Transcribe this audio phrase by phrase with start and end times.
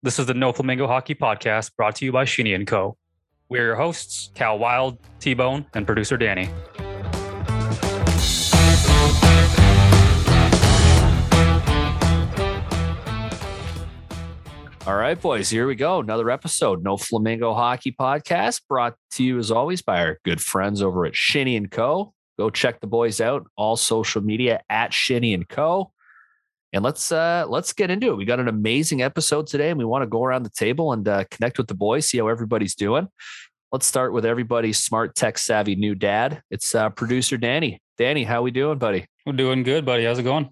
[0.00, 2.96] This is the No Flamingo Hockey Podcast brought to you by Shinny and Co.
[3.48, 6.48] We're your hosts, Cal Wild, T Bone, and producer Danny.
[14.86, 15.98] All right, boys, here we go.
[15.98, 20.80] Another episode, No Flamingo Hockey Podcast, brought to you as always by our good friends
[20.80, 22.14] over at Shinny and Co.
[22.38, 25.90] Go check the boys out, all social media at Shinny and Co.
[26.72, 28.16] And let's uh let's get into it.
[28.16, 31.06] We got an amazing episode today, and we want to go around the table and
[31.08, 33.08] uh, connect with the boys, see how everybody's doing.
[33.72, 36.42] Let's start with everybody's smart tech savvy new dad.
[36.50, 37.80] It's uh, producer Danny.
[37.96, 39.06] Danny, how we doing, buddy?
[39.26, 40.04] We're doing good, buddy.
[40.04, 40.50] How's it going?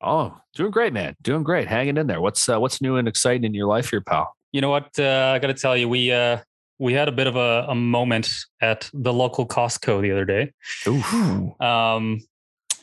[0.00, 1.16] Oh, doing great, man.
[1.22, 1.68] Doing great.
[1.68, 2.20] Hanging in there.
[2.20, 4.34] What's uh, what's new and exciting in your life here, pal?
[4.52, 4.90] You know what?
[4.98, 6.38] Uh, I got to tell you, we uh,
[6.78, 8.30] we had a bit of a, a moment
[8.60, 10.52] at the local Costco the other day.
[10.86, 11.54] Ooh.
[11.64, 12.20] Um,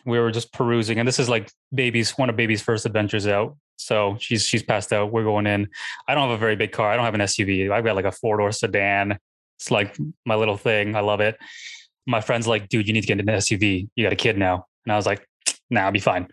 [0.06, 3.56] we were just perusing, and this is like baby's one of baby's first adventures out.
[3.78, 5.12] So she's she's passed out.
[5.12, 5.68] We're going in.
[6.08, 6.92] I don't have a very big car.
[6.92, 7.72] I don't have an SUV.
[7.72, 9.18] I've got like a four door sedan.
[9.58, 10.96] It's like my little thing.
[10.96, 11.38] I love it.
[12.06, 13.88] My friend's like, dude, you need to get an SUV.
[13.96, 14.66] You got a kid now.
[14.86, 15.26] And I was like,
[15.70, 16.28] nah, I'll be fine.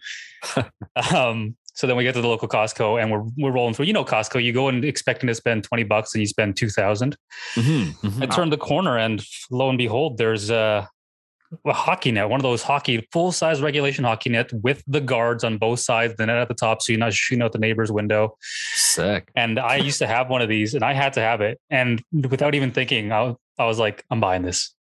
[1.14, 3.86] um, so then we get to the local Costco and we're we're rolling through.
[3.86, 7.16] You know, Costco, you go in expecting to spend 20 bucks and you spend 2000.
[7.54, 8.22] Mm-hmm, mm-hmm.
[8.22, 10.88] I turned the corner and lo and behold, there's a,
[11.64, 15.44] a hockey net, one of those hockey, full size regulation hockey net with the guards
[15.44, 16.82] on both sides, the net at the top.
[16.82, 18.36] So you're not shooting out the neighbor's window.
[18.40, 19.30] Sick.
[19.34, 21.60] And I used to have one of these and I had to have it.
[21.70, 24.74] And without even thinking, I, I was like, I'm buying this.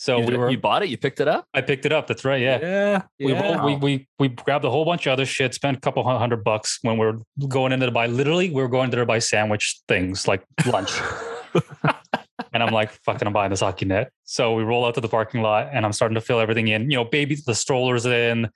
[0.00, 0.90] So you, we were, you bought it?
[0.90, 1.46] You picked it up?
[1.52, 2.06] I picked it up.
[2.06, 2.40] That's right.
[2.40, 2.58] Yeah.
[2.60, 3.02] Yeah.
[3.18, 6.04] We, rolled- we we we grabbed a whole bunch of other shit, spent a couple
[6.04, 8.06] hundred bucks when we are going into to buy.
[8.06, 10.92] Literally, we were going there to buy sandwich things like lunch.
[12.52, 14.10] and I'm like, fucking, I'm buying this hockey net.
[14.24, 16.90] So we roll out to the parking lot, and I'm starting to fill everything in.
[16.90, 18.48] You know, baby, the stroller's in.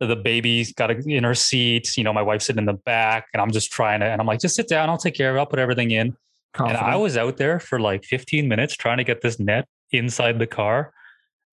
[0.00, 1.96] The baby's got a, in her seat.
[1.96, 4.06] You know, my wife's sitting in the back, and I'm just trying to.
[4.06, 4.88] And I'm like, just sit down.
[4.88, 5.38] I'll take care of it.
[5.40, 6.16] I'll put everything in.
[6.58, 10.38] And I was out there for like 15 minutes trying to get this net inside
[10.38, 10.92] the car.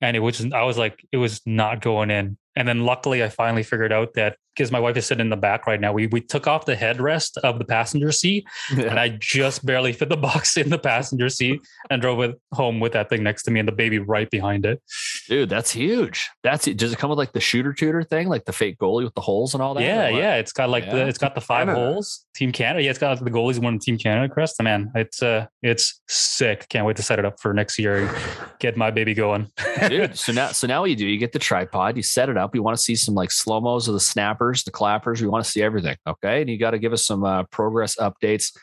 [0.02, 2.38] And it was, I was like, it was not going in.
[2.56, 5.38] And then luckily I finally figured out that because my wife is sitting in the
[5.38, 9.10] back right now, we, we took off the headrest of the passenger seat and I
[9.10, 13.10] just barely fit the box in the passenger seat and drove it home with that
[13.10, 14.82] thing next to me and the baby right behind it.
[15.28, 16.30] Dude, that's huge.
[16.44, 16.66] That's.
[16.66, 19.22] Does it come with like the shooter tutor thing, like the fake goalie with the
[19.22, 19.84] holes and all that?
[19.84, 20.36] yeah, yeah.
[20.36, 21.86] It's got like the it's got the five Canada.
[21.86, 22.26] holes.
[22.36, 22.84] Team Canada.
[22.84, 24.62] Yeah, it's got the goalies one Team Canada crest.
[24.62, 26.68] Man, it's uh it's sick.
[26.70, 28.18] Can't wait to set it up for next year and
[28.60, 29.50] get my baby going.
[29.90, 32.38] Dude, so now, so now what you do, you get the tripod, you set it
[32.38, 32.54] up.
[32.54, 34.00] You want to see some like slow mos of the
[34.46, 35.22] snappers, the clappers.
[35.22, 35.98] We want to see everything.
[36.08, 36.42] Okay.
[36.42, 38.56] And you got to give us some uh, progress updates.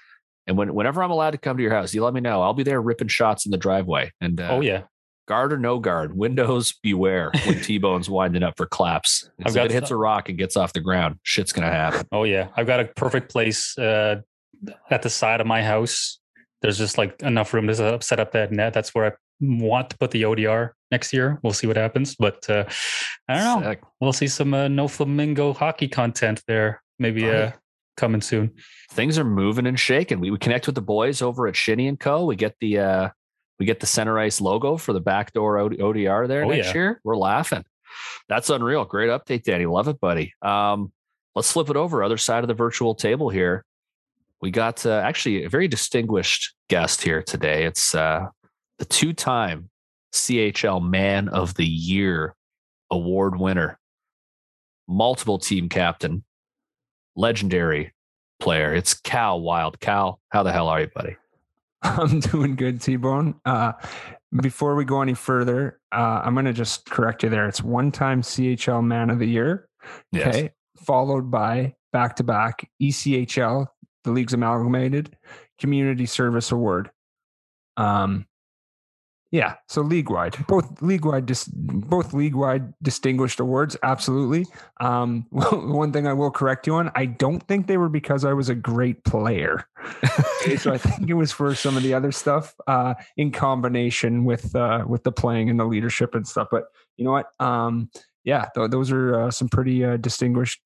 [0.46, 2.42] And when, whenever I'm allowed to come to your house, you let me know.
[2.42, 4.10] I'll be there ripping shots in the driveway.
[4.20, 4.82] And uh, oh yeah.
[5.28, 9.30] guard or no guard, windows beware when T Bone's winding up for claps.
[9.44, 12.08] I've If it hits a rock and gets off the ground, shit's gonna happen.
[12.10, 14.22] Oh yeah, I've got a perfect place uh,
[14.90, 16.18] at the side of my house.
[16.60, 18.72] There's just like enough room to set up, set up that net.
[18.72, 19.12] That's where I
[19.42, 21.38] want to put the ODR next year.
[21.42, 22.64] We'll see what happens, but uh,
[23.28, 23.70] I don't know.
[23.70, 23.82] Sick.
[24.00, 26.82] We'll see some uh, no flamingo hockey content there.
[26.98, 27.52] Maybe uh,
[27.96, 28.52] coming soon.
[28.92, 30.20] Things are moving and shaking.
[30.20, 32.24] We, we connect with the boys over at Shinny and Co.
[32.24, 33.08] We get the uh
[33.58, 36.74] we get the center ice logo for the backdoor OD- ODR there Oh, next yeah.
[36.74, 37.00] year.
[37.04, 37.64] We're laughing.
[38.28, 38.84] That's unreal.
[38.84, 39.66] Great update, Danny.
[39.66, 40.32] Love it, buddy.
[40.42, 40.92] Um,
[41.34, 42.02] let's flip it over.
[42.02, 43.64] Other side of the virtual table here.
[44.40, 47.64] We got uh, actually a very distinguished guest here today.
[47.64, 48.26] It's uh,
[48.78, 49.70] the two-time
[50.12, 52.34] CHL Man of the Year
[52.90, 53.78] award winner,
[54.88, 56.24] multiple team captain,
[57.16, 57.92] legendary
[58.40, 58.74] player.
[58.74, 59.80] It's Cal Wild.
[59.80, 61.16] Cal, how the hell are you, buddy?
[61.82, 63.40] I'm doing good, T Bone.
[63.44, 63.72] Uh,
[64.40, 67.48] before we go any further, uh, I'm going to just correct you there.
[67.48, 69.68] It's one time CHL Man of the Year.
[70.14, 70.50] Okay.
[70.78, 73.66] Followed by back to back ECHL,
[74.04, 75.16] the league's amalgamated
[75.58, 76.90] Community Service Award.
[77.76, 78.26] Um,
[79.32, 83.78] yeah, so league wide, both league wide, dis- both league wide distinguished awards.
[83.82, 84.46] Absolutely.
[84.78, 88.34] Um, one thing I will correct you on: I don't think they were because I
[88.34, 89.66] was a great player.
[90.58, 94.54] So I think it was for some of the other stuff uh, in combination with
[94.54, 96.48] uh, with the playing and the leadership and stuff.
[96.50, 96.64] But
[96.98, 97.28] you know what?
[97.40, 97.88] Um,
[98.24, 100.60] yeah, th- those are uh, some pretty uh, distinguished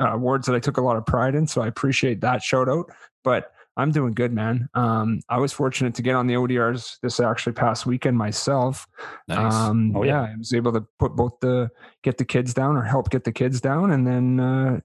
[0.00, 1.46] uh, awards that I took a lot of pride in.
[1.46, 2.92] So I appreciate that shout out.
[3.24, 4.68] But I'm doing good, man.
[4.74, 8.86] Um, I was fortunate to get on the ODRs this actually past weekend myself.
[9.28, 9.52] Nice.
[9.52, 10.24] Um, Oh, yeah.
[10.26, 10.32] yeah.
[10.32, 11.70] I was able to put both the
[12.02, 14.80] get the kids down or help get the kids down, and then uh,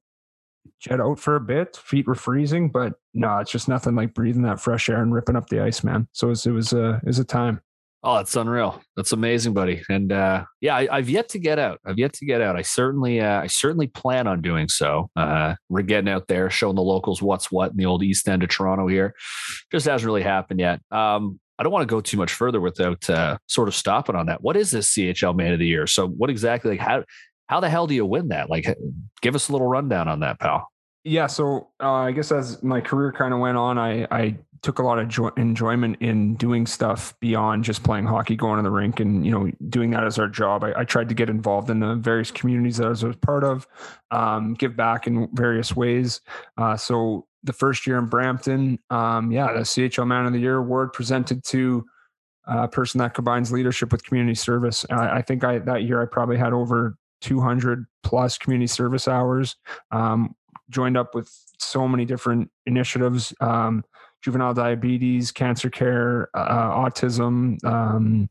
[0.80, 1.78] jet out for a bit.
[1.78, 5.36] Feet were freezing, but no, it's just nothing like breathing that fresh air and ripping
[5.36, 6.08] up the ice, man.
[6.12, 7.62] So it was it was a it was a time.
[8.04, 8.82] Oh, that's unreal.
[8.96, 9.84] That's amazing, buddy.
[9.88, 11.80] And uh, yeah, I, have yet to get out.
[11.86, 12.56] I've yet to get out.
[12.56, 15.12] I certainly, uh, I certainly plan on doing so.
[15.16, 18.42] Uh, we're getting out there, showing the locals what's what in the old East End
[18.42, 19.14] of Toronto here.
[19.72, 20.82] Just hasn't really happened yet.
[20.90, 24.26] Um, I don't want to go too much further without uh, sort of stopping on
[24.26, 24.42] that.
[24.42, 25.86] What is this CHL Man of the Year?
[25.86, 26.72] So, what exactly?
[26.72, 27.04] Like, how
[27.46, 28.50] how the hell do you win that?
[28.50, 28.66] Like,
[29.22, 30.72] give us a little rundown on that, pal.
[31.04, 34.80] Yeah, so uh, I guess as my career kind of went on, I I took
[34.80, 38.70] a lot of joy, enjoyment in doing stuff beyond just playing hockey, going to the
[38.70, 40.64] rink, and you know doing that as our job.
[40.64, 43.68] I, I tried to get involved in the various communities that I was, part of,
[44.12, 46.22] um, give back in various ways.
[46.58, 50.58] Uh, so the first year in Brampton, um, yeah, the CHL Man of the Year
[50.58, 51.86] award presented to
[52.46, 54.86] a person that combines leadership with community service.
[54.90, 59.56] I, I think I that year I probably had over 200 plus community service hours.
[59.92, 60.36] Um,
[60.70, 63.34] joined up with so many different initiatives.
[63.42, 63.84] Um,
[64.22, 68.30] juvenile diabetes, cancer care, uh, autism, um,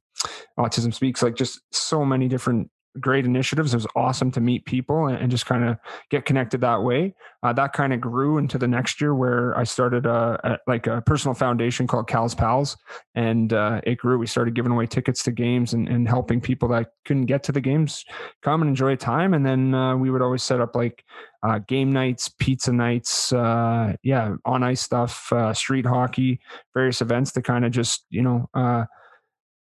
[0.59, 3.73] autism speaks, like just so many different great initiatives.
[3.73, 5.77] It was awesome to meet people and, and just kind of
[6.11, 7.15] get connected that way.
[7.43, 10.87] Uh, that kind of grew into the next year where I started a, a like
[10.87, 12.77] a personal foundation called Cal's Pals,
[13.15, 14.19] and uh, it grew.
[14.19, 17.53] We started giving away tickets to games and, and, helping people that couldn't get to
[17.53, 18.05] the games
[18.43, 19.35] come and enjoy time.
[19.35, 21.05] And then uh, we would always set up like
[21.43, 26.41] uh, game nights, pizza nights, uh, yeah, on ice stuff, uh, street hockey,
[26.75, 28.49] various events to kind of just you know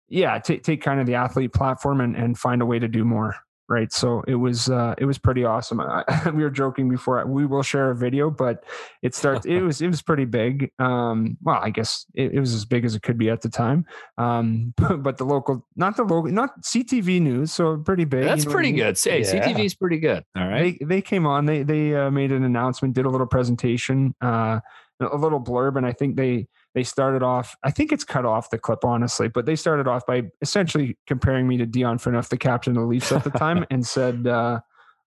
[0.10, 3.04] yeah, take take kind of the athlete platform and, and find a way to do
[3.04, 3.36] more.
[3.70, 3.92] Right.
[3.92, 5.82] So it was uh, it was pretty awesome.
[5.82, 7.26] I, we were joking before.
[7.26, 8.64] We will share a video, but
[9.02, 9.46] it starts.
[9.46, 10.72] it was it was pretty big.
[10.80, 13.50] Um, well, I guess it, it, was as big as it could be at the
[13.50, 13.86] time.
[14.18, 18.24] Um, but, but, the local, not the local, not CTV news, so pretty big.
[18.24, 18.98] That's you know pretty good.
[18.98, 19.34] Hey, yeah.
[19.34, 20.24] CTV is pretty good.
[20.38, 20.78] All right.
[20.80, 21.46] They, they came on.
[21.46, 24.62] They they uh, made an announcement, did a little presentation, uh,
[25.02, 28.52] a little blurb, and I think they they started off, I think it's cut off
[28.52, 32.38] the clip, honestly, but they started off by essentially comparing me to Dion Phaneuf, the
[32.38, 34.60] captain of the Leafs at the time, and said, uh,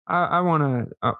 [0.07, 1.13] I, I want to, uh,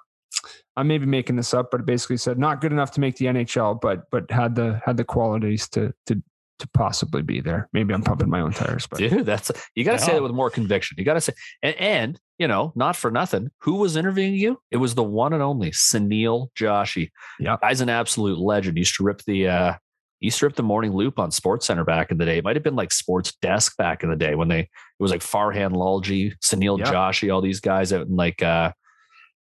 [0.75, 3.25] I may be making this up, but basically said not good enough to make the
[3.25, 6.21] NHL, but but had the had the qualities to to
[6.59, 7.67] to possibly be there.
[7.73, 10.31] Maybe I'm pumping my own tires, but dude, that's you got to say that with
[10.31, 10.95] more conviction.
[10.99, 11.33] You got to say,
[11.63, 13.49] and, and, you know, not for nothing.
[13.61, 14.59] Who was interviewing you?
[14.69, 17.09] It was the one and only Sunil Joshi.
[17.39, 18.77] Yeah, guy's an absolute legend.
[18.77, 19.73] Used to rip the uh,
[20.19, 22.37] he stripped the morning loop on Sports Center back in the day.
[22.37, 24.69] It might have been like Sports Desk back in the day when they it
[24.99, 26.85] was like Farhan Lalji, Sunil yeah.
[26.85, 28.71] Joshi, all these guys out in like uh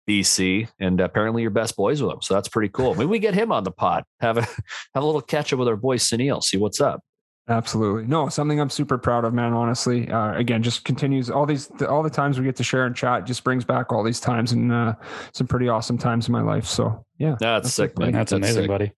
[0.08, 2.22] BC, and apparently you're best boys with him.
[2.22, 2.94] So that's pretty cool.
[2.94, 4.04] Maybe we get him on the pod.
[4.20, 4.42] Have a
[4.94, 6.44] have a little catch up with our boy Sunil.
[6.44, 7.02] See what's up.
[7.48, 8.08] Absolutely.
[8.08, 9.54] No, something I'm super proud of, man.
[9.54, 12.96] Honestly, uh, again, just continues all these, all the times we get to share and
[12.96, 14.96] chat just brings back all these times and uh,
[15.32, 16.66] some pretty awesome times in my life.
[16.66, 18.14] So yeah, that's, that's sick, man.
[18.14, 18.68] That's, that's amazing, sick.
[18.68, 18.92] buddy.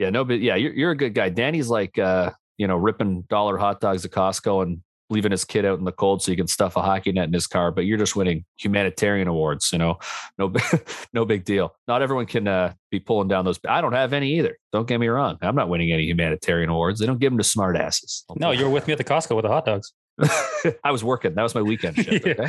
[0.00, 1.28] Yeah, no, but yeah, you're you're a good guy.
[1.28, 4.80] Danny's like uh, you know, ripping dollar hot dogs at Costco and
[5.10, 7.34] leaving his kid out in the cold so he can stuff a hockey net in
[7.34, 9.98] his car, but you're just winning humanitarian awards, you know.
[10.38, 10.54] No
[11.12, 11.76] no big deal.
[11.86, 14.56] Not everyone can uh, be pulling down those I don't have any either.
[14.72, 15.36] Don't get me wrong.
[15.42, 16.98] I'm not winning any humanitarian awards.
[16.98, 18.24] They don't give them to smart asses.
[18.36, 19.92] No, you were with me at the Costco with the hot dogs.
[20.82, 21.34] I was working.
[21.34, 22.10] That was my weekend shift.
[22.26, 22.32] yeah.
[22.32, 22.48] Okay.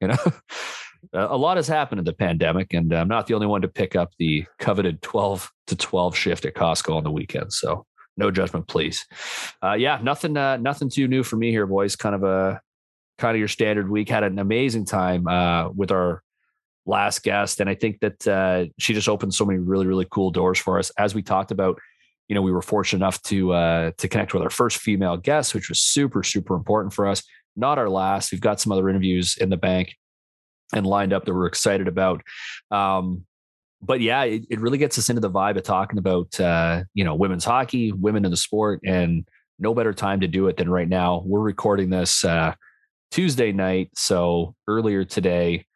[0.00, 0.16] You know,
[1.12, 3.96] a lot has happened in the pandemic, and I'm not the only one to pick
[3.96, 7.58] up the coveted 12 to 12 shift at Costco on the weekends.
[7.58, 7.86] So
[8.16, 9.06] no judgment, please.
[9.62, 11.96] Uh, yeah, nothing, uh, nothing too new for me here, boys.
[11.96, 12.60] Kind of a
[13.18, 14.08] kind of your standard week.
[14.08, 16.22] Had an amazing time uh, with our
[16.86, 20.30] last guest, and I think that uh, she just opened so many really, really cool
[20.30, 20.90] doors for us.
[20.98, 21.78] As we talked about,
[22.28, 25.54] you know, we were fortunate enough to uh, to connect with our first female guest,
[25.54, 27.22] which was super, super important for us.
[27.54, 28.32] Not our last.
[28.32, 29.94] We've got some other interviews in the bank
[30.74, 32.22] and lined up that we're excited about.
[32.70, 33.24] Um,
[33.82, 37.04] but yeah, it, it, really gets us into the vibe of talking about uh, you
[37.04, 39.26] know women's hockey, women in the sport, and
[39.58, 41.22] no better time to do it than right now.
[41.24, 42.54] We're recording this uh,
[43.10, 45.66] Tuesday night, so earlier today,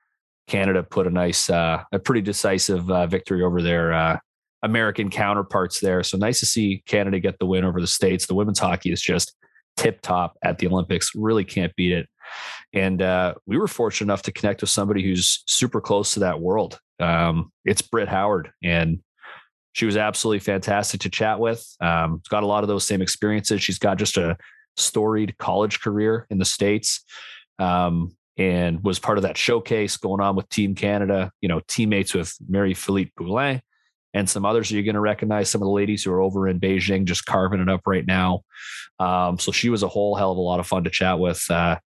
[0.48, 4.18] Canada put a nice, uh, a pretty decisive uh, victory over their uh,
[4.62, 6.02] American counterparts there.
[6.02, 8.26] So nice to see Canada get the win over the states.
[8.26, 9.34] The women's hockey is just
[9.76, 11.12] tip top at the Olympics.
[11.14, 12.08] Really can't beat it.
[12.72, 16.40] And uh, we were fortunate enough to connect with somebody who's super close to that
[16.40, 16.78] world.
[17.00, 19.00] Um, it's Britt Howard, and
[19.72, 21.64] she was absolutely fantastic to chat with.
[21.80, 23.62] Um, got a lot of those same experiences.
[23.62, 24.36] She's got just a
[24.76, 27.04] storied college career in the states,
[27.58, 31.32] um, and was part of that showcase going on with Team Canada.
[31.40, 33.60] You know, teammates with Marie-Philip Poulin
[34.14, 35.50] and some others you're going to recognize.
[35.50, 38.42] Some of the ladies who are over in Beijing just carving it up right now.
[38.98, 41.44] Um, so she was a whole hell of a lot of fun to chat with.
[41.48, 41.78] Uh,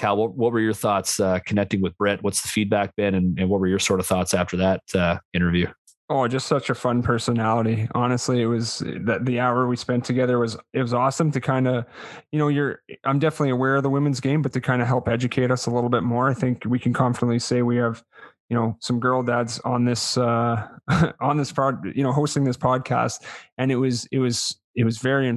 [0.00, 2.22] Cal, what, what were your thoughts uh, connecting with Brett?
[2.22, 5.18] What's the feedback been, and, and, what were your sort of thoughts after that uh,
[5.34, 5.66] interview?
[6.08, 7.86] Oh, just such a fun personality.
[7.94, 11.68] Honestly, it was that the hour we spent together was it was awesome to kind
[11.68, 11.84] of,
[12.32, 15.06] you know, you're I'm definitely aware of the women's game, but to kind of help
[15.06, 18.02] educate us a little bit more, I think we can confidently say we have,
[18.48, 20.66] you know, some girl dads on this uh
[21.20, 23.22] on this pod, you know, hosting this podcast.
[23.58, 25.32] And it was it was it was very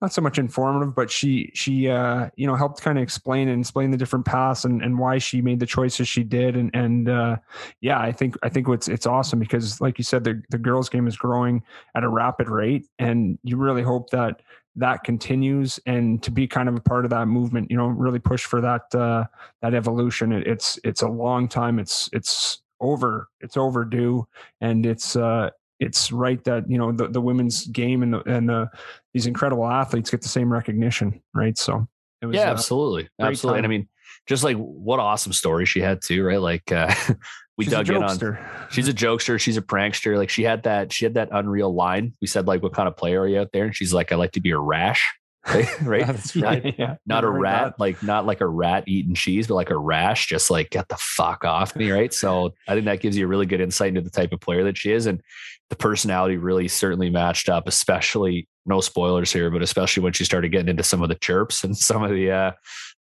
[0.00, 3.60] not so much informative but she she uh you know helped kind of explain and
[3.60, 6.56] explain the different paths and, and why she made the choices she did.
[6.56, 7.36] And and uh
[7.80, 10.88] yeah i think i think it's it's awesome because like you said the, the girls
[10.88, 11.62] game is growing
[11.94, 14.42] at a rapid rate and you really hope that
[14.78, 18.18] that continues and to be kind of a part of that movement you know really
[18.18, 19.24] push for that uh
[19.62, 20.32] that evolution.
[20.32, 21.78] It, it's it's a long time.
[21.78, 24.26] It's it's over it's overdue
[24.60, 25.48] and it's uh
[25.80, 28.68] it's right that you know the, the women's game and the and the
[29.12, 31.56] these incredible athletes get the same recognition, right?
[31.58, 31.86] So
[32.22, 33.58] it was, yeah, absolutely, absolutely.
[33.58, 33.64] Time.
[33.64, 33.88] And I mean,
[34.26, 36.40] just like what awesome story she had too, right?
[36.40, 36.94] Like uh,
[37.58, 38.38] we she's dug in on.
[38.70, 39.38] She's a jokester.
[39.38, 40.16] She's a prankster.
[40.16, 40.92] Like she had that.
[40.92, 42.14] She had that unreal line.
[42.20, 44.16] We said like, "What kind of player are you out there?" And she's like, "I
[44.16, 45.14] like to be a rash."
[45.82, 46.06] right?
[46.06, 46.64] That's right.
[46.64, 46.96] Not, yeah.
[47.06, 47.80] not a rat, that.
[47.80, 50.96] like not like a rat eating cheese, but like a rash, just like get the
[50.96, 52.12] fuck off me, right?
[52.12, 54.64] So I think that gives you a really good insight into the type of player
[54.64, 55.06] that she is.
[55.06, 55.22] And
[55.70, 60.50] the personality really certainly matched up, especially no spoilers here, but especially when she started
[60.50, 62.52] getting into some of the chirps and some of the uh,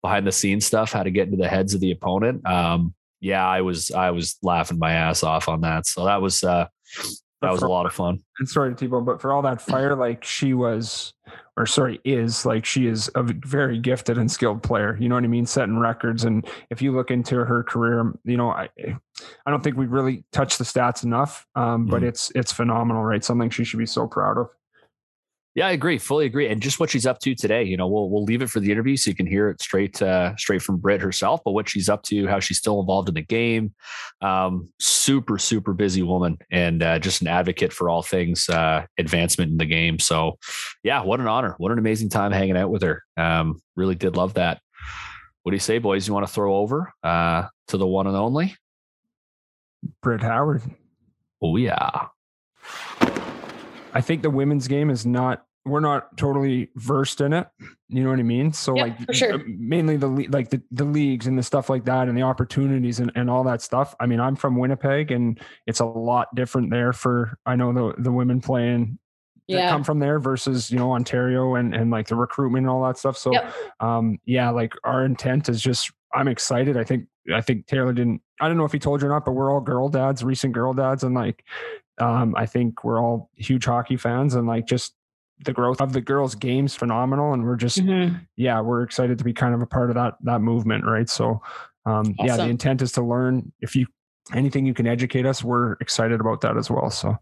[0.02, 2.46] behind the scenes stuff, how to get into the heads of the opponent.
[2.46, 5.86] Um, yeah, I was I was laughing my ass off on that.
[5.86, 6.66] So that was uh,
[7.44, 8.20] that was a lot of fun.
[8.38, 11.12] And sorry to T-Bone, but for all that fire, like she was,
[11.56, 14.96] or sorry, is like she is a very gifted and skilled player.
[15.00, 15.46] You know what I mean?
[15.46, 18.68] Setting records, and if you look into her career, you know, I,
[19.46, 22.06] I don't think we really touched the stats enough, um, but mm-hmm.
[22.06, 23.24] it's it's phenomenal, right?
[23.24, 24.48] Something she should be so proud of.
[25.54, 25.98] Yeah, I agree.
[25.98, 26.48] Fully agree.
[26.48, 28.72] And just what she's up to today, you know, we'll we'll leave it for the
[28.72, 31.42] interview so you can hear it straight uh, straight from Britt herself.
[31.44, 33.72] But what she's up to, how she's still involved in the game,
[34.20, 39.52] um, super super busy woman, and uh, just an advocate for all things uh, advancement
[39.52, 40.00] in the game.
[40.00, 40.38] So,
[40.82, 41.54] yeah, what an honor!
[41.58, 43.04] What an amazing time hanging out with her.
[43.16, 44.60] Um, really did love that.
[45.44, 46.08] What do you say, boys?
[46.08, 48.56] You want to throw over uh, to the one and only
[50.02, 50.62] Britt Howard?
[51.40, 52.06] Oh yeah.
[53.94, 57.48] I think the women's game is not we're not totally versed in it.
[57.88, 58.52] You know what I mean?
[58.52, 59.42] So yep, like sure.
[59.46, 63.10] mainly the like the, the leagues and the stuff like that and the opportunities and,
[63.14, 63.94] and all that stuff.
[63.98, 68.02] I mean, I'm from Winnipeg and it's a lot different there for I know the
[68.02, 68.98] the women playing
[69.46, 69.70] yeah.
[69.70, 72.98] come from there versus, you know, Ontario and and like the recruitment and all that
[72.98, 73.16] stuff.
[73.16, 73.54] So yep.
[73.80, 76.76] um yeah, like our intent is just I'm excited.
[76.76, 79.24] I think I think Taylor didn't I don't know if he told you or not,
[79.24, 81.42] but we're all girl dads, recent girl dads, and like
[81.98, 84.94] um, I think we're all huge hockey fans and like just
[85.44, 87.32] the growth of the girls' games phenomenal.
[87.32, 88.16] And we're just, mm-hmm.
[88.36, 90.84] yeah, we're excited to be kind of a part of that, that movement.
[90.84, 91.08] Right.
[91.08, 91.42] So,
[91.86, 92.26] um, awesome.
[92.26, 93.86] yeah, the intent is to learn if you,
[94.32, 96.90] anything you can educate us, we're excited about that as well.
[96.90, 97.16] So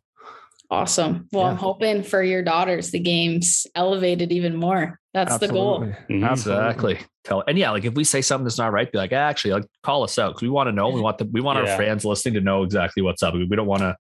[0.73, 1.29] awesome.
[1.33, 1.51] Well, yeah.
[1.51, 4.99] I'm hoping for your daughters, the games elevated even more.
[5.13, 5.49] That's Absolutely.
[5.49, 5.81] the goal.
[5.81, 6.25] Mm-hmm.
[6.25, 6.99] Exactly.
[7.25, 9.67] Tell and yeah, like if we say something that's not right, be like, actually, like
[9.83, 10.89] call us out because we want to know.
[10.89, 11.73] We want the we want yeah.
[11.73, 13.35] our fans listening to know exactly what's up.
[13.35, 13.97] We don't want to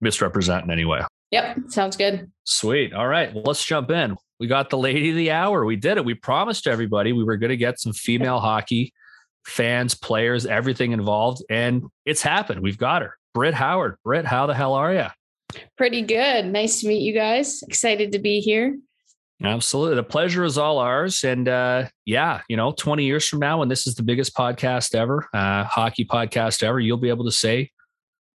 [0.00, 1.02] misrepresent in any way.
[1.30, 1.58] Yep.
[1.68, 2.30] Sounds good.
[2.44, 2.92] Sweet.
[2.92, 3.32] All right.
[3.32, 4.16] Well, let's jump in.
[4.38, 5.64] We got the lady of the hour.
[5.64, 6.04] We did it.
[6.04, 8.92] We promised everybody we were going to get some female hockey
[9.46, 11.44] fans, players, everything involved.
[11.50, 12.60] And it's happened.
[12.60, 13.16] We've got her.
[13.34, 13.96] Britt Howard.
[14.04, 15.06] Britt, how the hell are you?
[15.76, 16.46] Pretty good.
[16.46, 17.62] Nice to meet you guys.
[17.62, 18.76] Excited to be here.
[19.42, 19.96] Absolutely.
[19.96, 21.24] The pleasure is all ours.
[21.24, 24.94] And uh, yeah, you know, 20 years from now, when this is the biggest podcast
[24.94, 27.70] ever, uh, hockey podcast ever, you'll be able to say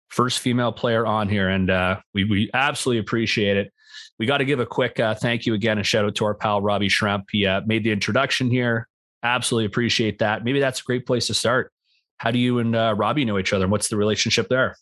[0.08, 3.72] first female player on here, and uh, we we absolutely appreciate it.
[4.18, 6.34] We got to give a quick uh, thank you again and shout out to our
[6.34, 7.24] pal Robbie Schremp.
[7.30, 8.88] He uh, made the introduction here.
[9.22, 10.44] Absolutely appreciate that.
[10.44, 11.72] Maybe that's a great place to start.
[12.18, 14.76] How do you and uh, Robbie know each other, and what's the relationship there?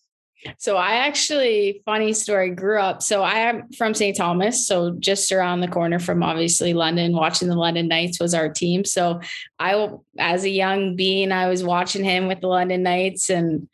[0.58, 3.02] So I actually, funny story, grew up.
[3.02, 4.16] So I am from St.
[4.16, 7.12] Thomas, so just around the corner from obviously London.
[7.12, 8.84] Watching the London Knights was our team.
[8.84, 9.20] So
[9.58, 9.88] I,
[10.18, 13.68] as a young being, I was watching him with the London Knights, and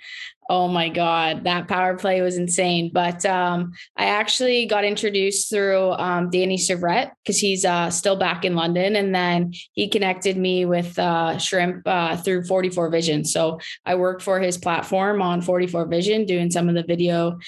[0.51, 2.91] Oh my God, that power play was insane.
[2.93, 8.47] But um, I actually got introduced through um, Danny Syvret because he's uh, still back
[8.47, 8.97] in London.
[8.97, 13.25] And then he connected me with uh, Schremp uh, through 44 Vision.
[13.27, 17.39] So I work for his platform on 44 Vision, doing some of the video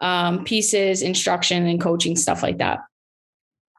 [0.00, 2.80] um, pieces, instruction, and coaching stuff like that.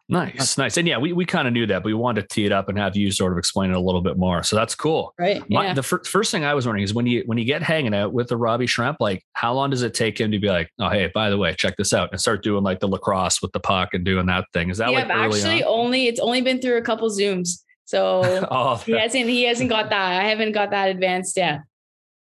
[0.10, 0.76] Nice, nice.
[0.76, 2.68] And yeah, we, we kind of knew that, but we wanted to tee it up
[2.68, 4.44] and have you sort of explain it a little bit more.
[4.44, 5.14] So that's cool.
[5.18, 5.42] Right.
[5.50, 5.74] My, yeah.
[5.74, 8.12] The fir- first thing I was wondering is when you when you get hanging out
[8.12, 10.90] with the Robbie Schremp, like how long does it take him to be like, oh
[10.90, 13.62] hey, by the way, check this out, and start doing like the lacrosse with the
[13.62, 14.70] puck and doing that thing?
[14.70, 15.86] Is that yeah, like actually on?
[15.86, 19.90] only it's only been through a couple zooms, so oh, he hasn't he hasn't got
[19.92, 20.22] that.
[20.22, 21.62] I haven't got that advanced yet.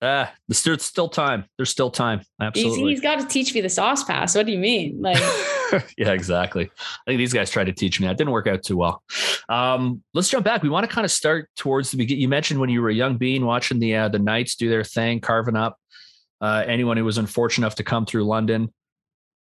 [0.02, 1.46] Ah, there's still time.
[1.58, 2.22] There's still time.
[2.40, 2.80] Absolutely.
[2.80, 4.36] He's, he's got to teach me the sauce pass.
[4.36, 5.02] What do you mean?
[5.02, 5.18] Like,
[5.98, 6.70] yeah, exactly.
[6.80, 8.16] I think these guys tried to teach me that.
[8.16, 9.02] Didn't work out too well.
[9.50, 10.62] Um, let's jump back.
[10.62, 12.22] We want to kind of start towards the beginning.
[12.22, 14.84] You mentioned when you were a young bean watching the uh, the Knights do their
[14.84, 15.80] thing, carving up
[16.42, 18.72] uh, anyone who was unfortunate enough to come through London.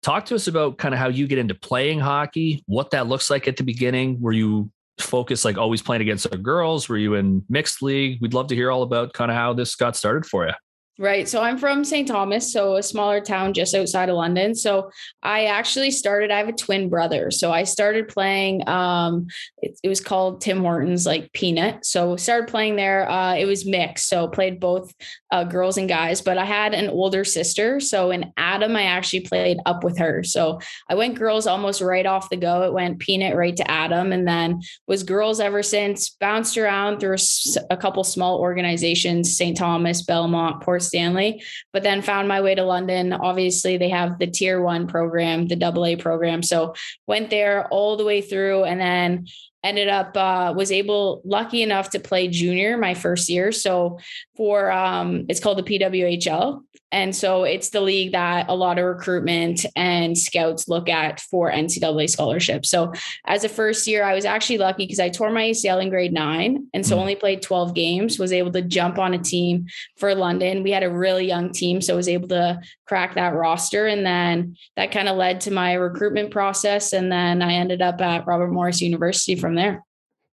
[0.02, 3.30] Talk to us about kind of how you get into playing hockey, what that looks
[3.30, 4.20] like at the beginning.
[4.20, 6.88] Were you focused like always playing against the girls?
[6.88, 8.18] Were you in mixed league?
[8.20, 10.52] We'd love to hear all about kind of how this got started for you.
[10.98, 11.26] Right.
[11.26, 12.06] So I'm from St.
[12.06, 14.54] Thomas, so a smaller town just outside of London.
[14.54, 14.90] So
[15.22, 17.30] I actually started, I have a twin brother.
[17.30, 19.26] So I started playing, um,
[19.62, 21.86] it, it was called Tim Hortons, like Peanut.
[21.86, 23.10] So started playing there.
[23.10, 24.06] Uh, it was mixed.
[24.06, 24.92] So played both
[25.30, 27.80] uh, girls and guys, but I had an older sister.
[27.80, 30.22] So in Adam, I actually played up with her.
[30.22, 32.64] So I went girls almost right off the go.
[32.64, 37.16] It went Peanut right to Adam and then was girls ever since, bounced around through
[37.16, 39.56] a, a couple small organizations, St.
[39.56, 43.12] Thomas, Belmont, Port Stanley, but then found my way to London.
[43.12, 46.42] Obviously, they have the tier one program, the double A program.
[46.42, 46.74] So
[47.06, 49.26] went there all the way through and then
[49.62, 53.52] ended up uh, was able lucky enough to play junior my first year.
[53.52, 53.98] So
[54.36, 58.84] for um, it's called the pwhl and so it's the league that a lot of
[58.84, 62.68] recruitment and scouts look at for ncaa scholarships.
[62.68, 62.92] So
[63.26, 66.12] as a first year i was actually lucky because i tore my acl in grade
[66.12, 66.68] nine.
[66.74, 67.00] And so mm.
[67.00, 69.66] only played 12 games was able to jump on a team
[69.96, 70.62] for london.
[70.62, 73.86] We had a really young team so I was able to crack that roster.
[73.86, 76.92] And then that kind of led to my recruitment process.
[76.92, 79.84] And then i ended up at robert morris university from from there.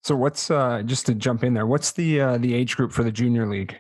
[0.04, 1.66] So what's uh, just to jump in there?
[1.66, 3.80] What's the uh, the age group for the junior league?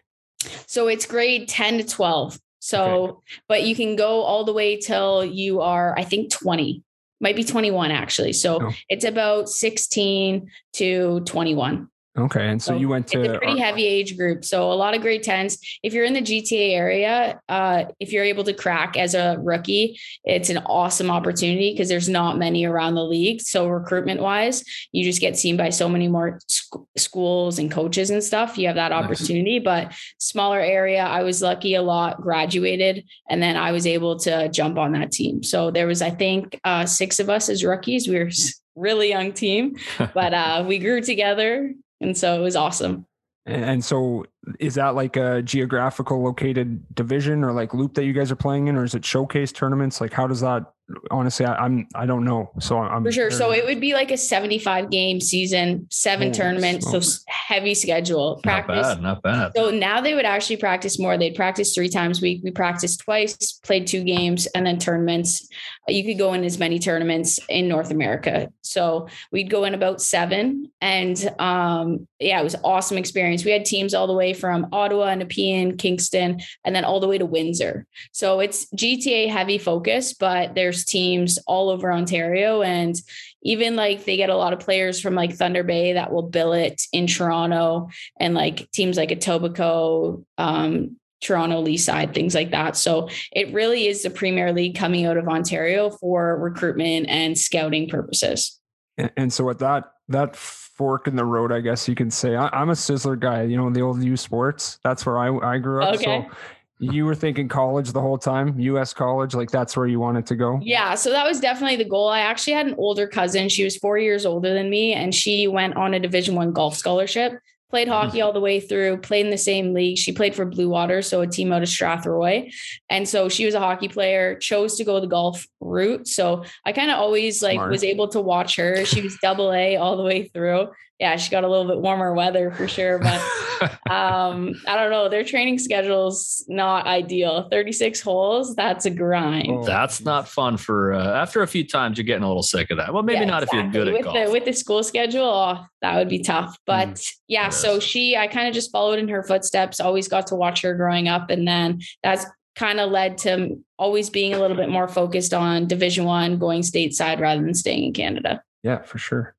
[0.65, 2.39] So it's grade ten to twelve.
[2.59, 3.19] So, okay.
[3.47, 6.83] but you can go all the way till you are, I think, twenty.
[7.21, 8.33] Might be twenty one actually.
[8.33, 8.73] So oh.
[8.89, 11.89] it's about sixteen to twenty one.
[12.17, 12.47] Okay.
[12.47, 14.43] And so, so, you went to a pretty heavy age group.
[14.43, 15.59] So a lot of grade 10s.
[15.83, 19.99] If you're in the GTA area, uh, if you're able to crack as a rookie,
[20.23, 23.41] it's an awesome opportunity because there's not many around the league.
[23.41, 28.09] So recruitment wise, you just get seen by so many more sc- schools and coaches
[28.09, 28.57] and stuff.
[28.57, 29.65] You have that opportunity, nice.
[29.65, 34.49] but smaller area, I was lucky a lot, graduated, and then I was able to
[34.49, 35.43] jump on that team.
[35.43, 38.07] So there was, I think, uh, six of us as rookies.
[38.07, 38.31] We were
[38.75, 39.75] really young team,
[40.15, 43.05] but uh, we grew together and so it was awesome.
[43.45, 44.25] And so
[44.59, 48.67] is that like a geographical located division or like loop that you guys are playing
[48.67, 50.01] in, or is it showcase tournaments?
[50.01, 50.65] Like how does that
[51.11, 52.51] honestly I, I'm I don't know.
[52.59, 53.31] So I'm for sure.
[53.31, 58.39] So it would be like a 75 game season, seven oh, tournaments, so heavy schedule.
[58.43, 58.75] Practice.
[58.75, 59.51] Not bad, not bad.
[59.55, 61.17] So now they would actually practice more.
[61.17, 62.41] They'd practice three times a week.
[62.43, 65.47] We practiced twice, played two games, and then tournaments.
[65.87, 68.49] You could go in as many tournaments in North America.
[68.61, 70.71] So we'd go in about seven.
[70.81, 73.43] And um, yeah, it was awesome experience.
[73.43, 77.17] We had teams all the way from Ottawa, Nepean, Kingston, and then all the way
[77.17, 77.85] to Windsor.
[78.11, 82.61] So it's GTA heavy focus, but there's teams all over Ontario.
[82.61, 82.95] And
[83.43, 86.81] even like they get a lot of players from like Thunder Bay that will billet
[86.91, 92.75] in Toronto and like teams like Etobicoke, um, Toronto, Leaside, things like that.
[92.75, 97.89] So it really is the Premier League coming out of Ontario for recruitment and scouting
[97.89, 98.59] purposes.
[98.97, 100.35] And, and so with that that
[100.77, 102.35] fork in the road, I guess you can say.
[102.35, 104.79] I, am a Sizzler guy, you know, the old U Sports.
[104.83, 105.95] That's where I, I grew up.
[105.95, 106.27] Okay.
[106.29, 106.35] So
[106.79, 110.35] you were thinking college the whole time, US college, like that's where you wanted to
[110.35, 110.59] go?
[110.61, 110.93] Yeah.
[110.93, 112.07] So that was definitely the goal.
[112.07, 113.49] I actually had an older cousin.
[113.49, 116.77] She was four years older than me, and she went on a division one golf
[116.77, 118.07] scholarship played mm-hmm.
[118.07, 119.97] hockey all the way through, played in the same league.
[119.97, 122.51] She played for Blue Water, so a team out of Strathroy.
[122.89, 126.07] And so she was a hockey player, chose to go the golf route.
[126.07, 127.71] So I kind of always like Smart.
[127.71, 128.85] was able to watch her.
[128.85, 130.69] She was double A all the way through
[130.99, 132.97] yeah, she got a little bit warmer weather for sure.
[132.97, 133.21] But
[133.89, 135.09] um, I don't know.
[135.09, 137.47] Their training schedule's not ideal.
[137.51, 139.51] 36 holes, that's a grind.
[139.51, 139.63] Oh.
[139.63, 142.77] That's not fun for uh, after a few times, you're getting a little sick of
[142.77, 142.93] that.
[142.93, 143.59] Well, maybe yeah, not exactly.
[143.59, 144.25] if you're good with at golf.
[144.25, 146.57] The, with the school schedule, oh, that would be tough.
[146.65, 150.27] But mm, yeah, so she, I kind of just followed in her footsteps, always got
[150.27, 151.29] to watch her growing up.
[151.29, 155.67] And then that's kind of led to always being a little bit more focused on
[155.67, 158.41] division one, going stateside rather than staying in Canada.
[158.63, 159.35] Yeah, for sure.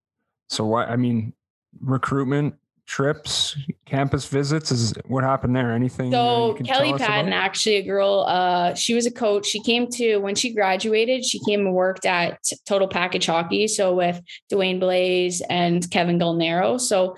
[0.49, 1.35] So why I mean,
[1.81, 2.55] recruitment
[2.89, 4.73] trips, campus visits?
[4.73, 5.73] Is what happened there?
[5.73, 6.11] Anything?
[6.11, 9.47] So Kelly Patton, actually a girl, uh, she was a coach.
[9.47, 13.69] She came to when she graduated, she came and worked at Total Package Hockey.
[13.69, 16.81] So with Dwayne Blais and Kevin Galnero.
[16.81, 17.17] So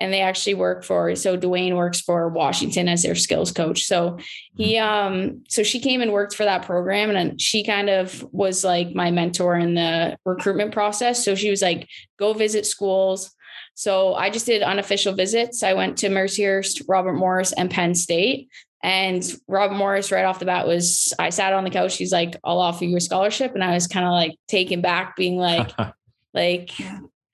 [0.00, 3.84] and they actually work for so Dwayne works for Washington as their skills coach.
[3.84, 4.18] So
[4.56, 5.14] he mm-hmm.
[5.14, 8.94] um so she came and worked for that program and she kind of was like
[8.94, 11.22] my mentor in the recruitment process.
[11.22, 11.86] So she was like,
[12.18, 13.36] go visit schools
[13.80, 15.62] so I just did unofficial visits.
[15.62, 18.50] I went to Mercyhurst, Robert Morris, and Penn State.
[18.82, 21.96] And Rob Morris, right off the bat, was I sat on the couch.
[21.96, 23.54] He's like, I'll offer you a scholarship.
[23.54, 25.72] And I was kind of like taken back, being like,
[26.34, 26.72] like,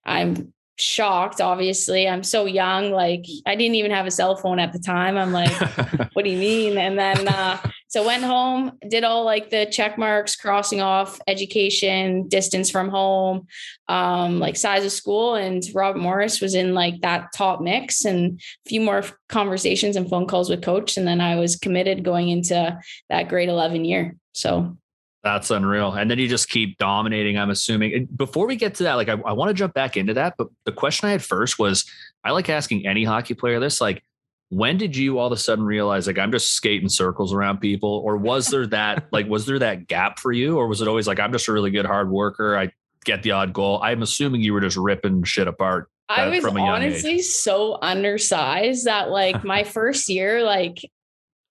[0.05, 2.09] I'm shocked, obviously.
[2.09, 2.93] I'm so young.
[2.93, 5.19] Like, I didn't even have a cell phone at the time.
[5.19, 5.51] I'm like,
[6.13, 6.79] what do you mean?
[6.79, 7.59] And then, uh,
[7.97, 13.47] so went home, did all like the check marks, crossing off education, distance from home,
[13.89, 15.35] um, like size of school.
[15.35, 20.11] And Rob Morris was in like that top mix and a few more conversations and
[20.11, 20.99] phone calls with coach.
[20.99, 22.79] And then I was committed going into
[23.09, 24.15] that grade 11 year.
[24.35, 24.77] So
[25.23, 25.95] that's unreal.
[25.95, 27.95] And then you just keep dominating, I'm assuming.
[27.95, 30.35] And before we get to that, like I, I want to jump back into that.
[30.37, 31.91] But the question I had first was
[32.23, 34.03] I like asking any hockey player this, like,
[34.49, 38.03] when did you all of a sudden realize like i'm just skating circles around people?
[38.05, 40.57] Or was there that like was there that gap for you?
[40.59, 42.71] Or was it always like i'm just a really good hard worker i
[43.05, 43.81] get the odd goal?
[43.83, 49.11] I'm assuming you were just ripping shit apart uh, i was honestly so undersized that
[49.11, 50.79] like my first year like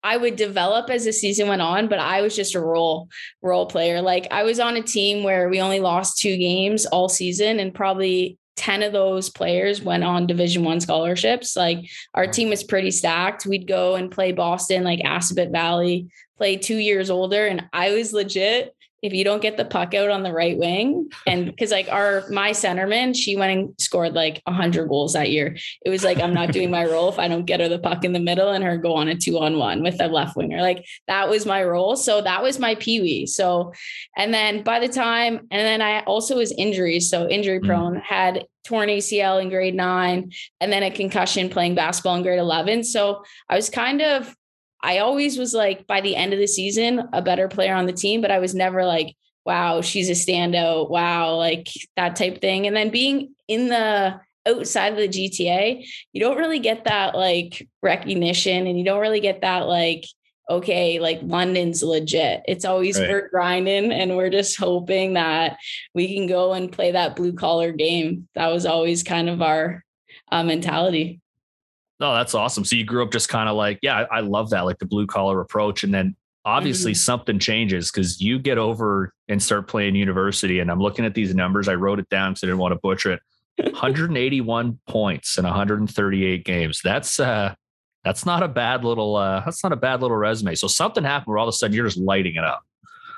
[0.06, 3.10] I would develop as the season went on, but I was just a role
[3.42, 4.04] role player.
[4.04, 7.74] Like I was on a team where we only lost two games all season and
[7.74, 11.56] probably 10 of those players went on division one scholarships.
[11.56, 13.46] Like our team was pretty stacked.
[13.46, 18.14] We'd go and play boston like assabet valley play two years older and i was
[18.14, 21.88] legit if you don't get the puck out on the right wing and because like
[21.90, 25.58] our my centerman she went and scored like 100 goals that year.
[25.86, 28.04] It was like i'm not doing my role if i don't get her the puck
[28.04, 30.62] in the middle and her go on a two on one with a left winger.
[30.62, 31.96] Like that was my role.
[31.96, 33.26] So that was my pee wee.
[33.26, 33.74] so
[34.18, 37.10] and then by the time and then i also was injuries.
[37.10, 37.68] So injury mm.
[37.68, 42.40] prone had torn acl in grade nine and then a concussion playing basketball in grade
[42.40, 44.36] 11 so i was kind of
[44.82, 47.94] I always was like by the end of the season a better player on the
[47.94, 50.90] team, but I was never like, wow, she's a standout.
[50.90, 52.68] Wow, like that type thing.
[52.68, 57.68] And then being in the outside of the GTA, you don't really get that like
[57.82, 60.06] recognition and you don't really get that like
[60.50, 62.44] okay, like London's legit.
[62.48, 63.10] It's always right.
[63.10, 65.58] we're grinding and we're just hoping that
[65.94, 68.28] we can go and play that blue collar game.
[68.36, 69.84] That was always kind of our
[70.32, 71.20] uh, mentality.
[72.00, 72.66] No, that's awesome.
[72.66, 74.86] So you grew up just kind of like, yeah, I, I love that, like the
[74.86, 75.84] blue collar approach.
[75.84, 76.98] And then obviously mm-hmm.
[76.98, 80.60] something changes because you get over and start playing university.
[80.60, 81.68] And I'm looking at these numbers.
[81.68, 83.22] I wrote it down because I didn't want to butcher it.
[83.58, 86.82] 181 points in 138 games.
[86.84, 87.56] That's uh
[88.04, 90.56] that's not a bad little uh that's not a bad little resume.
[90.56, 92.64] So something happened where all of a sudden you're just lighting it up.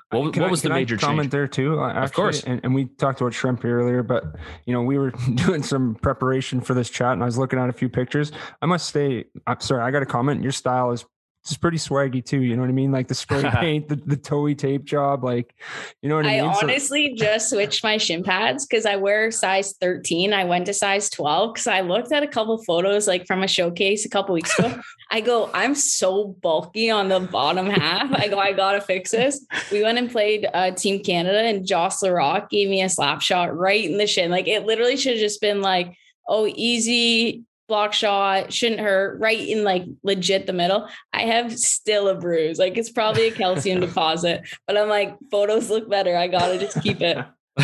[0.09, 1.31] What, uh, what I, was the major comment change?
[1.31, 1.81] there too?
[1.81, 2.43] Uh, actually, of course.
[2.43, 4.23] And, and, we talked about Schremp earlier, but
[4.65, 7.69] you know we were doing some preparation for this chat, and I was looking at
[7.69, 8.31] a few pictures.
[8.61, 10.43] I must say, I'm sorry, I got a comment.
[10.43, 11.05] Your style is
[11.49, 12.41] it's pretty swaggy too.
[12.41, 12.91] You know what I mean?
[12.91, 15.55] Like the spray paint, the, the toey tape job, like,
[16.01, 16.39] you know what I, mean?
[16.39, 16.55] I mean?
[16.55, 20.33] honestly so- just switched my shin pads because I wear size 13.
[20.33, 23.47] I went to size 12 because I looked at a couple photos like from a
[23.47, 24.79] showcase a couple weeks ago.
[25.12, 28.12] I go, I'm so bulky on the bottom half.
[28.13, 29.45] I go, I gotta fix this.
[29.71, 33.55] We went and played uh, Team Canada and Joss Rock gave me a slap shot
[33.55, 34.31] right in the shin.
[34.31, 35.95] Like it literally should have just been like,
[36.27, 40.88] oh, easy block shot, shouldn't hurt, right in like legit the middle.
[41.13, 42.60] I have still a bruise.
[42.60, 46.15] Like it's probably a calcium deposit, but I'm like, photos look better.
[46.15, 47.17] I gotta just keep it.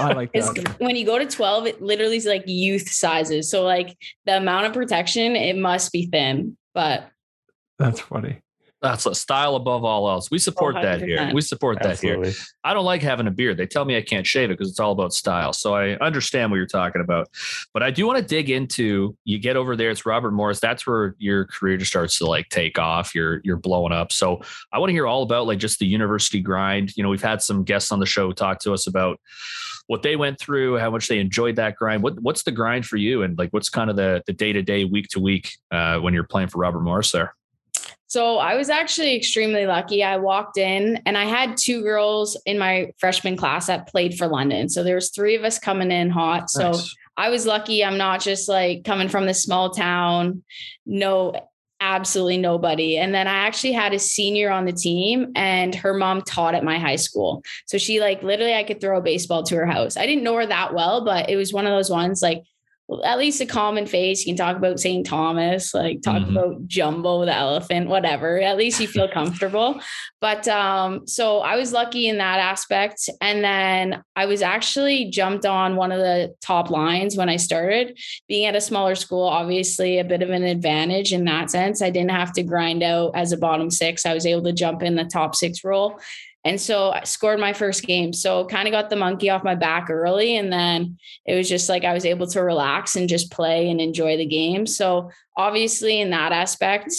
[0.00, 0.76] I like that.
[0.78, 3.50] when you go to 12, it literally is like youth sizes.
[3.50, 7.10] So like the amount of protection, it must be thin, but
[7.78, 8.40] that's funny.
[8.82, 10.30] That's a style above all else.
[10.30, 10.82] We support 100%.
[10.82, 11.30] that here.
[11.34, 12.30] We support Absolutely.
[12.30, 12.44] that here.
[12.64, 13.58] I don't like having a beard.
[13.58, 15.52] They tell me I can't shave it because it's all about style.
[15.52, 17.28] So I understand what you're talking about.
[17.74, 19.90] But I do want to dig into you get over there.
[19.90, 20.60] It's Robert Morris.
[20.60, 23.14] That's where your career just starts to like take off.
[23.14, 24.12] You're you're blowing up.
[24.12, 24.40] So
[24.72, 26.96] I want to hear all about like just the university grind.
[26.96, 29.20] You know, we've had some guests on the show talk to us about
[29.88, 32.02] what they went through, how much they enjoyed that grind.
[32.02, 34.62] What what's the grind for you, and like what's kind of the the day to
[34.62, 37.34] day, week to week uh, when you're playing for Robert Morris there?
[38.10, 40.02] So I was actually extremely lucky.
[40.02, 44.26] I walked in and I had two girls in my freshman class that played for
[44.26, 44.68] London.
[44.68, 46.50] So there was three of us coming in hot.
[46.50, 46.96] So nice.
[47.16, 47.84] I was lucky.
[47.84, 50.42] I'm not just like coming from this small town,
[50.84, 51.34] no,
[51.80, 52.98] absolutely nobody.
[52.98, 56.64] And then I actually had a senior on the team and her mom taught at
[56.64, 57.44] my high school.
[57.66, 59.96] So she like literally I could throw a baseball to her house.
[59.96, 62.42] I didn't know her that well, but it was one of those ones like
[63.04, 64.24] at least a common face.
[64.24, 65.06] You can talk about St.
[65.06, 66.36] Thomas, like talk mm-hmm.
[66.36, 68.40] about Jumbo the elephant, whatever.
[68.40, 69.80] At least you feel comfortable.
[70.20, 73.08] But um, so I was lucky in that aspect.
[73.22, 77.98] And then I was actually jumped on one of the top lines when I started.
[78.28, 81.80] Being at a smaller school, obviously a bit of an advantage in that sense.
[81.80, 84.04] I didn't have to grind out as a bottom six.
[84.04, 85.98] I was able to jump in the top six role.
[86.44, 88.12] And so I scored my first game.
[88.12, 90.36] So kind of got the monkey off my back early.
[90.36, 93.80] And then it was just like I was able to relax and just play and
[93.80, 94.66] enjoy the game.
[94.66, 96.92] So obviously, in that aspect,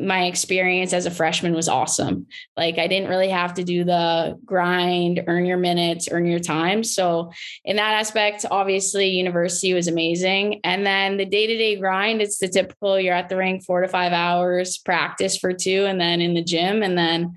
[0.00, 2.26] my experience as a freshman was awesome.
[2.56, 6.82] Like I didn't really have to do the grind, earn your minutes, earn your time.
[6.82, 7.30] So
[7.64, 10.60] in that aspect, obviously university was amazing.
[10.64, 14.12] And then the day-to-day grind, it's the typical you're at the rink 4 to 5
[14.12, 17.34] hours, practice for 2 and then in the gym and then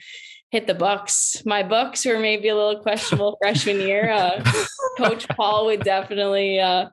[0.55, 1.43] hit the bucks.
[1.45, 4.09] My bucks were maybe a little questionable freshman year.
[4.09, 4.41] Uh,
[4.97, 6.87] Coach Paul would definitely uh,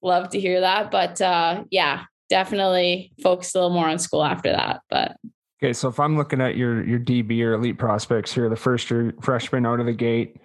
[0.00, 0.90] love to hear that.
[0.90, 4.80] But uh, yeah, definitely focus a little more on school after that.
[4.88, 5.16] But
[5.62, 8.90] okay, so if I'm looking at your your DB or elite prospects here, the first
[8.90, 10.38] year freshman out of the gate,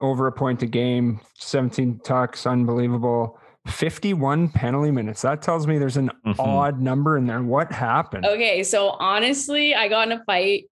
[0.00, 3.38] over a point a game, 17 tucks, unbelievable.
[3.68, 5.22] 51 penalty minutes.
[5.22, 6.40] That tells me there's an mm-hmm.
[6.40, 7.44] odd number in there.
[7.44, 8.26] What happened?
[8.26, 8.64] Okay.
[8.64, 10.64] So honestly, I got in a fight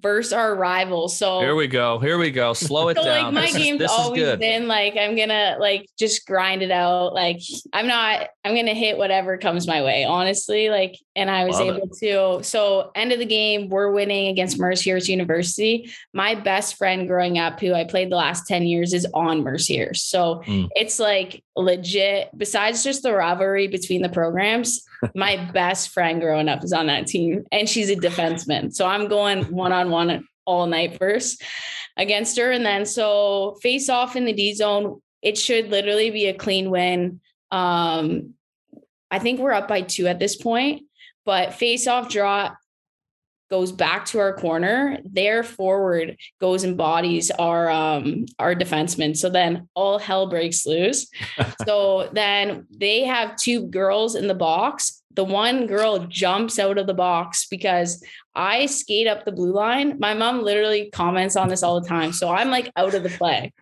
[0.00, 1.18] versus our rivals.
[1.18, 1.98] So here we go.
[1.98, 2.52] Here we go.
[2.52, 3.34] Slow it so down.
[3.34, 7.14] Like my this game's is, always been like I'm gonna like just grind it out.
[7.14, 7.40] Like
[7.72, 8.28] I'm not.
[8.44, 10.04] I'm gonna hit whatever comes my way.
[10.04, 11.98] Honestly, like, and I was Love able it.
[12.38, 12.44] to.
[12.44, 15.90] So end of the game, we're winning against Mercyhurst University.
[16.12, 19.98] My best friend growing up, who I played the last ten years, is on Mercyhurst.
[19.98, 20.68] So mm.
[20.74, 22.30] it's like legit.
[22.36, 27.06] Besides just the rivalry between the programs, my best friend growing up is on that
[27.06, 28.74] team, and she's a defenseman.
[28.74, 31.42] So I'm going one on one all night first
[31.96, 32.50] against her.
[32.50, 36.70] And then so face off in the D zone, it should literally be a clean
[36.70, 37.20] win.
[37.50, 38.34] Um,
[39.10, 40.82] I think we're up by two at this point,
[41.24, 42.54] but face off draw
[43.50, 44.98] goes back to our corner.
[45.04, 49.16] Their forward goes and bodies our um our defenseman.
[49.16, 51.08] So then all hell breaks loose.
[51.66, 55.02] so then they have two girls in the box.
[55.14, 58.04] The one girl jumps out of the box because
[58.34, 59.98] I skate up the blue line.
[59.98, 62.12] My mom literally comments on this all the time.
[62.12, 63.54] So I'm like out of the play.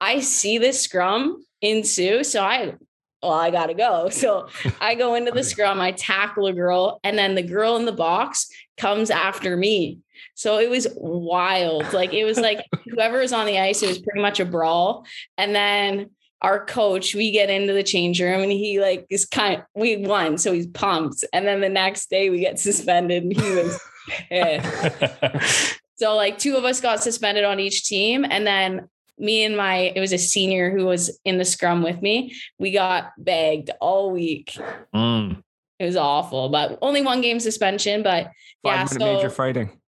[0.00, 2.22] I see this scrum ensue.
[2.24, 2.74] So I
[3.22, 4.08] well, I gotta go.
[4.20, 4.48] So
[4.80, 7.92] I go into the scrum, I tackle a girl, and then the girl in the
[7.92, 9.98] box comes after me.
[10.34, 11.92] So it was wild.
[11.92, 15.06] Like it was like whoever was on the ice, it was pretty much a brawl.
[15.38, 16.10] And then
[16.42, 19.98] our coach, we get into the change room and he like is kind of, we
[19.98, 20.38] won.
[20.38, 21.24] So he's pumped.
[21.32, 23.80] And then the next day we get suspended and he was
[24.28, 25.78] pissed.
[25.96, 28.24] so like two of us got suspended on each team.
[28.28, 28.88] And then
[29.20, 32.34] me and my it was a senior who was in the scrum with me.
[32.58, 34.56] We got bagged all week.
[34.94, 35.42] Mm.
[35.78, 38.32] it was awful but only one game suspension but five
[38.64, 39.80] yeah minute so, major fighting.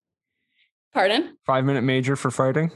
[0.95, 1.37] Pardon?
[1.47, 2.71] Five minute major for fighting?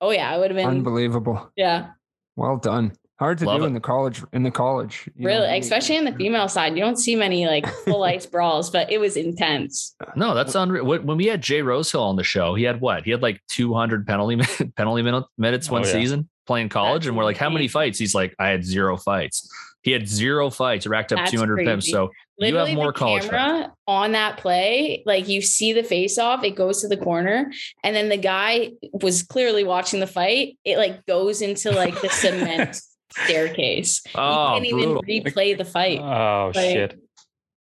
[0.00, 1.52] Oh yeah i would have been unbelievable.
[1.56, 1.90] Yeah.
[2.36, 3.66] Well done hard to Love do it.
[3.68, 5.54] in the college in the college really know?
[5.58, 8.98] especially in the female side you don't see many like full ice brawls but it
[8.98, 12.80] was intense no that's unreal when we had jay rosehill on the show he had
[12.80, 14.36] what he had like 200 penalty
[14.76, 15.02] penalty
[15.36, 15.92] minutes oh, one oh, yeah.
[15.92, 18.96] season playing college that's and we're like how many fights he's like i had zero
[18.96, 19.48] fights
[19.82, 21.92] he had zero fights racked up that's 200 crazy.
[21.92, 23.72] so Literally you have more college camera fights.
[23.86, 27.52] on that play like you see the face off it goes to the corner
[27.84, 32.08] and then the guy was clearly watching the fight it like goes into like the
[32.08, 32.80] cement
[33.12, 34.02] staircase.
[34.14, 35.04] Oh, you can't brutal.
[35.06, 36.00] even replay the fight.
[36.00, 37.00] Oh like, shit.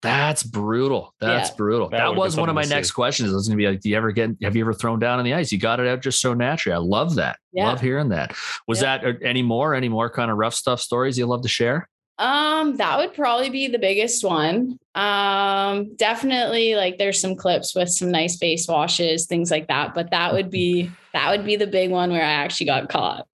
[0.01, 1.13] That's brutal.
[1.21, 1.57] That's yeah.
[1.57, 1.89] brutal.
[1.89, 2.95] That, that was one of my next see.
[2.95, 3.33] questions.
[3.33, 5.19] It was going to be like, do you ever get, have you ever thrown down
[5.19, 5.51] on the ice?
[5.51, 6.75] You got it out just so naturally.
[6.75, 7.41] I love that.
[7.53, 7.67] Yeah.
[7.67, 8.37] Love hearing that.
[8.69, 8.99] Was yeah.
[8.99, 11.89] that uh, any more, any more kind of rough stuff stories you love to share?
[12.17, 14.79] Um, that would probably be the biggest one.
[14.95, 19.95] Um, definitely like there's some clips with some nice face washes, things like that.
[19.95, 23.27] But that would be, that would be the big one where I actually got caught.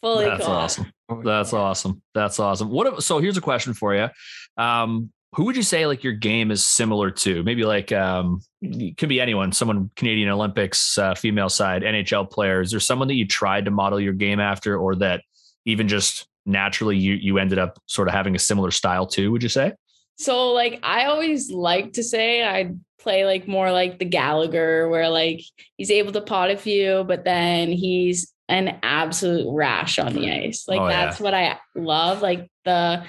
[0.00, 0.56] Fully That's caught.
[0.56, 0.92] awesome.
[1.08, 2.02] Oh, That's awesome.
[2.14, 2.70] That's awesome.
[2.70, 3.02] What?
[3.02, 4.08] So here's a question for you.
[4.56, 7.42] Um, who would you say like your game is similar to?
[7.42, 12.72] Maybe like um, it could be anyone, someone Canadian Olympics, uh, female side, NHL players,
[12.72, 15.22] or someone that you tried to model your game after, or that
[15.66, 19.30] even just naturally you you ended up sort of having a similar style to.
[19.30, 19.72] Would you say?
[20.16, 25.10] So like I always like to say I play like more like the Gallagher, where
[25.10, 25.42] like
[25.76, 30.66] he's able to pot a few, but then he's an absolute rash on the ice.
[30.68, 31.24] Like oh, that's yeah.
[31.24, 32.22] what I love.
[32.22, 33.04] Like the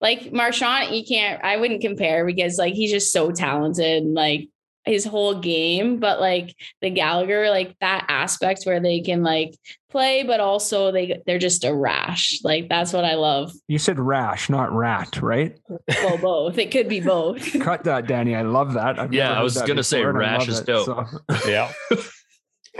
[0.00, 4.48] like Marchand, you can't I wouldn't compare because like he's just so talented, like
[4.84, 5.98] his whole game.
[5.98, 9.54] But like the Gallagher, like that aspect where they can like
[9.90, 12.40] play, but also they they're just a rash.
[12.44, 13.52] Like that's what I love.
[13.68, 15.58] You said rash, not rat, right?
[15.88, 16.58] Well, both.
[16.58, 17.40] It could be both.
[17.60, 18.34] Cut that, Danny.
[18.34, 18.98] I love that.
[18.98, 20.86] I've yeah, I was gonna say rash is dope.
[20.86, 21.06] so.
[21.46, 21.72] Yeah.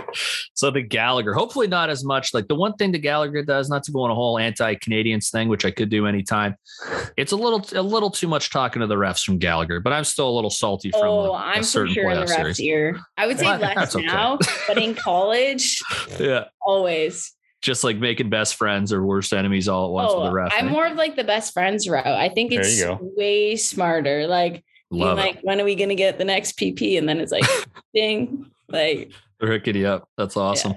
[0.53, 2.33] so the Gallagher, hopefully not as much.
[2.33, 5.49] Like the one thing the Gallagher does, not to go on a whole anti-Canadians thing,
[5.49, 6.55] which I could do anytime.
[7.17, 10.03] It's a little a little too much talking to the refs from Gallagher, but I'm
[10.03, 11.01] still a little salty from.
[11.03, 12.61] Oh, a, I'm a for sure in the refs series.
[12.61, 12.99] ear.
[13.17, 14.51] I would say well, less now, okay.
[14.67, 15.79] but in college,
[16.19, 17.33] yeah, always.
[17.61, 20.51] Just like making best friends or worst enemies all at once oh, with the ref.
[20.53, 22.05] I'm more of like the best friends route.
[22.05, 24.27] I think it's way smarter.
[24.27, 26.97] Like Love like, when are we gonna get the next PP?
[26.97, 27.45] And then it's like,
[27.93, 29.11] ding, like
[29.43, 30.07] They're up.
[30.17, 30.75] That's awesome.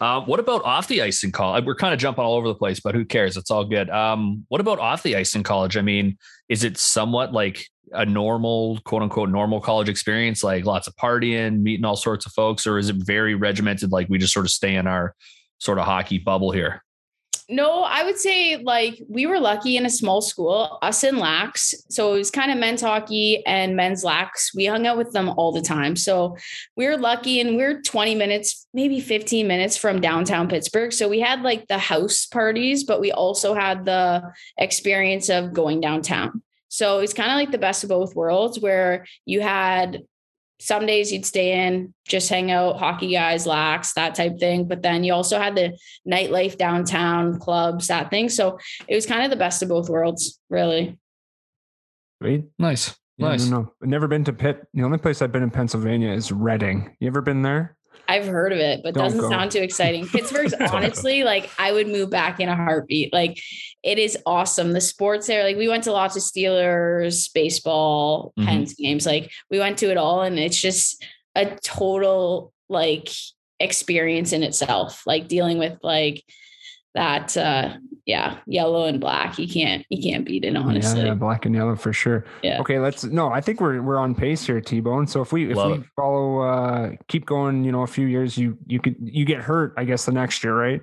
[0.00, 1.64] Um, what about off the ice in college?
[1.64, 3.36] We're kind of jumping all over the place, but who cares?
[3.36, 3.88] It's all good.
[3.88, 5.76] Um, what about off the ice in college?
[5.76, 6.18] I mean,
[6.48, 11.60] is it somewhat like a normal, quote unquote, normal college experience, like lots of partying,
[11.60, 14.50] meeting all sorts of folks, or is it very regimented, like we just sort of
[14.50, 15.14] stay in our
[15.58, 16.82] sort of hockey bubble here?
[17.52, 21.74] No, I would say like we were lucky in a small school, us and Lax.
[21.88, 24.54] So it was kind of men's hockey and men's Lax.
[24.54, 25.96] We hung out with them all the time.
[25.96, 26.36] So
[26.76, 30.92] we were lucky and we are 20 minutes, maybe 15 minutes from downtown Pittsburgh.
[30.92, 34.22] So we had like the house parties, but we also had the
[34.56, 36.42] experience of going downtown.
[36.68, 40.02] So it's kind of like the best of both worlds where you had
[40.60, 44.68] some days you'd stay in, just hang out, hockey guys, lax, that type thing.
[44.68, 45.76] But then you also had the
[46.08, 48.28] nightlife downtown clubs, that thing.
[48.28, 50.98] So it was kind of the best of both worlds, really.
[52.20, 52.44] Great.
[52.58, 52.94] Nice.
[53.16, 53.48] Yeah, Nice.
[53.48, 53.72] No, no.
[53.82, 54.66] I've never been to Pitt.
[54.74, 56.94] The only place I've been in Pennsylvania is Reading.
[57.00, 57.76] You ever been there?
[58.08, 59.28] I've heard of it, but Don't doesn't go.
[59.30, 60.06] sound too exciting.
[60.08, 63.12] Pittsburgh's honestly like I would move back in a heartbeat.
[63.12, 63.40] Like
[63.84, 64.72] it is awesome.
[64.72, 68.44] The sports there, like we went to lots of Steelers, baseball, Mhm.
[68.46, 69.06] Pens games.
[69.06, 71.04] Like we went to it all, and it's just
[71.36, 73.08] a total like
[73.60, 75.02] experience in itself.
[75.06, 76.24] Like dealing with like
[76.94, 77.74] that uh
[78.06, 79.38] yeah, yellow and black.
[79.38, 81.02] You can't you can't beat it, honestly.
[81.02, 82.24] Yeah, yeah, black and yellow for sure.
[82.42, 82.60] Yeah.
[82.60, 85.06] Okay, let's no, I think we're we're on pace here, T Bone.
[85.06, 85.84] So if we if Love we it.
[85.94, 89.74] follow uh keep going, you know, a few years, you you could you get hurt,
[89.76, 90.80] I guess, the next year, right?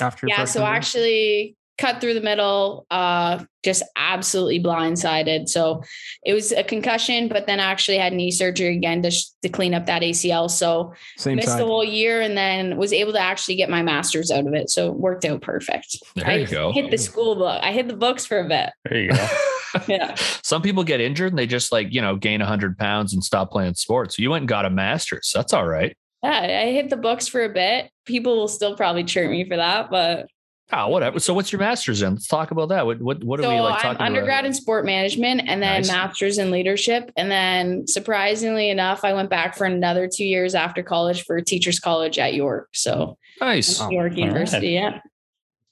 [0.00, 0.68] After yeah so year?
[0.68, 5.82] actually cut through the middle uh just absolutely blindsided so
[6.24, 9.48] it was a concussion but then I actually had knee surgery again to, sh- to
[9.48, 11.60] clean up that acl so same missed side.
[11.60, 14.70] the whole year and then was able to actually get my master's out of it
[14.70, 16.72] so it worked out perfect There I you go.
[16.72, 19.26] hit the school book i hit the books for a bit There you go.
[19.88, 23.22] yeah Some people get injured and they just like, you know, gain 100 pounds and
[23.22, 24.18] stop playing sports.
[24.18, 25.30] You went and got a master's.
[25.34, 25.94] That's all right.
[26.22, 29.56] yeah i hit the books for a bit people will still probably chirp me for
[29.56, 30.26] that but
[30.70, 31.18] Oh, whatever.
[31.18, 32.14] So what's your master's in?
[32.14, 32.84] Let's talk about that.
[32.84, 34.46] What what what are we like talking I'm undergrad about?
[34.48, 35.88] in sport management and then Nice.
[35.88, 37.10] master's in leadership.
[37.16, 41.80] And then surprisingly enough, I went back for another two years after college for teachers
[41.80, 42.68] college at York.
[42.74, 43.80] So Nice.
[43.80, 44.68] Oh, York all University.
[44.70, 45.00] Yeah.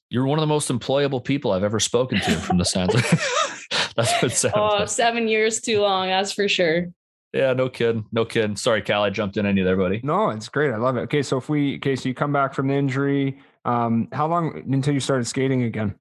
[0.08, 2.94] You're one of the most employable people I've ever spoken to from the sounds.
[2.94, 3.02] of
[3.96, 4.88] That's what it sounds Oh, like.
[4.88, 6.08] seven years too long.
[6.08, 6.86] That's for sure.
[7.34, 8.06] Yeah, no kidding.
[8.12, 8.56] No kidding.
[8.56, 10.00] Sorry, Cal, I jumped in on you there, buddy.
[10.02, 10.72] No, it's great.
[10.72, 11.00] I love it.
[11.02, 14.62] Okay, so if we okay, so you come back from the injury, um, how long
[14.72, 15.94] until you started skating again?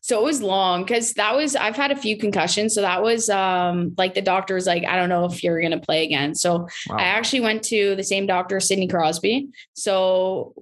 [0.00, 2.74] So it was long because that was I've had a few concussions.
[2.74, 5.80] So that was um like the doctor was like, I don't know if you're gonna
[5.80, 6.34] play again.
[6.34, 6.96] So Wow.
[6.96, 9.48] I actually went to the same doctor, Sidney Crosby.
[9.74, 10.54] So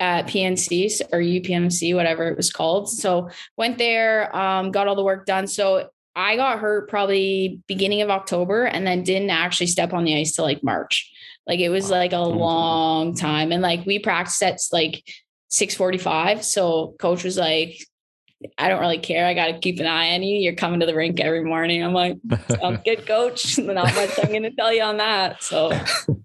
[0.00, 2.90] at PNC or UPMC, whatever it was called.
[2.90, 5.46] So went there, um, got all the work done.
[5.46, 10.18] So I got hurt probably beginning of October and then didn't actually step on the
[10.18, 11.10] ice till like March.
[11.46, 11.98] Like it was Wow.
[11.98, 13.52] like a long time.
[13.52, 15.02] And like we practiced at like
[15.50, 16.44] 645.
[16.44, 17.78] So coach was like,
[18.58, 19.26] I don't really care.
[19.26, 20.38] I got to keep an eye on you.
[20.38, 21.82] You're coming to the rink every morning.
[21.82, 23.58] I'm like, sounds good, coach.
[23.58, 25.42] Not much I'm going to tell you on that.
[25.42, 25.72] So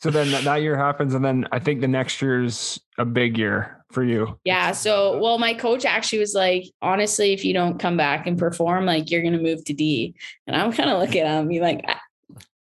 [0.00, 3.84] So then that, year happens, and then I think the next year's a big year
[3.90, 4.38] for you.
[4.44, 4.72] yeah.
[4.72, 8.84] So well, my coach actually was like, honestly, if you don't come back and perform,
[8.84, 10.14] like you're going to move to D.
[10.46, 11.96] And I'm kind of looking at him, be like, I,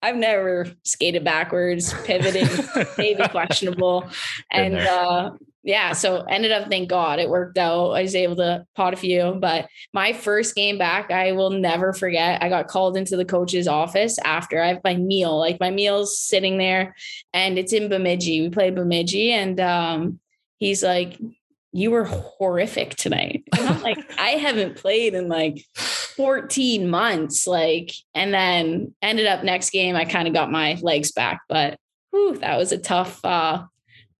[0.07, 2.47] I've never skated backwards, pivoting,
[2.97, 4.09] maybe questionable.
[4.49, 5.31] And uh,
[5.63, 7.91] yeah, so ended up, thank God it worked out.
[7.91, 9.35] I was able to pot a few.
[9.37, 12.41] But my first game back, I will never forget.
[12.41, 16.17] I got called into the coach's office after I have my meal, like my meal's
[16.17, 16.95] sitting there
[17.33, 18.39] and it's in Bemidji.
[18.39, 19.33] We play Bemidji.
[19.33, 20.21] And um,
[20.57, 21.19] he's like,
[21.73, 23.43] You were horrific tonight.
[23.57, 25.65] And I'm like, I haven't played in like
[26.17, 27.47] 14 months.
[27.47, 31.41] Like, and then ended up next game, I kind of got my legs back.
[31.47, 31.77] But
[32.11, 33.63] whew, that was a tough uh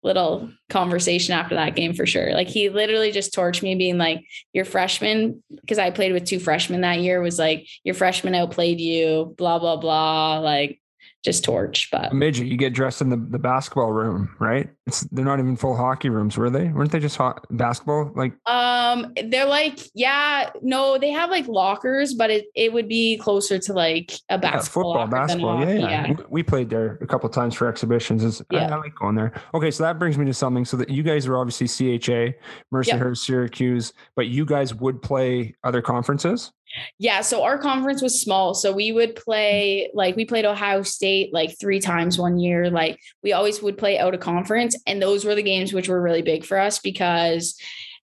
[0.03, 2.33] little conversation after that game for sure.
[2.33, 6.39] Like he literally just torched me being like, your freshman, because I played with two
[6.39, 10.39] freshmen that year, was like, your freshman outplayed you, blah, blah, blah.
[10.39, 10.79] Like
[11.27, 11.89] just torch.
[11.91, 14.69] But Midget, you get dressed in the, the basketball room, right?
[14.85, 16.69] It's they're not even full hockey rooms, were they?
[16.69, 18.11] Weren't they just hot basketball?
[18.15, 23.17] Like um they're like, yeah, no, they have like lockers, but it, it would be
[23.17, 24.93] closer to like a yeah, basketball.
[24.93, 25.59] football, locker than a basketball.
[25.59, 26.07] Yeah, hockey, yeah.
[26.29, 28.23] We- We played there a couple times for exhibitions.
[28.23, 28.73] It's, I- Yeah.
[28.73, 29.33] I, like going there.
[29.53, 30.63] Okay, so that brings me to something.
[30.65, 32.37] So that you guys are obviously CHA,
[32.73, 36.51] Mercyhurst, Syracuse, but you guys would play other conferences.
[36.99, 38.53] Yeah, so our conference was small.
[38.53, 42.69] So we would play like we played Ohio State like three times one year.
[42.69, 44.75] Like we always would play out of conference.
[44.85, 47.57] And those were the games which were really big for us because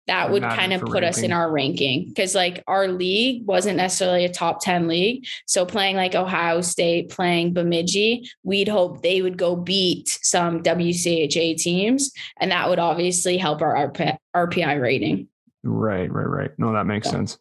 [0.08, 1.10] that would kind of put ranking.
[1.10, 5.66] us in our ranking because like our league wasn't necessarily a top 10 league so
[5.66, 12.12] playing like ohio state playing bemidji we'd hope they would go beat some wcha teams
[12.40, 13.92] and that would obviously help our
[14.36, 15.28] rpi rating
[15.64, 17.38] right right right no that makes sense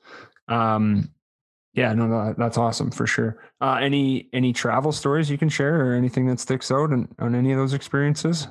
[0.49, 1.11] um
[1.75, 5.87] yeah no, no that's awesome for sure uh any any travel stories you can share
[5.87, 8.49] or anything that sticks out on, on any of those experiences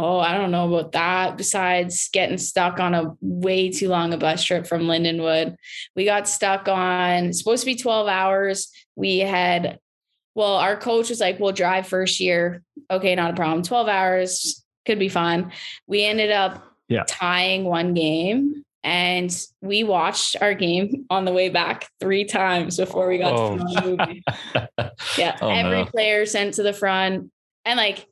[0.00, 1.36] Oh, I don't know about that.
[1.36, 5.56] Besides getting stuck on a way too long a bus trip from Lindenwood,
[5.96, 8.70] we got stuck on supposed to be 12 hours.
[8.94, 9.80] We had,
[10.36, 12.62] well, our coach was like, we'll drive first year.
[12.88, 13.64] Okay, not a problem.
[13.64, 15.50] 12 hours could be fun.
[15.88, 17.02] We ended up yeah.
[17.08, 19.30] tying one game and
[19.60, 23.58] we watched our game on the way back three times before we got oh.
[23.58, 24.24] to the movie.
[25.18, 25.84] yeah, oh, every no.
[25.84, 27.30] player sent to the front.
[27.66, 28.06] And like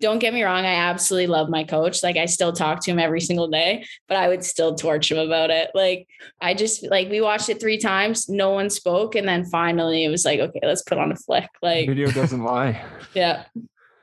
[0.00, 2.04] don't get me wrong, I absolutely love my coach.
[2.04, 5.18] Like I still talk to him every single day, but I would still torch him
[5.18, 5.72] about it.
[5.74, 6.06] Like
[6.40, 10.10] I just like we watched it three times, no one spoke, and then finally it
[10.10, 11.48] was like, okay, let's put on a flick.
[11.60, 12.82] Like video doesn't lie.
[13.14, 13.44] Yeah.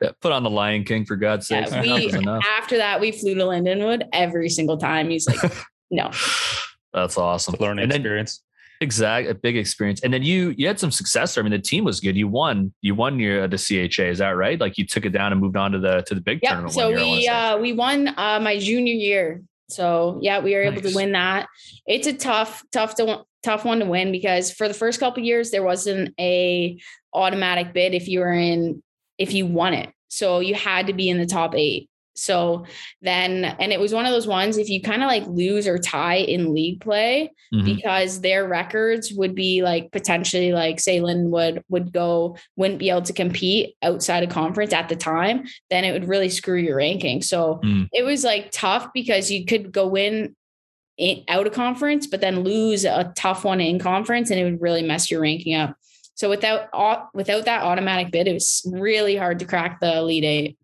[0.01, 1.65] Yeah, put on the Lion King for God's sake.
[1.71, 2.11] Yeah, we,
[2.59, 5.09] after that, we flew to Lindenwood every single time.
[5.09, 5.51] He's like,
[5.91, 6.11] no.
[6.93, 7.55] That's awesome.
[7.59, 8.41] Learning experience.
[8.79, 10.01] Exact, a big experience.
[10.03, 11.43] And then you you had some success there.
[11.43, 12.15] I mean, the team was good.
[12.15, 12.73] You won.
[12.81, 14.03] You won your the CHA.
[14.03, 14.59] Is that right?
[14.59, 16.51] Like you took it down and moved on to the to the big yep.
[16.51, 16.73] tournament.
[16.73, 19.41] So we uh we won uh my junior year.
[19.69, 21.47] So yeah, we were able to win that.
[21.85, 25.51] It's a tough, tough to tough one to win because for the first couple years
[25.51, 26.77] there wasn't a
[27.13, 28.81] automatic bid if you were in
[29.17, 29.89] if you won it.
[30.09, 31.89] So you had to be in the top eight.
[32.17, 32.65] So
[33.01, 35.77] then, and it was one of those ones if you kind of like lose or
[35.77, 37.65] tie in league play mm-hmm.
[37.65, 43.03] because their records would be like potentially like say Lindenwood would go wouldn't be able
[43.03, 47.21] to compete outside of conference at the time, then it would really screw your ranking.
[47.21, 47.87] So mm.
[47.93, 50.35] it was like tough because you could go win
[50.97, 54.61] in, out of conference, but then lose a tough one in conference, and it would
[54.61, 55.75] really mess your ranking up.
[56.15, 56.69] So without
[57.13, 60.57] without that automatic bid, it was really hard to crack the elite eight.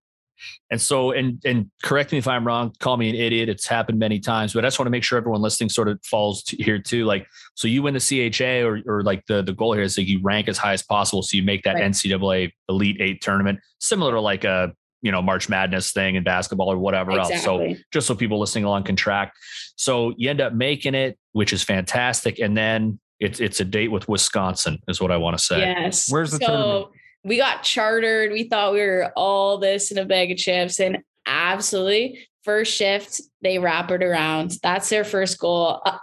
[0.71, 3.49] And so, and and correct me if I'm wrong, call me an idiot.
[3.49, 5.99] It's happened many times, but I just want to make sure everyone listening sort of
[6.03, 7.05] falls to here too.
[7.05, 7.99] Like, so you win the
[8.31, 10.83] CHA, or or like the the goal here is that you rank as high as
[10.83, 11.83] possible, so you make that right.
[11.83, 16.71] NCAA Elite Eight tournament, similar to like a you know March Madness thing in basketball
[16.71, 17.35] or whatever exactly.
[17.35, 17.43] else.
[17.43, 19.33] So just so people listening along can track.
[19.77, 23.89] So you end up making it, which is fantastic, and then it's it's a date
[23.89, 25.59] with Wisconsin, is what I want to say.
[25.59, 26.11] Yes.
[26.11, 26.87] Where's the so, tournament?
[27.23, 28.31] We got chartered.
[28.31, 30.79] We thought we were all this in a bag of chips.
[30.79, 34.57] And absolutely, first shift, they wrap it around.
[34.61, 35.81] That's their first goal.
[35.85, 35.97] Uh,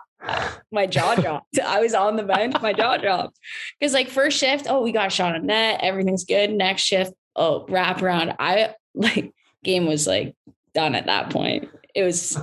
[0.73, 1.59] my jaw dropped.
[1.59, 3.39] I was on the bench, my jaw dropped.
[3.79, 5.81] Because, like, first shift, oh, we got shot on net.
[5.83, 6.51] Everything's good.
[6.51, 8.35] Next shift, oh, wrap around.
[8.39, 10.35] I like, game was like
[10.75, 11.69] done at that point.
[11.95, 12.39] It was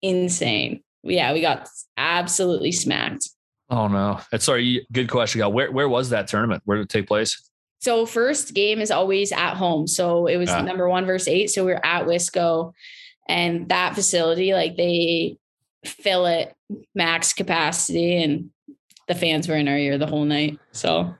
[0.00, 0.82] insane.
[1.04, 3.28] Yeah, we got absolutely smacked.
[3.70, 4.20] Oh no!
[4.30, 4.86] That's sorry.
[4.92, 5.40] Good question.
[5.52, 6.62] Where where was that tournament?
[6.64, 7.50] Where did it take place?
[7.82, 9.88] So first game is always at home.
[9.88, 10.62] So it was ah.
[10.62, 11.50] number one versus eight.
[11.50, 12.72] So we are at Wisco
[13.28, 15.36] and that facility, like they
[15.84, 16.54] fill it
[16.94, 18.50] max capacity and
[19.08, 20.60] the fans were in our ear the whole night.
[20.70, 21.12] So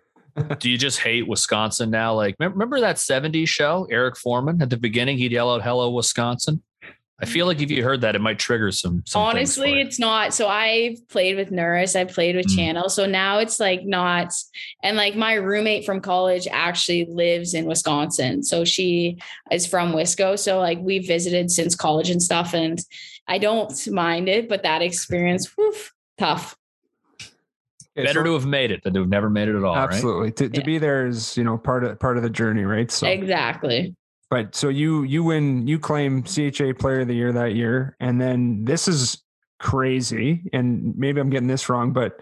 [0.60, 2.14] do you just hate Wisconsin now?
[2.14, 6.62] Like remember that 70s show, Eric Forman at the beginning, he'd yell out, hello, Wisconsin.
[7.22, 9.04] I feel like if you heard that, it might trigger some.
[9.06, 10.34] some Honestly, it's not.
[10.34, 12.56] So I've played with Nurse, I played with mm.
[12.56, 12.88] Channel.
[12.88, 14.32] So now it's like not.
[14.82, 18.42] And like my roommate from college actually lives in Wisconsin.
[18.42, 19.18] So she
[19.52, 20.36] is from Wisco.
[20.36, 22.54] So like we visited since college and stuff.
[22.54, 22.80] And
[23.28, 25.74] I don't mind it, but that experience, whew,
[26.18, 26.56] tough.
[27.96, 29.76] Okay, Better so, to have made it than to have never made it at all.
[29.76, 30.24] Absolutely.
[30.24, 30.36] Right?
[30.36, 30.64] To, to yeah.
[30.64, 32.90] be there is, you know, part of part of the journey, right?
[32.90, 33.94] So exactly.
[34.32, 38.18] But so you you win you claim CHA player of the year that year, and
[38.18, 39.22] then this is
[39.60, 42.18] crazy, and maybe I'm getting this wrong, but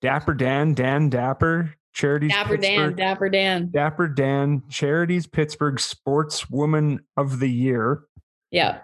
[0.00, 3.68] Dapper Dan, Dan Dapper, Charities Dapper Dan, Dapper Dan.
[3.72, 8.04] Dapper Dan, Charities Pittsburgh Sportswoman of the Year.
[8.52, 8.82] Yeah.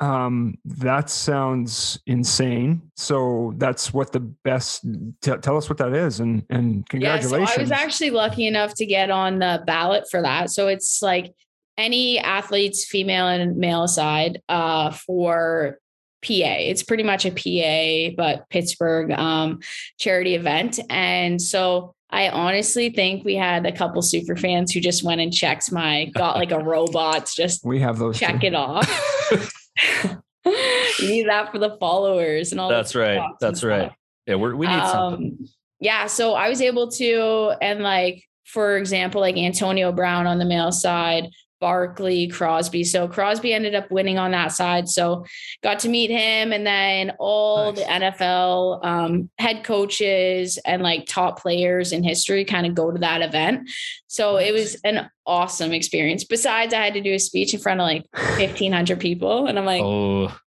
[0.00, 2.80] Um, that sounds insane.
[2.96, 4.86] So that's what the best
[5.20, 7.50] t- tell us what that is and and congratulations.
[7.50, 10.48] Yeah, so I was actually lucky enough to get on the ballot for that.
[10.48, 11.34] So it's like
[11.76, 15.78] any athletes, female and male aside, uh, for
[16.24, 16.56] PA.
[16.58, 19.60] It's pretty much a PA, but Pittsburgh um,
[19.98, 20.80] charity event.
[20.88, 25.32] And so I honestly think we had a couple super fans who just went and
[25.32, 28.48] checked my, got like a robot, just we have those check too.
[28.48, 28.88] it off.
[30.46, 32.68] you need that for the followers and all.
[32.68, 32.76] That.
[32.76, 33.30] That's right.
[33.40, 33.92] That's right.
[34.26, 35.48] Yeah, we're, we need um, something.
[35.80, 40.44] Yeah, so I was able to, and like for example, like Antonio Brown on the
[40.44, 41.28] male side,
[41.64, 42.84] Barkley, Crosby.
[42.84, 44.86] So Crosby ended up winning on that side.
[44.86, 45.24] So
[45.62, 46.52] got to meet him.
[46.52, 47.78] And then all nice.
[47.78, 52.98] the NFL um, head coaches and like top players in history kind of go to
[52.98, 53.70] that event.
[54.08, 54.46] So nice.
[54.46, 56.24] it was an awesome experience.
[56.24, 59.46] Besides, I had to do a speech in front of like 1,500 people.
[59.46, 60.38] And I'm like, oh,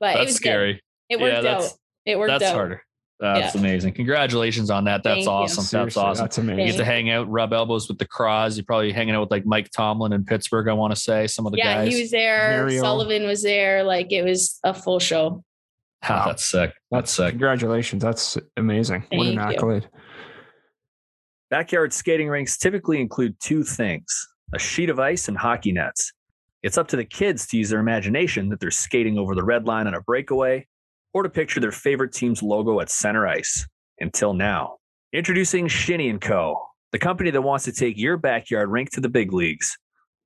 [0.00, 0.72] but that's it was scary.
[0.72, 0.82] Good.
[1.08, 1.72] It worked yeah, out.
[2.04, 2.54] It worked that's out.
[2.56, 2.82] harder.
[3.20, 3.60] That's Yeah.
[3.60, 3.94] amazing.
[3.94, 5.02] Congratulations on that.
[5.02, 5.84] That's Thank awesome.
[5.84, 6.22] That's awesome.
[6.24, 6.58] That's amazing.
[6.58, 6.78] You amazing.
[6.78, 8.56] get to hang out, rub elbows with the Cross.
[8.56, 10.68] You're probably hanging out with like Mike Tomlin in Pittsburgh.
[10.68, 11.88] I want to say some of the yeah, guys.
[11.88, 12.58] Yeah, he was there.
[12.58, 12.80] Mario.
[12.80, 13.82] Sullivan was there.
[13.82, 15.42] Like it was a full show.
[16.04, 16.72] Ah, that's sick.
[16.92, 17.30] That's sick.
[17.30, 18.02] Congratulations.
[18.04, 19.04] That's amazing.
[19.10, 19.56] what an Thank you.
[19.56, 19.88] accolade.
[21.50, 26.12] Backyard skating rinks typically include two things a sheet of ice and hockey nets.
[26.62, 29.66] It's up to the kids to use their imagination that they're skating over the red
[29.66, 30.66] line on a breakaway
[31.12, 33.66] or to picture their favorite team's logo at center ice.
[34.00, 34.76] Until now.
[35.12, 36.56] Introducing Shinny & Co.,
[36.92, 39.76] the company that wants to take your backyard rink to the big leagues.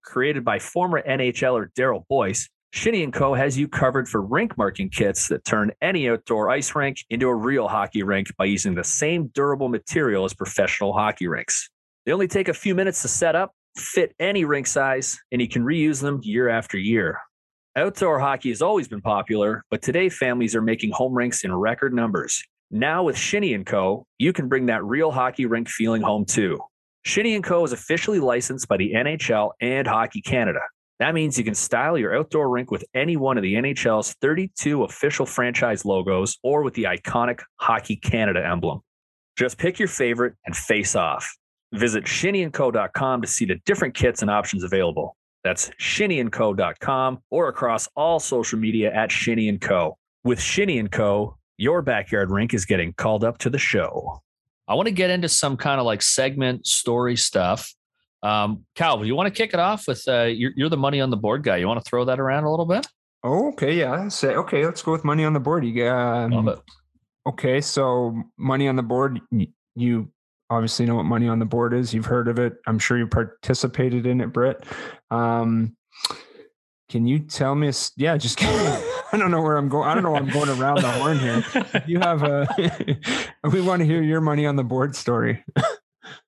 [0.05, 3.35] Created by former NHLer Darryl Boyce, Shinny & Co.
[3.35, 7.35] has you covered for rink marking kits that turn any outdoor ice rink into a
[7.35, 11.71] real hockey rink by using the same durable material as professional hockey rinks.
[12.05, 15.49] They only take a few minutes to set up, fit any rink size, and you
[15.49, 17.19] can reuse them year after year.
[17.75, 21.95] Outdoor hockey has always been popular, but today families are making home rinks in record
[21.95, 22.45] numbers.
[22.71, 26.59] Now with Shinny & Co., you can bring that real hockey rink feeling home too.
[27.07, 27.65] Shinny & Co.
[27.65, 30.61] is officially licensed by the NHL and Hockey Canada.
[30.99, 34.85] That means you can style your outdoor rink with any one of the NHL's 32
[34.85, 38.83] official franchise logos or with the iconic Hockey Canada emblem.
[39.39, 41.39] Just pick your favorite and face off.
[41.73, 45.17] Visit shinnyandco.com to see the different kits and options available.
[45.45, 49.99] That's shinnyandco.com or across all social media at Shinny & Co.
[50.25, 54.21] With Shinny & Co., your backyard rink is getting called up to the show.
[54.69, 57.75] I want to get into some kind of like segment story stuff.
[58.23, 61.11] Um, Cal, you want to kick it off with uh, you're, you're the money on
[61.11, 61.57] the board guy.
[61.57, 62.87] You want to throw that around a little bit?
[63.25, 63.75] Oh, okay.
[63.75, 64.09] Yeah.
[64.09, 65.65] Say, okay, let's go with money on the board.
[65.65, 66.59] You got, Love um, it.
[67.27, 67.61] okay.
[67.61, 69.21] So money on the board,
[69.75, 70.09] you
[70.53, 71.93] obviously know what money on the board is.
[71.95, 72.55] You've heard of it.
[72.67, 74.65] I'm sure you participated in it, Britt.
[75.11, 75.77] Um,
[76.89, 77.69] can you tell me?
[77.69, 79.89] a s- Yeah, just I don't know where I'm going.
[79.89, 80.15] I don't know.
[80.15, 81.43] I'm going around the horn here.
[81.87, 82.47] You have a.
[83.51, 85.45] we want to hear your money on the board story.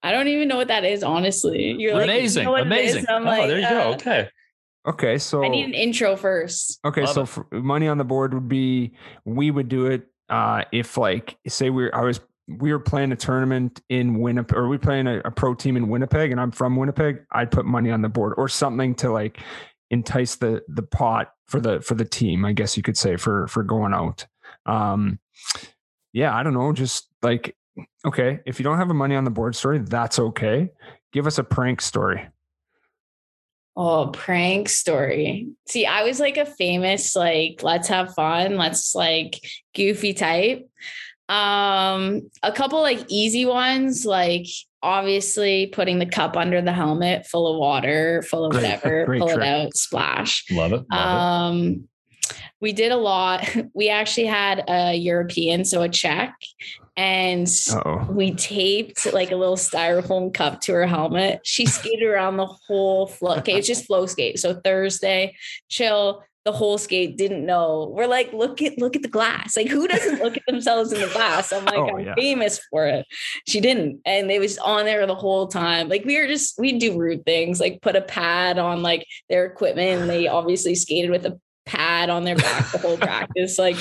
[0.03, 1.73] I don't even know what that is, honestly.
[1.73, 2.93] You're like, Amazing, you know what it is?
[2.95, 3.07] amazing.
[3.09, 3.95] Oh, like, there you uh, go.
[3.95, 4.29] Okay.
[4.87, 6.79] Okay, so I need an intro first.
[6.85, 8.93] Okay, Love so for money on the board would be
[9.25, 13.13] we would do it uh if like say we are I was we were playing
[13.13, 16.51] a tournament in Winnipeg or we playing a, a pro team in Winnipeg and I'm
[16.51, 19.41] from Winnipeg, I'd put money on the board or something to like
[19.91, 23.47] entice the the pot for the for the team, I guess you could say for
[23.49, 24.27] for going out.
[24.67, 25.19] Um
[26.13, 27.57] yeah, I don't know, just like
[28.05, 30.71] okay, if you don't have a money on the board story, that's okay.
[31.13, 32.29] Give us a prank story.
[33.77, 35.49] Oh, prank story.
[35.67, 39.41] See, I was like a famous, like, let's have fun, let's like
[39.75, 40.69] goofy type.
[41.29, 44.47] Um, a couple like easy ones, like
[44.83, 49.19] obviously putting the cup under the helmet full of water, full of Great- whatever, great
[49.21, 49.41] pull trick.
[49.41, 50.45] it out, splash.
[50.51, 50.85] Love it.
[50.91, 51.89] Love Um,
[52.61, 53.49] we did a lot.
[53.75, 56.35] We actually had a European, so a Czech,
[56.97, 58.07] and Uh-oh.
[58.11, 61.41] we taped like a little styrofoam cup to her helmet.
[61.45, 63.37] She skated around the whole flow.
[63.39, 64.39] Okay, it's just flow skate.
[64.39, 65.35] So Thursday,
[65.69, 66.23] chill.
[66.45, 67.91] The whole skate didn't know.
[67.97, 69.57] We're like, look at look at the glass.
[69.57, 71.53] Like, who doesn't look at themselves in the glass?
[71.53, 72.15] I'm like, Oh, I'm yeah.
[72.17, 73.07] famous for it.
[73.49, 75.89] She didn't, and it was on there the whole time.
[75.89, 79.47] Like, we were just we do rude things, like put a pad on like their
[79.47, 80.03] equipment.
[80.03, 83.59] And they obviously skated with a pad on their back the whole practice.
[83.59, 83.77] Like,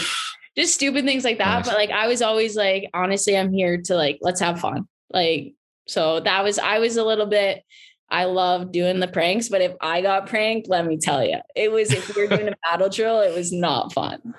[0.55, 1.59] just stupid things like that.
[1.59, 1.67] Nice.
[1.67, 4.87] But like I was always like, honestly, I'm here to like, let's have fun.
[5.11, 5.53] Like,
[5.87, 7.63] so that was I was a little bit
[8.09, 11.71] I love doing the pranks, but if I got pranked, let me tell you, it
[11.71, 14.33] was if we were doing a battle drill, it was not fun.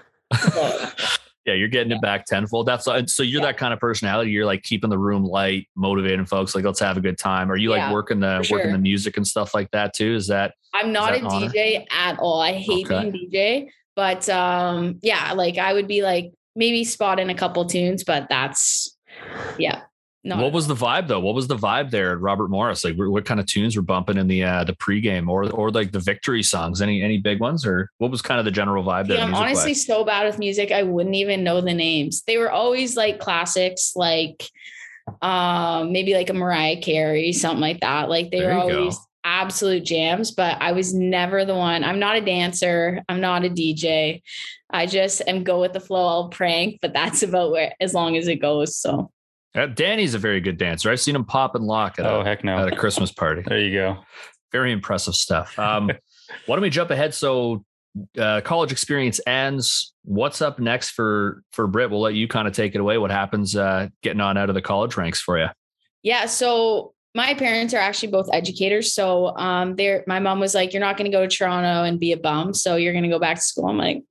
[0.52, 0.88] So,
[1.46, 2.66] Yeah, you're getting it back tenfold.
[2.66, 3.48] That's so you're Yeah.
[3.48, 4.30] that kind of personality.
[4.30, 6.54] You're like keeping the room light, motivating folks.
[6.54, 7.50] Like let's have a good time.
[7.52, 10.14] Are you like working the for working the music and stuff like that too?
[10.14, 11.46] Is that I'm not that a honor?
[11.48, 12.40] DJ at all.
[12.40, 13.10] I hate Okay.
[13.10, 17.66] being DJ, but um, yeah, like I would be like maybe spot in a couple
[17.66, 18.96] tunes, but that's
[19.58, 19.82] yeah.
[20.24, 21.20] What was the vibe though?
[21.20, 22.82] What was the vibe there at Robert Morris?
[22.84, 25.92] Like what kind of tunes were bumping in the uh the pregame or or like
[25.92, 26.80] the victory songs?
[26.80, 29.18] Any any big ones or what was kind of the general vibe there?
[29.18, 30.72] Yeah, I'm honestly so bad with music.
[30.72, 32.22] I wouldn't even know the names.
[32.22, 34.48] They were always like classics, like
[35.20, 38.08] um, maybe like a Mariah Carey, something like that.
[38.08, 38.78] Like they There were you go.
[38.78, 41.84] always absolute jams, but I was never the one.
[41.84, 43.02] I'm not a dancer.
[43.08, 44.22] I'm not a DJ.
[44.70, 46.06] I just am go with the flow.
[46.06, 48.76] I'll prank, but that's about where as long as it goes.
[48.78, 49.10] So
[49.54, 50.90] Danny's a very good dancer.
[50.90, 53.42] I've seen him pop and lock at, Oh a, heck at a Christmas party.
[53.46, 53.98] There you go.
[54.52, 55.58] very impressive stuff.
[55.58, 55.90] Um,
[56.46, 57.14] why don't we jump ahead?
[57.14, 57.64] So,
[58.18, 59.92] uh, college experience ends.
[60.04, 61.90] What's up next for for Britt?
[61.90, 62.98] We'll let you kind of take it away.
[62.98, 65.46] What happens uh, getting on out of the college ranks for you?
[66.02, 66.26] Yeah.
[66.26, 68.92] So my parents are actually both educators.
[68.92, 72.00] So um, they're my mom was like, "You're not going to go to Toronto and
[72.00, 74.02] be a bum, so you're going to go back to school." I'm like,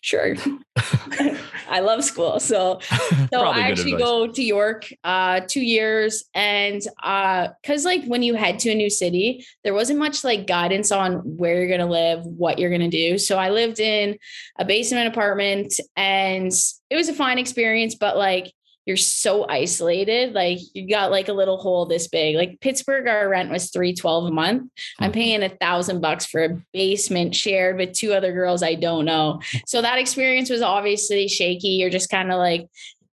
[0.00, 0.34] "Sure."
[1.70, 2.80] I love school, so
[3.32, 4.06] so I actually advice.
[4.06, 8.74] go to York uh, two years, and uh because like when you head to a
[8.74, 12.70] new city, there wasn't much like guidance on where you're going to live, what you're
[12.70, 13.18] going to do.
[13.18, 14.18] So I lived in
[14.58, 16.52] a basement apartment, and
[16.90, 18.52] it was a fine experience, but like
[18.88, 20.32] you're so isolated.
[20.32, 22.36] Like you got like a little hole this big.
[22.36, 24.72] Like Pittsburgh, our rent was three twelve a month.
[24.98, 25.20] I'm mm-hmm.
[25.20, 29.42] paying a thousand bucks for a basement shared with two other girls I don't know.
[29.66, 31.68] So that experience was obviously shaky.
[31.68, 32.66] You're just kind of like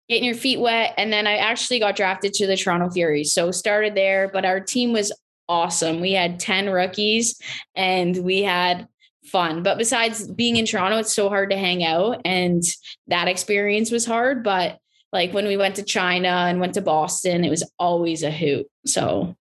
[0.08, 0.94] getting your feet wet.
[0.98, 3.26] And then I actually got drafted to the Toronto Fury.
[3.26, 5.12] So started there, but our team was
[5.50, 6.00] awesome.
[6.00, 7.38] We had 10 rookies
[7.76, 8.88] and we had
[9.26, 9.62] fun.
[9.62, 12.22] But besides being in Toronto, it's so hard to hang out.
[12.24, 12.64] And
[13.08, 14.42] that experience was hard.
[14.42, 14.80] But
[15.16, 18.68] like when we went to China and went to Boston, it was always a hoot.
[18.86, 19.34] So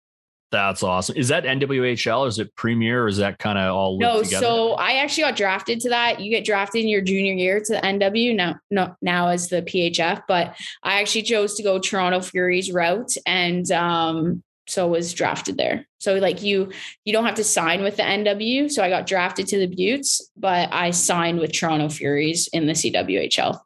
[0.52, 1.16] that's awesome.
[1.16, 4.22] Is that NWHL or is it Premier or is that kind of all no?
[4.22, 4.46] Together?
[4.46, 6.20] So I actually got drafted to that.
[6.20, 9.62] You get drafted in your junior year to the NW now, no, now as the
[9.62, 10.54] PHF, but
[10.84, 15.88] I actually chose to go Toronto Furies route and um, so was drafted there.
[15.98, 16.70] So like you,
[17.04, 18.70] you don't have to sign with the NW.
[18.70, 22.74] So I got drafted to the Beauts, but I signed with Toronto Furies in the
[22.74, 23.58] CWHL.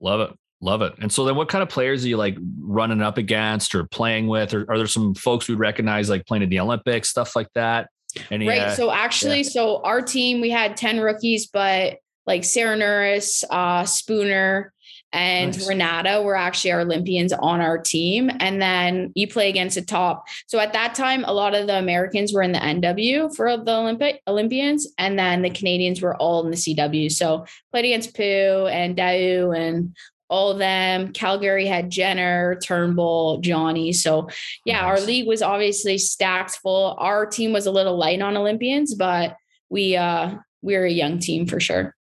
[0.00, 0.36] Love it.
[0.62, 0.94] Love it.
[1.00, 4.28] And so then what kind of players are you like running up against or playing
[4.28, 4.54] with?
[4.54, 7.90] Or are there some folks we'd recognize like playing in the Olympics, stuff like that?
[8.30, 8.60] Any, right.
[8.60, 9.50] Uh, so actually, yeah.
[9.50, 14.72] so our team, we had 10 rookies, but like Sarah Nurse, uh, Spooner,
[15.12, 15.68] and nice.
[15.68, 18.30] Renata were actually our Olympians on our team.
[18.40, 20.26] And then you play against the top.
[20.46, 23.74] So at that time, a lot of the Americans were in the NW for the
[23.74, 27.10] Olympic Olympians, and then the Canadians were all in the CW.
[27.10, 29.94] So played against Pooh and Dau and
[30.32, 31.12] all of them.
[31.12, 33.92] Calgary had Jenner, Turnbull, Johnny.
[33.92, 34.30] So
[34.64, 35.00] yeah, nice.
[35.00, 36.96] our league was obviously stacked full.
[36.98, 39.36] Our team was a little light on Olympians, but
[39.68, 41.94] we uh we're a young team for sure.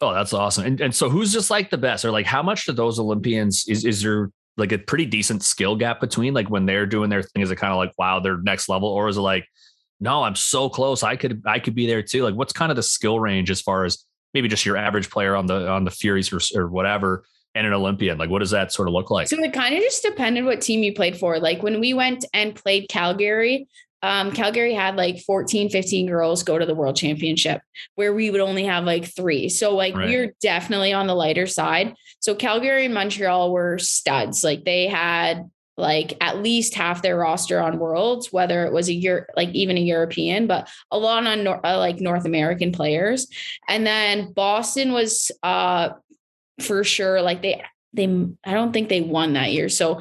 [0.00, 0.66] Oh, that's awesome.
[0.66, 2.04] And, and so who's just like the best?
[2.04, 5.76] Or like how much do those Olympians is is there like a pretty decent skill
[5.76, 7.42] gap between like when they're doing their thing?
[7.42, 9.46] Is it kind of like wow, they're next level, or is it like,
[10.00, 11.04] no, I'm so close.
[11.04, 12.24] I could I could be there too.
[12.24, 14.04] Like what's kind of the skill range as far as
[14.34, 17.22] maybe just your average player on the on the Furies or, or whatever
[17.54, 18.18] and an Olympian?
[18.18, 19.28] Like, what does that sort of look like?
[19.28, 21.38] So it kind of just depended what team you played for.
[21.38, 23.68] Like when we went and played Calgary,
[24.02, 27.60] um, Calgary had like 14, 15 girls go to the world championship
[27.94, 29.48] where we would only have like three.
[29.48, 30.08] So like right.
[30.08, 31.94] we're definitely on the lighter side.
[32.18, 34.42] So Calgary and Montreal were studs.
[34.42, 38.92] Like they had like at least half their roster on worlds, whether it was a
[38.92, 43.28] year, like even a European, but a lot on uh, like North American players.
[43.68, 45.90] And then Boston was uh
[46.62, 47.62] for sure like they
[47.94, 48.06] they
[48.44, 49.68] I don't think they won that year.
[49.68, 50.00] So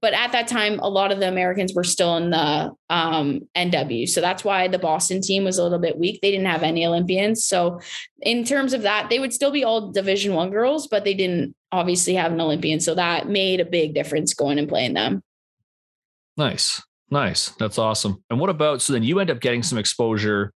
[0.00, 4.08] but at that time a lot of the Americans were still in the um NW.
[4.08, 6.20] So that's why the Boston team was a little bit weak.
[6.22, 7.44] They didn't have any Olympians.
[7.44, 7.80] So
[8.22, 11.54] in terms of that, they would still be all division 1 girls, but they didn't
[11.72, 12.80] obviously have an Olympian.
[12.80, 15.22] So that made a big difference going and playing them.
[16.36, 16.82] Nice.
[17.10, 17.50] Nice.
[17.50, 18.22] That's awesome.
[18.30, 20.52] And what about so then you end up getting some exposure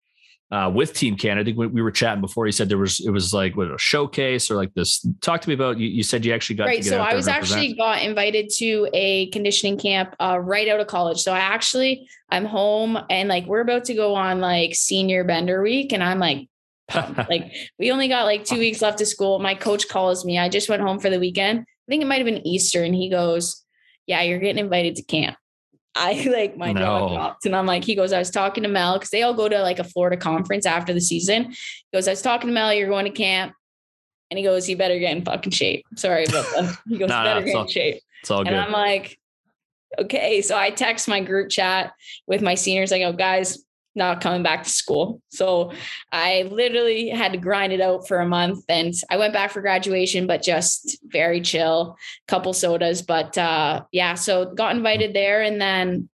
[0.51, 1.43] uh, with Team Canada.
[1.43, 2.47] I think we, we, were chatting before.
[2.47, 5.07] You said there was it was like what, a showcase or like this.
[5.21, 5.79] Talk to me about.
[5.79, 6.85] You, you said you actually got right.
[6.85, 11.19] so I was actually got invited to a conditioning camp uh, right out of college.
[11.19, 15.63] So I actually I'm home and like we're about to go on like senior bender
[15.63, 16.49] week, and I'm like.
[17.29, 19.39] like we only got like two weeks left of school.
[19.41, 20.39] My coach calls me.
[20.39, 21.59] I just went home for the weekend.
[21.59, 23.63] I think it might have been Easter, and he goes,
[24.07, 25.37] "Yeah, you're getting invited to camp."
[25.95, 26.81] I like my no.
[26.81, 27.47] jaw dropped.
[27.47, 29.61] And I'm like, he goes, I was talking to Mel because they all go to
[29.61, 31.51] like a Florida conference after the season.
[31.51, 33.55] He goes, I was talking to Mel, you're going to camp.
[34.31, 35.85] And he goes, You better get in fucking shape.
[35.97, 36.79] Sorry about that.
[36.89, 38.03] He goes, no, better no, get all, in shape.
[38.21, 38.55] It's all and good.
[38.55, 39.19] And I'm like,
[39.99, 40.43] okay.
[40.43, 41.93] So I text my group chat
[42.27, 42.93] with my seniors.
[42.93, 43.65] I go, guys,
[43.99, 45.21] not coming back to school.
[45.29, 45.73] So
[46.11, 49.61] I literally had to grind it out for a month and I went back for
[49.61, 51.97] graduation, but just very chill,
[52.27, 53.03] couple sodas.
[53.03, 56.09] But uh, yeah, so got invited there and then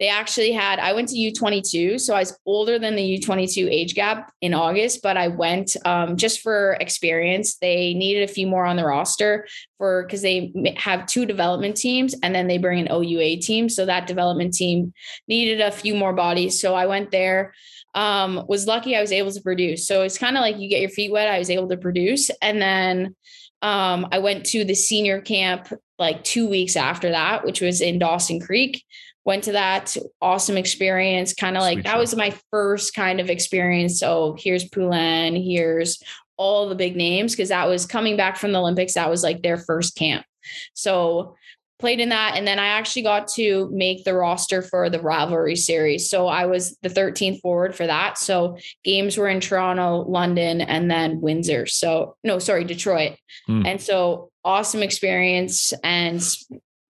[0.00, 3.94] they actually had i went to u22 so i was older than the u22 age
[3.94, 7.56] gap in august but i went um, just for experience.
[7.56, 9.46] They needed a few more on the roster
[9.78, 13.86] for because they have two development teams and then they bring an oua team so
[13.86, 14.92] that development team
[15.28, 17.54] needed a few more bodies so i went there.
[17.94, 20.82] Um, was lucky i was able to produce so it's kind of like you get
[20.82, 23.16] your feet wet i was able to produce and then
[23.62, 27.98] um, i went to the senior camp like two weeks after that which was in
[27.98, 28.84] dawson creek
[29.28, 31.34] went to that awesome experience.
[31.34, 31.98] Kind of like Sweet that show.
[31.98, 34.00] was my first kind of experience.
[34.00, 36.02] So here's Poulin, here's
[36.38, 38.94] all the big names because that was coming back from the Olympics.
[38.94, 40.24] That was like their first camp.
[40.72, 41.36] So
[41.78, 45.56] played in that and then I actually got to make the roster for the rivalry
[45.56, 46.08] series.
[46.08, 48.16] So I was the 13th forward for that.
[48.16, 51.66] So games were in Toronto, London and then Windsor.
[51.66, 53.18] So no, sorry, Detroit.
[53.46, 53.66] Hmm.
[53.66, 56.26] And so awesome experience and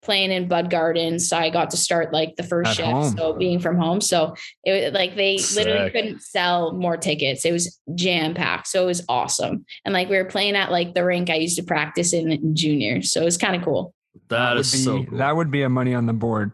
[0.08, 1.18] playing in Bud Garden.
[1.18, 2.88] So I got to start like the first At shift.
[2.88, 3.14] home.
[3.14, 4.00] So being from home.
[4.00, 4.34] So
[4.64, 7.44] it was like they literally couldn't sell more tickets.
[7.44, 8.68] It was jam packed.
[8.68, 9.66] So it was awesome.
[9.84, 12.56] And like we were playing at like the rink I used to practice in, in
[12.56, 13.02] junior.
[13.02, 13.92] So it was kind of cool.
[14.28, 15.18] that would be so cool.
[15.18, 16.52] that would be a money on the board.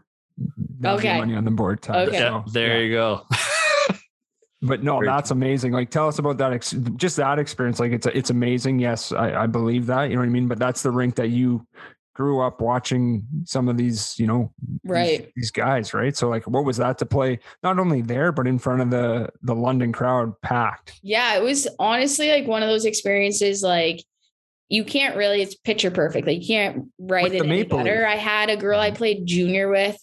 [0.81, 1.17] That would Okay.
[1.17, 2.09] money on the board time.
[2.09, 2.17] Okay.
[2.19, 2.83] yeah, So, there yeah.
[2.83, 3.21] you go.
[4.61, 5.73] But no, Very that's amazing.
[5.73, 6.51] Like, tell us about that.
[6.51, 7.79] Ex- just that experience.
[7.79, 8.79] Like, it's it's amazing.
[8.79, 10.05] Yes, I, I believe that.
[10.09, 10.47] You know what I mean.
[10.47, 11.67] But that's the rink that you
[12.15, 14.17] grew up watching some of these.
[14.17, 15.31] You know, these- Right.
[15.35, 16.15] These, guys, right?
[16.17, 19.29] So, like, what was that to play not only there but in front of the
[19.43, 20.99] the London crowd packed?
[21.03, 24.03] Yeah, it was honestly like one of those experiences like
[24.67, 26.25] you can't really it's picture perfect.
[26.25, 27.83] Like you can't write With it any better.
[27.83, 28.07] Leaf.
[28.07, 29.95] I had a girl I played junior with.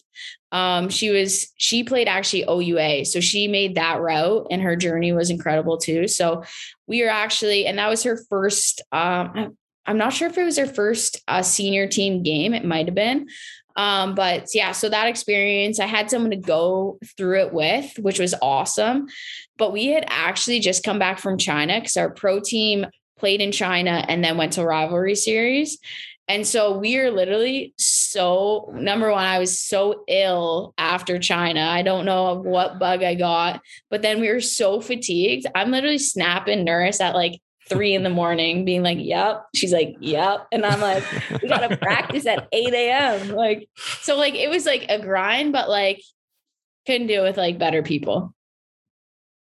[0.53, 5.13] Um, she was she played actually OUA, so she made that route, and her journey
[5.13, 6.07] was incredible too.
[6.07, 6.45] So
[6.87, 8.83] we were actually, and that was her first.
[8.93, 9.57] Um,
[9.87, 12.55] I'm- not sure if it was her first uh, senior team game.
[12.55, 13.29] It might have been.
[13.77, 18.19] Um, but yeah, so that experience, I had someone to go through it with, which
[18.19, 19.07] was awesome.
[19.57, 22.87] But we had actually just come back from China because our pro team
[23.19, 25.79] played in China and then went to rivalry series.
[26.29, 31.61] And so we are literally so number one, I was so ill after China.
[31.61, 33.61] I don't know what bug I got,
[33.91, 35.47] but then we were so fatigued.
[35.55, 37.41] I'm literally snapping nurse at like
[37.73, 39.47] three in the morning, being like, Yep.
[39.55, 40.47] She's like, Yep.
[40.53, 41.05] And I'm like,
[41.43, 43.29] we gotta practice at 8 a.m.
[43.31, 43.69] Like,
[44.01, 46.03] so like it was like a grind, but like
[46.87, 48.35] couldn't do it with like better people.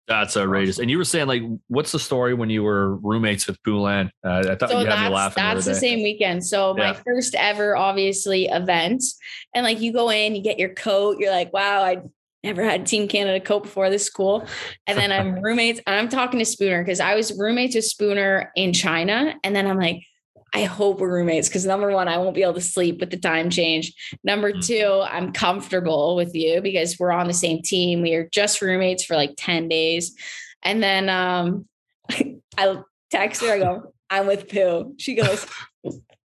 [0.08, 0.78] That's outrageous.
[0.78, 4.10] And you were saying, like, what's the story when you were roommates with Poulin?
[4.24, 5.42] Uh, I thought so you had me laughing.
[5.42, 6.46] that's the the same weekend.
[6.46, 9.04] So my first ever, obviously, event,
[9.54, 11.18] and like you go in, you get your coat.
[11.18, 11.98] You're like, wow, I
[12.48, 13.90] never had Team Canada coat before.
[13.90, 14.46] This is cool.
[14.86, 15.80] And then I'm roommates.
[15.86, 19.66] And I'm talking to Spooner because I was roommates with Spooner in China, and then
[19.66, 20.02] I'm like.
[20.54, 23.18] I hope we're roommates because number one, I won't be able to sleep with the
[23.18, 23.92] time change.
[24.24, 24.66] Number Mhm.
[24.66, 28.00] two, I'm comfortable with you because we're on the same team.
[28.00, 30.16] We are just roommates for like 10 days.
[30.62, 31.68] And then um
[32.56, 32.78] I
[33.10, 34.94] text her, I go, I'm with Pooh.
[34.96, 35.46] She goes,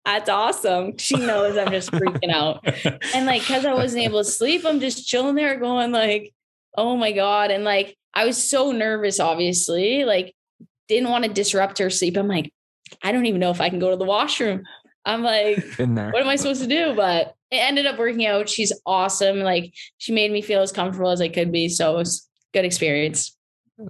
[0.09, 0.97] That's awesome.
[0.97, 2.65] She knows I'm just freaking out.
[3.13, 6.33] And like, cause I wasn't able to sleep, I'm just chilling there going like,
[6.75, 7.51] oh my God.
[7.51, 10.33] And like I was so nervous, obviously, like
[10.87, 12.17] didn't want to disrupt her sleep.
[12.17, 12.51] I'm like,
[13.03, 14.63] I don't even know if I can go to the washroom.
[15.05, 16.95] I'm like, what am I supposed to do?
[16.95, 18.49] But it ended up working out.
[18.49, 19.39] She's awesome.
[19.41, 21.69] Like she made me feel as comfortable as I could be.
[21.69, 23.37] So it was good experience.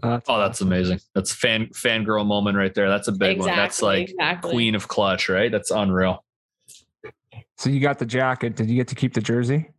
[0.04, 1.00] Uh, Oh, that's amazing.
[1.16, 2.90] That's fan fangirl moment right there.
[2.90, 3.48] That's a big one.
[3.48, 4.52] That's like exactly.
[4.52, 5.52] queen of clutch, right?
[5.52, 6.24] That's unreal.
[7.58, 8.56] so you got the jacket.
[8.56, 9.70] Did you get to keep the jersey?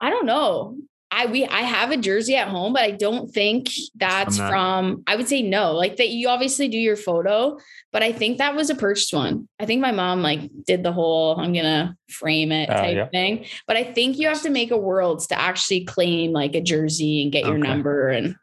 [0.00, 0.76] I don't know.
[1.12, 5.02] I we I have a jersey at home, but I don't think that's From.
[5.06, 5.72] I would say no.
[5.72, 7.58] Like that, you obviously do your photo,
[7.92, 9.48] but I think that was a purchased one.
[9.58, 13.08] I think my mom like did the whole "I'm gonna frame it" Oh, type yeah.
[13.08, 13.46] thing.
[13.66, 17.22] But I think you have to make a worlds to actually claim like a jersey
[17.22, 17.68] and get your Okay.
[17.68, 18.36] number and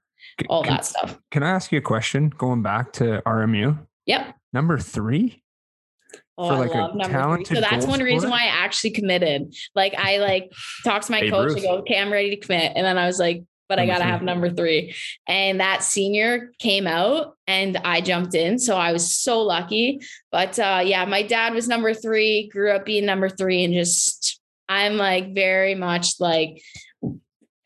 [0.49, 1.17] all can, that stuff.
[1.31, 2.29] Can I ask you a question?
[2.29, 4.35] Going back to RMU, Yep.
[4.53, 5.41] number three.
[6.37, 7.55] Oh, I like, a love number three.
[7.55, 9.55] So that's one reason why I actually committed.
[9.73, 10.51] Like I like
[10.83, 11.49] talked to my Babe coach.
[11.49, 11.57] Ruth.
[11.57, 12.73] I go, okay, I'm ready to commit.
[12.75, 14.11] And then I was like, but I gotta three.
[14.11, 14.95] have number three.
[15.27, 18.59] And that senior came out and I jumped in.
[18.59, 19.99] So I was so lucky.
[20.31, 24.39] But uh yeah, my dad was number three, grew up being number three, and just
[24.69, 26.61] I'm like very much like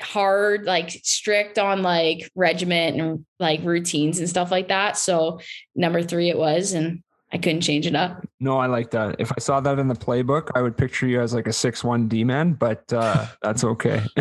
[0.01, 4.97] hard, like strict on like regiment and like routines and stuff like that.
[4.97, 5.39] So
[5.75, 7.03] number three it was, and
[7.33, 8.27] I couldn't change it up.
[8.41, 9.15] No, I like that.
[9.19, 11.81] If I saw that in the playbook, I would picture you as like a six
[11.83, 14.01] one D man, but uh, that's okay.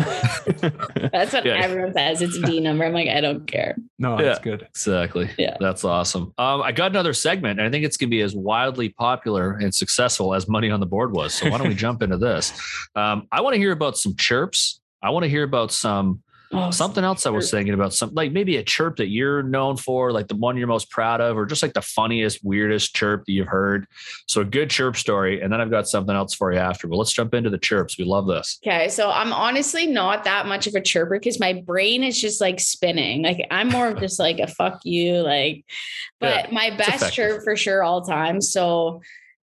[1.11, 1.59] That's what Yeah.
[1.61, 2.21] everyone says.
[2.21, 2.85] It's a D number.
[2.85, 3.75] I'm like, I don't care.
[3.99, 4.25] no, Yeah.
[4.25, 4.63] that's good.
[4.63, 5.29] Exactly.
[5.37, 5.57] Yeah.
[5.59, 6.33] That's awesome.
[6.37, 9.57] Um, I got another segment, and I think it's going to be as wildly popular
[9.57, 11.33] and successful as Money on the Board was.
[11.33, 12.53] So why don't we jump into this?
[12.95, 14.79] Um, I want to hear about some chirps.
[15.03, 16.21] I want to hear about some
[16.53, 17.93] Oh, something else I was thinking about.
[17.93, 21.21] Some like maybe a chirp that you're known for, like the one you're most proud
[21.21, 23.87] of, or just like the funniest, weirdest chirp that you've heard.
[24.27, 26.87] So a good chirp story, and then I've got something else for you after.
[26.87, 27.97] But let's jump into the chirps.
[27.97, 28.59] We love this.
[28.65, 32.41] Okay, so I'm honestly not that much of a chirper because my brain is just
[32.41, 33.21] like spinning.
[33.23, 35.63] Like I'm more of just like a fuck you, like.
[36.19, 38.41] But Yeah, my best chirp for sure all time.
[38.41, 39.01] So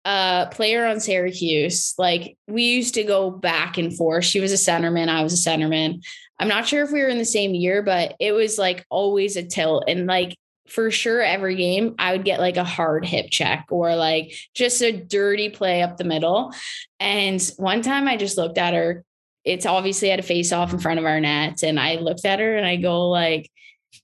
[0.05, 1.95] a player on Syracuse.
[1.99, 4.25] Like we used to go back and forth.
[4.25, 6.03] She was a centerman, I was a centerman.
[6.39, 9.37] I'm not sure if we were in the same year, but it was like always
[9.37, 9.85] a tilt.
[9.89, 10.37] And like
[10.69, 14.81] for sure, every game I would get like a hard hip check or like just
[14.83, 16.53] a dirty play up the middle.
[17.01, 19.05] And one time I just looked at her.
[19.45, 21.63] It's obviously at a face off in front of our net.
[21.63, 23.51] And I looked at her and I go like,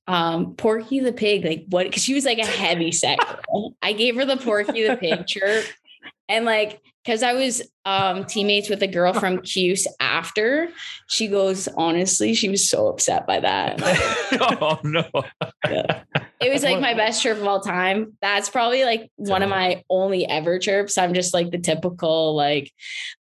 [0.07, 1.85] um, Porky the pig, like what?
[1.85, 3.74] Because she was like a heavy set girl.
[3.82, 5.66] I gave her the Porky the pig chirp,
[6.35, 10.68] and like because I was um, teammates with a girl from Cuse after,
[11.07, 13.80] she goes, honestly, she was so upset by that.
[14.61, 15.05] oh no.
[15.70, 16.03] Yeah.
[16.45, 18.17] It was like my best chirp of all time.
[18.21, 20.99] That's probably like one of my only ever chirps.
[20.99, 22.73] I'm just like the typical, like,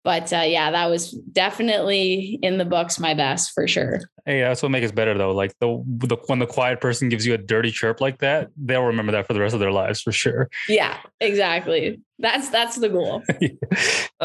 [0.04, 4.02] but uh, yeah, that was definitely in the books my best for sure.
[4.26, 5.32] Hey, that's what makes it better though.
[5.32, 8.84] Like the, the when the quiet person gives you a dirty chirp like that, they'll
[8.84, 10.50] remember that for the rest of their lives for sure.
[10.68, 12.02] Yeah, exactly.
[12.20, 13.24] That's that's the goal.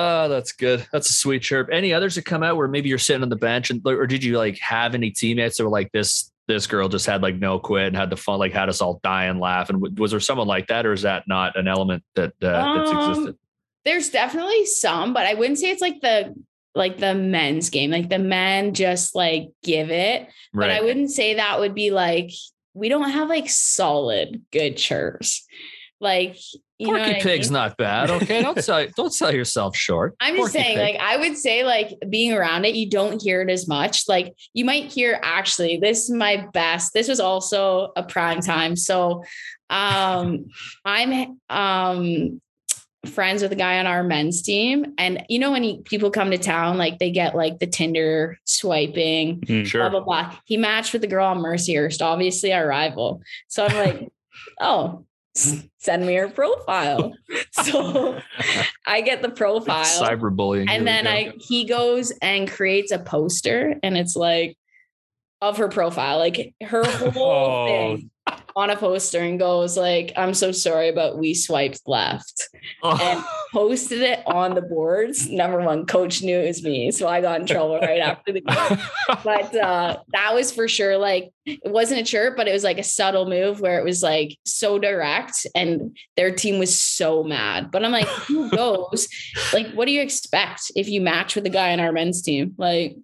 [0.00, 0.86] Oh, that's good.
[0.92, 1.70] That's a sweet chirp.
[1.72, 4.22] Any others that come out where maybe you're sitting on the bench and or did
[4.22, 7.58] you like have any teammates that were like this this girl just had like no
[7.58, 10.18] quit and had the fun like had us all die and laugh and was there
[10.18, 13.38] someone like that or is that not an element that uh, that's Um, existed?
[13.84, 16.34] There's definitely some, but I wouldn't say it's like the
[16.74, 17.90] like the men's game.
[17.90, 20.28] Like the men just like give it.
[20.52, 22.30] But I wouldn't say that would be like
[22.74, 25.46] we don't have like solid good chirps.
[26.00, 26.36] Like
[26.78, 27.54] you know Porky what I Pig's mean?
[27.54, 28.10] not bad.
[28.10, 30.14] Okay, don't sell don't sell yourself short.
[30.20, 30.94] I'm just Porky saying, Pig.
[30.94, 34.08] like, I would say, like, being around it, you don't hear it as much.
[34.08, 36.92] Like, you might hear, actually, this is my best.
[36.94, 38.76] This was also a prime time.
[38.76, 39.24] So,
[39.70, 40.46] um,
[40.84, 42.40] I'm, um,
[43.06, 46.32] friends with a guy on our men's team and you know when he, people come
[46.32, 49.64] to town like they get like the tinder swiping Mm.
[49.66, 49.82] sure.
[49.88, 53.76] blah blah blah he matched with the girl on mercyhurst obviously our rival so i'm
[53.76, 54.08] like
[54.60, 55.07] oh s-
[55.78, 57.12] send me her profile
[57.52, 58.18] so
[58.86, 60.66] i get the profile Cyberbullying.
[60.68, 61.10] and then go.
[61.10, 64.56] I he goes and creates a poster and it's like
[65.40, 67.66] of her profile, like her whole Oh.
[67.96, 68.10] thing
[68.58, 72.48] on a poster and goes like, I'm so sorry, but we swiped left.
[72.82, 75.28] and posted it on the boards.
[75.30, 76.90] Number one, coach knew it was me.
[76.90, 78.78] So I got in trouble right after the game.
[79.24, 82.78] But uh, that was for sure like it wasn't a chirp, but it was like
[82.78, 87.70] a subtle move where it was like so direct and their team was so mad.
[87.70, 89.08] But I'm like, who goes?
[89.52, 92.54] like, what do you expect if you match with the guy on our men's team?
[92.58, 92.96] Like,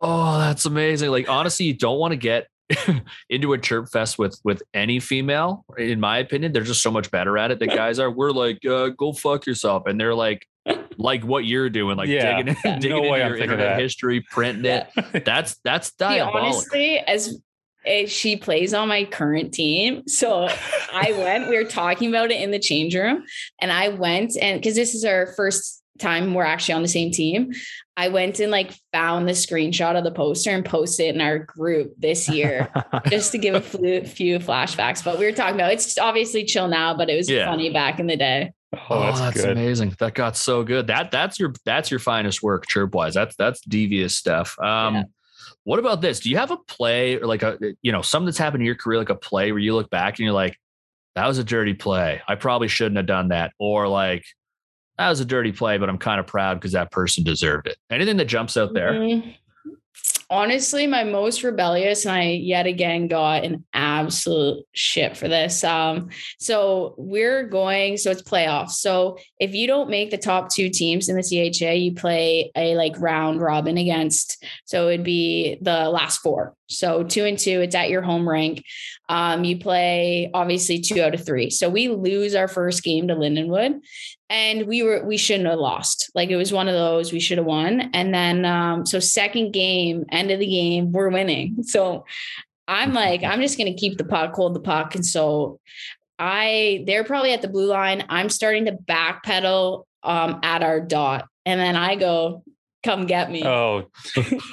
[0.00, 1.10] Oh, that's amazing.
[1.10, 2.46] Like honestly, you don't want to get
[3.30, 5.64] into a chirp fest with with any female.
[5.78, 7.58] In my opinion, they're just so much better at it.
[7.58, 8.10] The guys are.
[8.10, 10.46] We're like, uh, go fuck yourself, and they're like,
[10.98, 12.36] like what you're doing, like Yeah.
[12.36, 12.78] digging, Yeah.
[12.78, 13.80] digging No into your internet that.
[13.80, 15.24] history, printing it.
[15.24, 16.40] That's that's diabolical.
[16.46, 17.40] honestly, as
[17.86, 20.06] eh, she plays on my current team.
[20.06, 20.48] So
[20.92, 23.24] I went, we were talking about it in the change room,
[23.62, 27.10] and I went and because this is our first time we're actually on the same
[27.10, 27.52] team.
[27.96, 31.38] I went and like found the screenshot of the poster and posted it in our
[31.40, 32.68] group this year
[33.08, 35.02] just to give a few flashbacks.
[35.04, 37.46] But we were talking about it's obviously chill now, but it was Yeah.
[37.46, 38.52] funny back in the day.
[38.90, 39.50] Oh, that's, good.
[39.50, 39.94] amazing.
[39.98, 40.86] That got so good.
[40.88, 43.14] That that's your that's your finest work, chirp wise.
[43.14, 44.58] That's that's devious stuff.
[44.60, 45.02] Um, Yeah.
[45.64, 46.20] what about this?
[46.20, 48.74] Do you have a play or like a you know something that's happened in your
[48.74, 50.56] career, like a play where you look back and you're like,
[51.14, 52.20] that was a dirty play.
[52.28, 54.24] I probably shouldn't have done that, or like
[54.98, 57.76] that was a dirty play, but I'm kind of proud because that person deserved it.
[57.90, 58.92] Anything that jumps out there?
[58.92, 59.34] Mm,
[60.30, 65.64] Honestly, my most rebellious, and I yet again got an absolute shit for this.
[65.64, 68.72] Um, so we're going, so it's playoffs.
[68.72, 72.76] So if you don't make the top two teams in the CHA, you play a
[72.76, 74.44] like round robin against.
[74.66, 76.54] So it'd be the last four.
[76.68, 78.64] So two and two, it's at your home rank.
[79.08, 81.50] Um, you play obviously two out of three.
[81.50, 83.80] So we lose our first game to Lindenwood
[84.30, 86.10] and we were we shouldn't have lost.
[86.14, 87.90] Like it was one of those we should have won.
[87.94, 91.56] And then um so second game end of the game we're winning.
[91.68, 92.04] So
[92.66, 94.94] i'm like i'm just to keep the puck hold the puck.
[94.94, 95.60] And so
[96.18, 98.04] i they're probably at the blue line.
[98.08, 101.26] I'm starting to backpedal um at our dot.
[101.46, 102.42] And then i go
[102.82, 103.44] come get me.
[103.44, 103.90] Oh,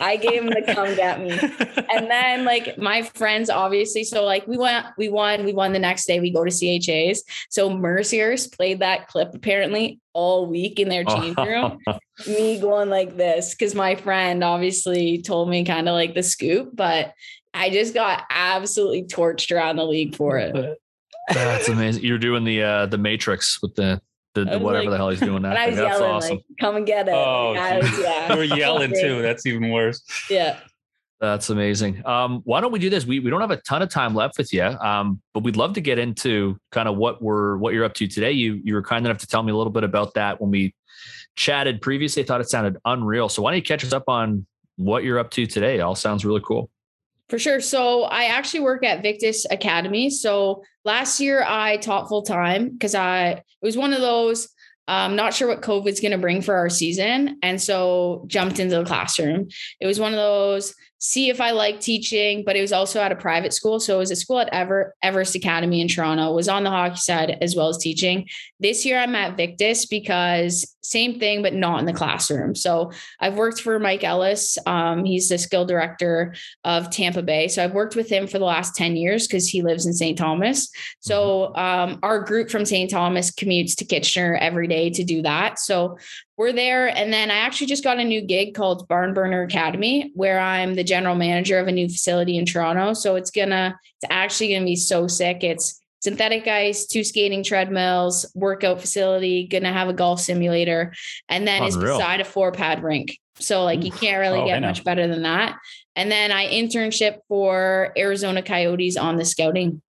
[0.01, 1.32] i gave him the come get me.
[1.32, 5.80] And then like my friends obviously so like we went we won we won the
[5.80, 10.89] next day we go to chas so Mercyhurst played that clip apparently all week in
[10.89, 11.80] their change room.
[12.28, 16.69] Me going like this because my friend obviously told me kind of like the scoop
[16.73, 17.13] but
[17.53, 20.80] i just got absolutely torched around the league for it.
[21.34, 22.03] That's amazing.
[22.03, 24.01] You're doing the uh the Matrix with the
[24.36, 25.49] the, the whatever like- the hell he's doing that.
[25.49, 26.36] and i was That's yelling awesome.
[26.38, 29.21] like come and get it Oh, Like, I was, yeah you were yelling too.
[29.23, 30.03] That's even worse.
[30.29, 30.59] yeah
[31.19, 32.05] That's amazing.
[32.05, 33.05] Um, why don't we do this?
[33.05, 35.73] We we don't have a ton of time left with you, um, but we'd love
[35.73, 38.33] to get into kind of what we're what you're up to today.
[38.33, 40.75] You you were kind enough to tell me a little bit about that when we
[41.38, 42.21] chatted previously.
[42.21, 43.29] I thought it sounded unreal.
[43.29, 45.77] So why don't you catch us up on what you're up to today?
[45.77, 46.69] It all sounds really cool.
[47.30, 47.59] For sure.
[47.59, 50.09] So I actually work at Victus Academy.
[50.09, 54.49] So last year I taught full time because I it was one of those
[54.88, 57.39] I'm not sure what COVID's going to bring for our season.
[57.41, 59.47] And so jumped into the classroom.
[59.80, 60.76] It was one of those
[61.06, 63.80] see if I like teaching, but it was also at a private school.
[63.80, 66.95] So it was a school at Ever Everest Academy in Toronto, was on the hockey
[66.95, 68.28] side as well as teaching.
[68.60, 72.56] This year I'm at Victus because same thing, but not in the classroom.
[72.56, 74.58] So I've worked for Mike Ellis.
[74.66, 76.34] Um, he's the skill director
[76.64, 77.49] of Tampa Bay.
[77.49, 80.18] So I've worked with him for the last 10 years because he lives in St.
[80.18, 80.72] Thomas.
[81.01, 81.91] So mm-hmm.
[81.93, 82.89] um, our group from St.
[82.89, 85.60] Thomas commutes to Kitchener every day to do that.
[85.60, 85.97] So
[86.38, 86.88] we're there.
[86.88, 90.75] And then I actually just got a new gig called Barn Burner Academy, where I'm
[90.75, 92.93] the general manager of a new facility in Toronto.
[92.93, 95.43] So it's gonna, it's actually gonna be so sick.
[95.43, 100.93] It's synthetic ice, two skating treadmills, workout facility, gonna have a golf simulator,
[101.29, 101.67] and then Unreal.
[101.67, 103.17] it's beside a four pad rink.
[103.38, 105.57] So like you can't really oh, get much better than that.
[105.95, 109.81] And then I internship for Arizona Coyotes on the scouting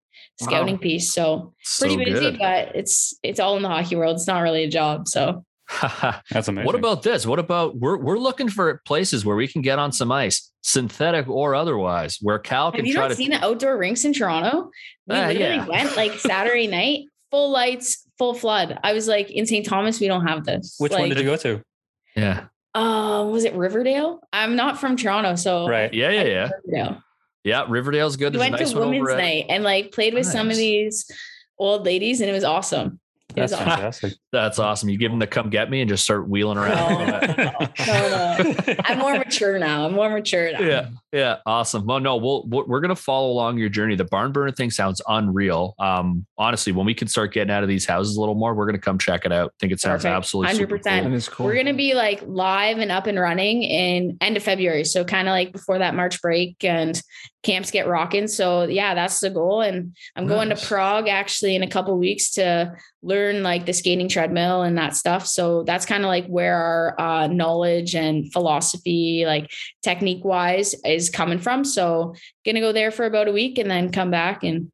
[0.40, 0.80] scouting wow.
[0.80, 1.12] piece.
[1.12, 2.38] So pretty busy, good.
[2.38, 4.16] but it's it's all in the hockey world.
[4.16, 5.09] It's not really a job.
[5.09, 5.45] So
[6.31, 6.67] That's amazing.
[6.67, 7.27] What about this?
[7.27, 11.29] What about we're we're looking for places where we can get on some ice, synthetic
[11.29, 14.12] or otherwise, where Cal can Have you try not to seen the outdoor rinks in
[14.12, 14.71] Toronto?
[15.07, 15.67] We uh, literally yeah.
[15.67, 18.79] went like Saturday night, full lights, full flood.
[18.83, 19.67] I was like, in St.
[19.67, 20.77] Thomas, we don't have this.
[20.79, 21.62] Which like, one did you go to?
[22.15, 22.47] Yeah.
[22.75, 24.21] Uh, was it Riverdale?
[24.33, 25.93] I'm not from Toronto, so right.
[25.95, 26.51] Yeah, yeah, yeah.
[26.67, 27.03] Riverdale.
[27.45, 28.33] Yeah, Riverdale's good.
[28.33, 30.33] We There's went nice to women's night and like played with nice.
[30.33, 31.11] some of these
[31.59, 33.01] old ladies, and it was awesome.
[33.35, 34.14] That's fantastic.
[34.32, 34.89] That's awesome.
[34.89, 37.07] You give them the come get me and just start wheeling around.
[37.37, 37.53] No,
[37.87, 39.87] no, no, I'm more mature now.
[39.87, 40.61] I'm more mature now.
[40.61, 40.89] Yeah.
[41.12, 41.37] Yeah.
[41.47, 41.87] Awesome.
[41.87, 43.97] Well, no, we'll, we're going to follow along your journey.
[43.97, 45.74] The barn burner thing sounds unreal.
[45.78, 48.66] Um, honestly, when we can start getting out of these houses a little more, we're
[48.66, 49.51] going to come check it out.
[49.51, 50.16] I think it sounds Perfect.
[50.16, 51.30] absolutely 100%.
[51.30, 51.47] Cool.
[51.47, 54.85] We're going to be like live and up and running in end of February.
[54.85, 57.01] So kind of like before that March break and
[57.45, 58.26] camps get rocking.
[58.26, 59.61] So yeah, that's the goal.
[59.61, 60.34] And I'm nice.
[60.34, 64.76] going to Prague actually in a couple weeks to learn like the skating treadmill and
[64.78, 65.26] that stuff.
[65.26, 71.11] So that's kind of like where our uh, knowledge and philosophy, like technique wise, is
[71.11, 71.64] coming from.
[71.64, 72.14] So
[72.45, 74.72] gonna go there for about a week and then come back and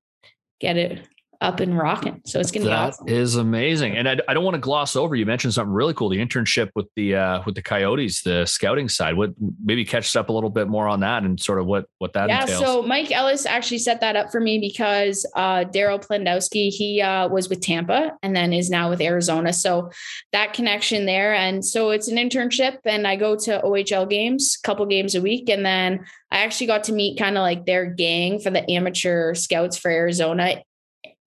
[0.61, 1.07] get it
[1.41, 2.21] up and rocking.
[2.27, 3.09] So it's going to be awesome.
[3.09, 3.97] is amazing.
[3.97, 5.17] And I, I don't want to gloss over.
[5.17, 8.89] You mentioned something really cool: the internship with the uh, with the Coyotes, the scouting
[8.89, 9.17] side.
[9.17, 9.31] What
[9.65, 12.13] maybe catch us up a little bit more on that and sort of what what
[12.13, 12.61] that yeah, entails.
[12.61, 17.29] So Mike Ellis actually set that up for me because uh, Darryl Plandowski he uh,
[17.29, 19.53] was with Tampa and then is now with Arizona.
[19.53, 19.91] So
[20.33, 24.67] that connection there, and so it's an internship, and I go to OHL games, a
[24.67, 27.87] couple games a week, and then I actually got to meet kind of like their
[27.87, 30.63] gang for the amateur scouts for Arizona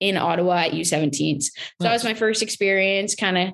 [0.04, 1.16] in Ottawa at U17s.
[1.16, 1.54] So nice.
[1.80, 3.16] that was my first experience.
[3.16, 3.54] Kind of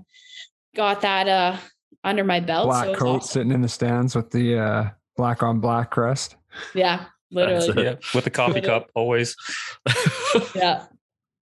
[0.75, 1.57] got that uh,
[2.03, 2.67] under my belt.
[2.67, 3.27] Black so coat awesome.
[3.29, 6.35] sitting in the stands with the uh, black on black crest.
[6.73, 7.83] Yeah, literally.
[7.83, 9.35] Yeah, with the coffee cup always.
[10.55, 10.85] yeah.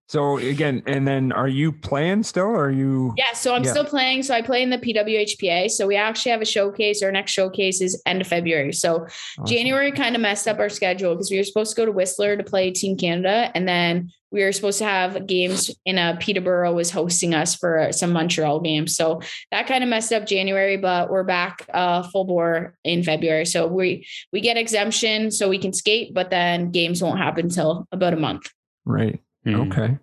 [0.08, 2.46] So again, and then are you playing still?
[2.46, 3.14] Or are you?
[3.18, 3.72] Yeah, so I'm yeah.
[3.72, 4.24] still playing.
[4.24, 5.70] So I play in the PWHPA.
[5.70, 7.04] So we actually have a showcase.
[7.04, 8.72] Our next showcase is end of February.
[8.72, 9.46] So awesome.
[9.46, 12.38] January kind of messed up our schedule because we were supposed to go to Whistler
[12.38, 16.74] to play Team Canada, and then we were supposed to have games in a Peterborough
[16.74, 18.96] was hosting us for some Montreal games.
[18.96, 23.46] So that kind of messed up January, but we're back uh, full bore in February.
[23.46, 27.88] So we we get exemption so we can skate, but then games won't happen until
[27.92, 28.50] about a month.
[28.86, 29.22] Right.
[29.48, 29.72] Mm-hmm.
[29.72, 29.98] Okay.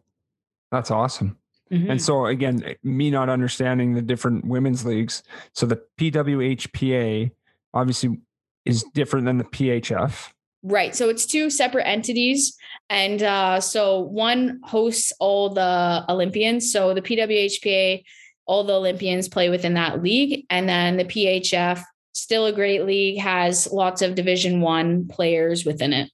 [0.70, 1.38] That's awesome.
[1.72, 1.90] Mm-hmm.
[1.92, 5.22] And so again, me not understanding the different women's leagues.
[5.52, 7.30] So the PWHPA
[7.72, 8.18] obviously
[8.64, 10.30] is different than the PHF.
[10.62, 10.96] Right.
[10.96, 12.56] So it's two separate entities.
[12.88, 16.72] And uh, so one hosts all the Olympians.
[16.72, 18.02] So the PWHPA,
[18.46, 20.46] all the Olympians play within that league.
[20.48, 21.82] And then the PHF,
[22.12, 26.10] still a great league, has lots of division one players within it.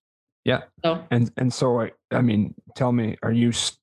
[0.51, 0.63] Yeah.
[0.85, 3.79] So, and and so I, I mean, tell me, are you st-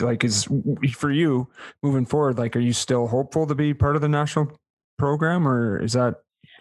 [0.00, 0.46] like is
[0.94, 1.48] for you
[1.82, 2.38] moving forward?
[2.38, 4.56] Like, are you still hopeful to be part of the national
[4.98, 6.16] program, or is that?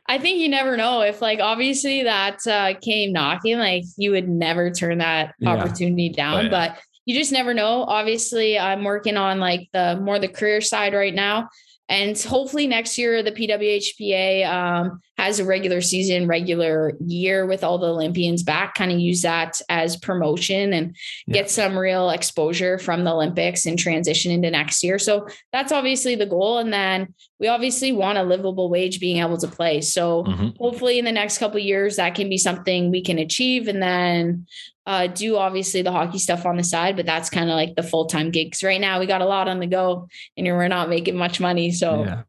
[0.08, 3.60] I think you never know if, like, obviously that uh, came knocking.
[3.60, 5.52] Like, you would never turn that yeah.
[5.52, 6.50] opportunity down, oh, yeah.
[6.50, 7.84] but you just never know.
[7.84, 11.50] Obviously, I'm working on like the more the career side right now.
[11.88, 17.78] And hopefully next year, the PWHPA um, has a regular season, regular year with all
[17.78, 20.96] the Olympians back, kind of use that as promotion and
[21.28, 21.34] yeah.
[21.36, 24.98] get some real exposure from the Olympics and transition into next year.
[24.98, 26.58] So that's obviously the goal.
[26.58, 29.82] And then we obviously want a livable wage being able to play.
[29.82, 30.58] So Mhm.
[30.58, 33.82] hopefully in the next couple of years that can be something we can achieve and
[33.82, 34.48] then
[34.88, 37.84] uh, do obviously the hockey stuff on the side, but that's kind of like the
[37.84, 38.64] full-time gigs.
[38.64, 41.72] Right now we got a lot on the go and we're not making much money.
[41.72, 42.24] So Yeah.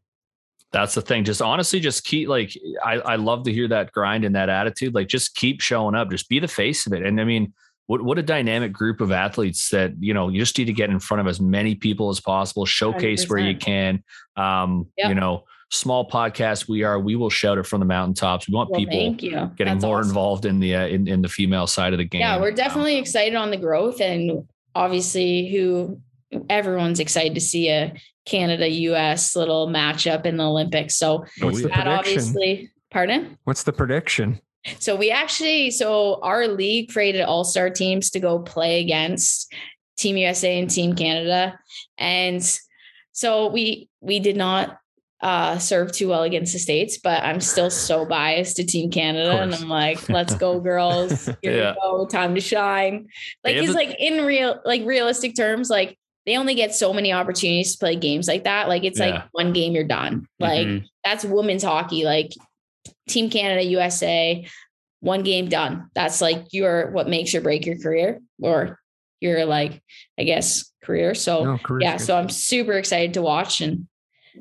[0.73, 1.23] That's the thing.
[1.23, 2.51] Just honestly, just keep like
[2.83, 4.93] I, I love to hear that grind and that attitude.
[4.95, 6.09] Like just keep showing up.
[6.09, 7.05] Just be the face of it.
[7.05, 7.53] And I mean,
[7.85, 10.89] what what a dynamic group of athletes that you know you just need to get
[10.89, 12.65] in front of as many people as possible.
[12.65, 14.03] Showcase where you can.
[14.35, 15.09] Um, Yeah.
[15.09, 16.99] you know, small podcast we are.
[16.99, 18.47] We will shout it from the mountaintops.
[18.47, 19.51] We want well, people thank you.
[19.55, 20.09] getting That's more awesome.
[20.09, 22.21] involved in the uh, in in the female side of the game.
[22.21, 25.99] Yeah, we're Um, definitely excited on the growth and obviously who
[26.49, 27.93] everyone's excited to see a
[28.25, 30.95] Canada US little matchup in the Olympics.
[30.95, 31.89] So What's the that prediction?
[31.97, 33.37] obviously pardon?
[33.43, 34.39] What's the prediction?
[34.79, 39.53] So we actually so our league created all-star teams to go play against
[39.97, 41.59] Team USA and Team Canada.
[41.97, 42.41] And
[43.11, 44.77] so we we did not
[45.21, 49.31] uh serve too well against the States, but I'm still so biased to Team Canada.
[49.41, 49.53] And.
[49.53, 51.25] I'm like, let's go, girls.
[51.41, 51.71] Here Yeah.
[51.71, 53.07] we go, time to shine.
[53.43, 56.93] Like They have it's like in real like realistic terms, like they only get so
[56.93, 58.67] many opportunities to play games like that.
[58.69, 59.07] Like it's Yeah.
[59.09, 60.25] like one game you're done.
[60.39, 60.85] Like Mhm.
[61.03, 62.05] that's women's hockey.
[62.05, 62.31] Like
[63.09, 64.45] Team Canada, USA,
[65.01, 65.89] one game done.
[65.93, 68.79] That's like your what makes or break your career or
[69.19, 69.81] your like,
[70.17, 71.13] I guess, career.
[71.13, 72.07] So No, yeah, skip.
[72.07, 73.87] so I'm super excited to watch and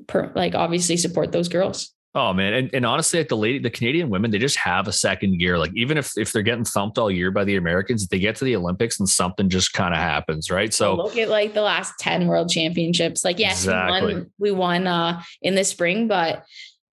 [0.07, 1.93] per, like obviously support those girls.
[2.15, 4.93] Oh man, and, and honestly, like the lady, the Canadian women, they just have a
[4.93, 5.57] second gear.
[5.57, 8.45] Like even if if they're getting thumped all year by the Americans, they get to
[8.45, 10.75] the Olympics and something just kind of happens, right?
[10.75, 13.25] So look at like the last 10 world championships.
[13.25, 14.01] Like, yes, Exactly.
[14.07, 16.45] we won, we won uh in the spring, but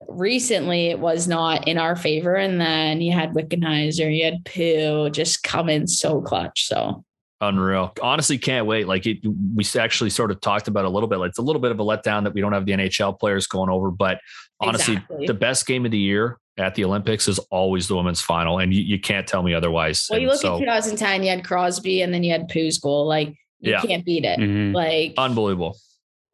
[0.08, 2.36] recently it was not in our favor.
[2.36, 6.66] And then you had Wickenheiser, you had Pooh just come in so clutch.
[6.66, 7.04] So
[7.42, 7.94] unreal.
[8.02, 8.88] Honestly, can't wait.
[8.88, 9.20] Like it,
[9.56, 11.18] we actually sort of talked about it a little bit.
[11.20, 13.48] Like it's a little bit of a letdown that we don't have the NHL players
[13.48, 14.20] going over, but
[14.60, 15.28] honestly, Exactly.
[15.28, 18.74] the best game of the year at the Olympics is always the women's final, and
[18.74, 20.08] you, you can't tell me otherwise.
[20.10, 23.08] well, you look so, at 2010, you had Crosby and then you had Pooh's goal.
[23.08, 23.30] Like
[23.62, 23.82] you Yeah.
[23.82, 24.40] can't beat it.
[24.40, 24.74] Mhm.
[24.74, 25.78] Like unbelievable.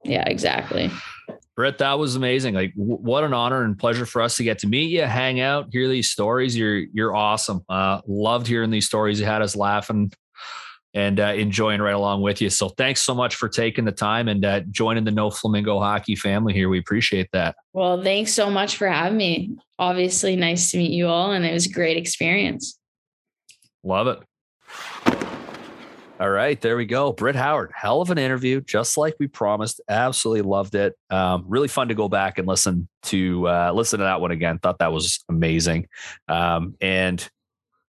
[0.04, 0.90] yeah, exactly.
[1.56, 2.54] Britt, that was amazing.
[2.54, 5.40] Like, w- what an honor and pleasure for us to get to meet you, hang
[5.40, 6.58] out, hear these stories.
[6.58, 7.62] You're you're awesome.
[7.70, 9.20] Uh, loved hearing these stories.
[9.22, 10.12] You had us laughing
[10.96, 12.50] and uh, enjoying right along with you.
[12.50, 16.16] So, thanks so much for taking the time and uh, joining the No Flamingo Hockey
[16.16, 16.70] family here.
[16.70, 17.56] We appreciate that.
[17.74, 19.58] Well, thanks so much for having me.
[19.78, 22.80] Obviously, nice to meet you all, and it was a great experience.
[23.84, 24.20] Love it.
[26.18, 27.12] All right, there we go.
[27.12, 29.82] Britt Howard, hell of an interview, just like we promised.
[29.90, 30.96] Absolutely loved it.
[31.10, 34.60] Um, really fun to go back and listen to uh, listen to that one again.
[34.60, 35.88] Thought that was amazing.
[36.30, 37.28] Um, and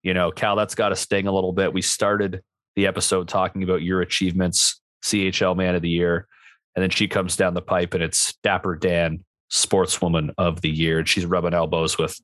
[0.04, 1.74] you know, Cal, that's got to sting a little bit.
[1.74, 2.42] We started
[2.76, 6.28] the episode talking about your achievements, CHL Man of the Year,
[6.76, 11.00] and then she comes down the pipe and it's Dapper Dan, Sportswoman of the Year,
[11.00, 12.20] and she's rubbing elbows with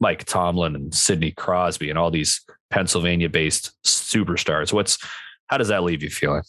[0.00, 2.40] Mike Tomlin and Sidney Crosby and all these
[2.70, 4.72] Pennsylvania-based superstars.
[4.72, 4.98] What's
[5.46, 6.42] how does that leave you feeling?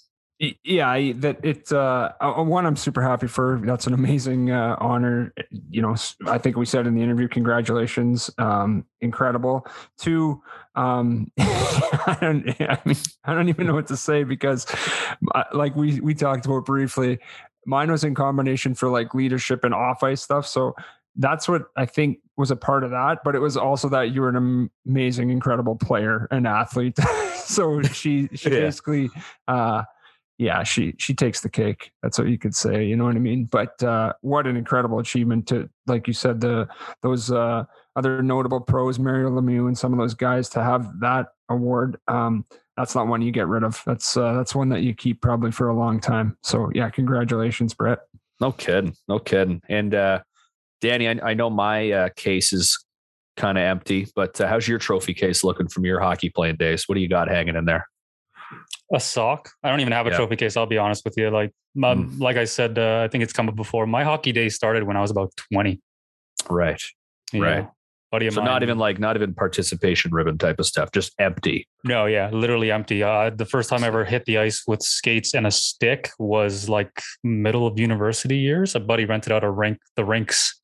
[0.64, 5.34] Yeah I, that it uh one i'm super happy for that's an amazing uh honor
[5.70, 5.96] you know
[6.28, 9.66] i think we said in the interview congratulations um incredible
[9.98, 10.42] two
[10.76, 14.66] um i don't i mean i don't even know what to say because
[15.34, 17.20] uh, like we we talked about briefly
[17.66, 20.76] mine was in combination for like leadership and off ice stuff so
[21.18, 24.22] that's what I think was a part of that, but it was also that you
[24.22, 26.98] were an amazing, incredible player and athlete.
[27.36, 28.62] so she she Yeah.
[28.62, 29.12] basically
[29.48, 29.84] uh
[30.38, 31.92] yeah, she she takes the cake.
[32.02, 32.86] That's what you could say.
[32.86, 33.46] You know what I mean?
[33.46, 36.68] But uh, what an incredible achievement to, like you said, the
[37.02, 37.66] those uh,
[37.96, 41.98] other notable pros, Mario Lemieux, and some of those guys to have that award.
[42.08, 43.82] Um, that's not one you get rid of.
[43.86, 46.38] That's uh, that's one that you keep probably for a long time.
[46.42, 48.00] So yeah, congratulations, Britt.
[48.42, 49.62] No kidding, no kidding.
[49.70, 50.24] And uh,
[50.82, 52.84] Danny, I, I know my uh, case is
[53.38, 56.90] kind of empty, but uh, how's your trophy case looking from your hockey playing days?
[56.90, 57.88] What do you got hanging in there?
[58.94, 59.50] A sock.
[59.64, 60.18] I don't even have a Yeah.
[60.18, 60.56] trophy case.
[60.56, 61.30] I'll be honest with you.
[61.32, 61.52] Like,
[61.84, 62.20] um, Mm.
[62.22, 63.86] like I said, uh, I think it's come up before.
[63.88, 65.82] My hockey days started when I was about twenty.
[66.50, 66.82] Right.
[67.32, 67.68] you Right.
[68.12, 71.68] Buddy So mine- not even like not even participation ribbon type of stuff, just empty.
[71.84, 73.02] No, yeah, literally empty.
[73.02, 76.70] Uh, the first time I ever hit the ice with skates and a stick was
[76.70, 78.76] like middle of university years.
[78.76, 80.62] A buddy rented out a rink, the rinks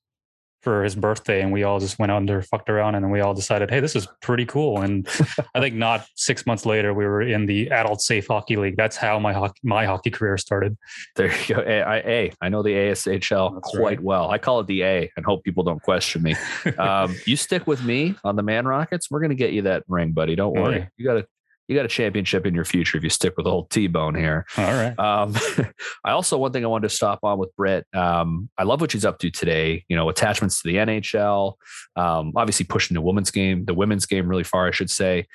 [0.61, 3.21] for his birthday, and we all just went out there, fucked around, and then we
[3.21, 4.81] all decided, hey, this is pretty cool.
[4.81, 5.07] And
[5.55, 8.75] I think not six months later, we were in the adult safe hockey league.
[8.75, 10.77] That's how my hockey my hockey career started.
[11.15, 11.63] There you go.
[11.65, 12.31] A, I, A.
[12.41, 14.01] I know the ASHL That's quite right.
[14.01, 14.29] well.
[14.29, 16.35] I call it the A and hope people don't question me.
[16.77, 19.11] Um, you stick with me on the Man Rockets.
[19.11, 20.35] We're going to get you that ring, buddy.
[20.35, 20.81] Don't worry.
[20.81, 20.89] Hey.
[20.97, 21.27] You got to
[21.69, 24.45] you got a championship in your future if you stick with the whole T-bone here.
[24.57, 24.97] All right.
[24.97, 25.35] Um,
[26.03, 27.85] I also one thing I wanted to stop on with Britt.
[27.93, 29.85] Um, I love what she's up to today.
[29.87, 31.53] You know, attachments to the NHL.
[31.95, 35.27] Um, obviously pushing the women's game, the women's game really far, I should say.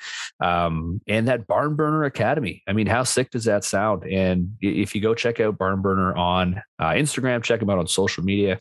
[0.43, 2.61] Um, and that Barn Burner Academy.
[2.67, 4.03] I mean, how sick does that sound?
[4.03, 7.87] And if you go check out Barn Burner on uh, Instagram, check them out on
[7.87, 8.59] social media.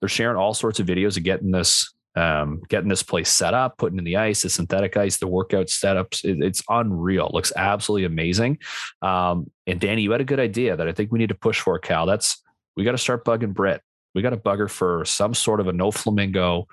[0.00, 3.78] They're sharing all sorts of videos of getting this um, getting this place set up,
[3.78, 6.24] putting in the ice, the synthetic ice, the workout setups.
[6.24, 7.28] It, it's unreal.
[7.28, 8.58] It looks absolutely amazing.
[9.02, 11.60] Um, and Danny, you had a good idea that I think we need to push
[11.60, 12.06] for, Cal.
[12.06, 12.42] That's
[12.76, 13.82] we got to start bugging Britt.
[14.14, 16.66] We got to bug her for some sort of a no flamingo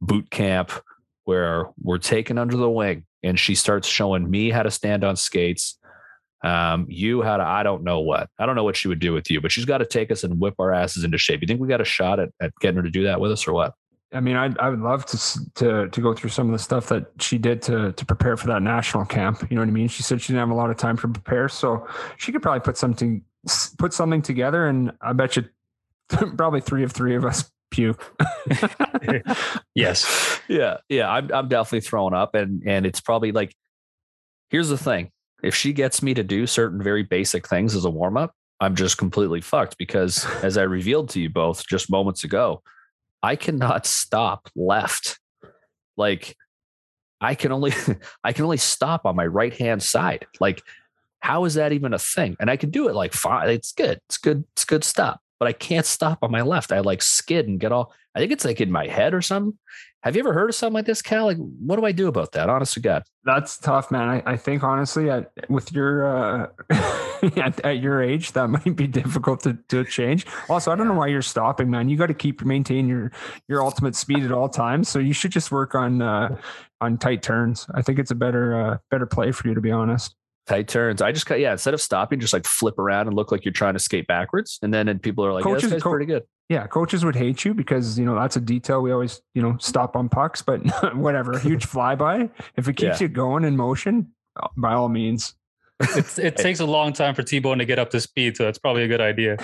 [0.00, 0.72] boot camp
[1.24, 5.16] where we're taken under the wing and she starts showing me how to stand on
[5.16, 5.78] skates.
[6.44, 9.12] Um, you how to, I don't know what, I don't know what she would do
[9.12, 11.40] with you, but she's got to take us and whip our asses into shape.
[11.40, 13.46] You think we got a shot at, at getting her to do that with us
[13.46, 13.74] or what?
[14.12, 16.88] I mean, I I would love to to to go through some of the stuff
[16.88, 19.46] that she did to to prepare for that national camp.
[19.50, 19.88] You know what I mean?
[19.88, 21.86] She said she didn't have a lot of time to prepare, so
[22.18, 23.22] she could probably put something
[23.78, 25.44] put something together, and I bet you
[26.36, 28.14] probably three of three of us puke.
[29.74, 30.40] yes.
[30.48, 31.10] Yeah, yeah.
[31.10, 33.54] I'm I'm definitely throwing up, and and it's probably like,
[34.50, 35.10] here's the thing:
[35.42, 38.76] if she gets me to do certain very basic things as a warm up, I'm
[38.76, 42.62] just completely fucked because, as I revealed to you both just moments ago
[43.22, 45.18] I cannot stop left.
[45.96, 46.36] Like
[47.20, 47.72] I can only
[48.24, 50.26] I can only stop on my right hand side.
[50.40, 50.62] Like
[51.20, 52.36] how is that even a thing?
[52.40, 53.48] And I can do it like fine.
[53.48, 54.00] It's good.
[54.08, 54.44] It's good.
[54.54, 55.20] It's good stop.
[55.38, 56.72] But I can't stop on my left.
[56.72, 57.92] I like skid and get all.
[58.14, 59.58] I think it's like in my head or something.
[60.02, 61.26] Have you ever heard of something like this, Cal?
[61.26, 62.48] Like, what do I do about that?
[62.48, 64.08] Honest to God, that's tough, man.
[64.08, 66.48] I, I think honestly, at, with your uh,
[67.36, 70.26] at, at, your age, that might be difficult to, to change.
[70.48, 71.88] Also, I don't know why you're stopping, man.
[71.88, 73.12] You got to keep maintain your
[73.48, 74.88] your ultimate speed at all times.
[74.88, 76.36] So you should just work on uh,
[76.80, 77.66] on tight turns.
[77.72, 80.16] I think it's a better uh, better play for you, to be honest
[80.46, 81.02] tight turns.
[81.02, 83.52] I just cut, yeah, instead of stopping, just like flip around and look like you're
[83.52, 84.58] trying to skate backwards.
[84.62, 86.22] And then and people are like, coaches, yeah, this guy's co- pretty good.
[86.48, 89.56] Yeah, coaches would hate you because you know that's a detail we always you know
[89.58, 90.60] stop on pucks, but
[90.94, 92.30] whatever, huge flyby.
[92.56, 93.06] If it keeps yeah.
[93.06, 95.34] you going in motion, uh, by all means.
[95.80, 98.58] It's, it takes a long time for T-Bone to get up to speed, so it's
[98.58, 99.36] probably a good idea.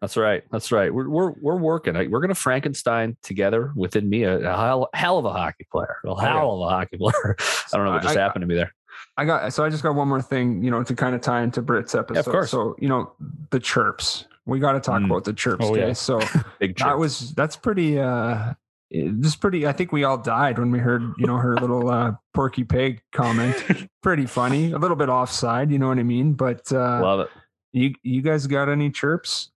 [0.00, 0.44] That's right.
[0.52, 0.94] That's right.
[0.94, 1.94] We're we're we're working.
[1.94, 5.96] We're going to Frankenstein together within me a, a hell, hell, of a hockey player.
[6.04, 7.36] A oh, hell of a hockey player.
[7.72, 8.74] I don't know what just I, happened to me there.
[9.16, 11.42] I got so I just got one more thing, you know, to kind of tie
[11.42, 12.14] into Britt's episode.
[12.14, 12.50] Yeah, of course.
[12.50, 13.12] So you know,
[13.50, 14.26] the chirps.
[14.46, 15.06] We got to talk mm.
[15.06, 15.92] about the chirps oh, Yeah.
[15.92, 16.18] So
[16.58, 16.82] Big chirps.
[16.82, 17.98] that was that's pretty.
[17.98, 18.54] uh
[19.20, 19.66] just pretty.
[19.66, 23.02] I think we all died when we heard you know her little uh Porky Pig
[23.12, 23.88] comment.
[24.02, 25.70] pretty funny, a little bit offside.
[25.70, 26.32] You know what I mean?
[26.32, 27.28] But uh love it.
[27.72, 29.50] You you guys got any chirps?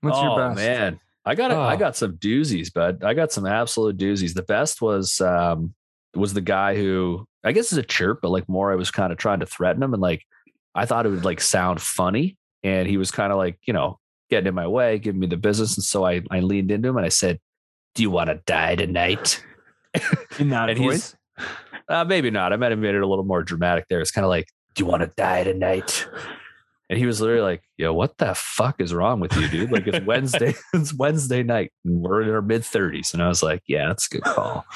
[0.00, 0.60] What's oh, your best?
[0.60, 1.62] Oh man, I got oh.
[1.62, 4.34] I got some doozies, but I got some absolute doozies.
[4.34, 5.74] The best was um
[6.16, 9.12] was the guy who I guess is a chirp, but like more I was kind
[9.12, 10.22] of trying to threaten him and like
[10.74, 12.36] I thought it would like sound funny.
[12.62, 13.98] And he was kind of like, you know,
[14.30, 15.76] getting in my way, giving me the business.
[15.76, 17.40] And so I I leaned into him and I said,
[17.94, 19.44] Do you want to die tonight?
[20.38, 21.14] In that voice?
[21.88, 22.52] Uh, maybe not.
[22.52, 24.00] I might have made it a little more dramatic there.
[24.00, 26.08] It's kind of like, Do you want to die tonight?
[26.90, 29.72] And he was literally like, "Yo, what the fuck is wrong with you, dude?
[29.72, 33.42] Like it's Wednesday, it's Wednesday night, and we're in our mid 30s." And I was
[33.42, 34.66] like, "Yeah, that's a good call."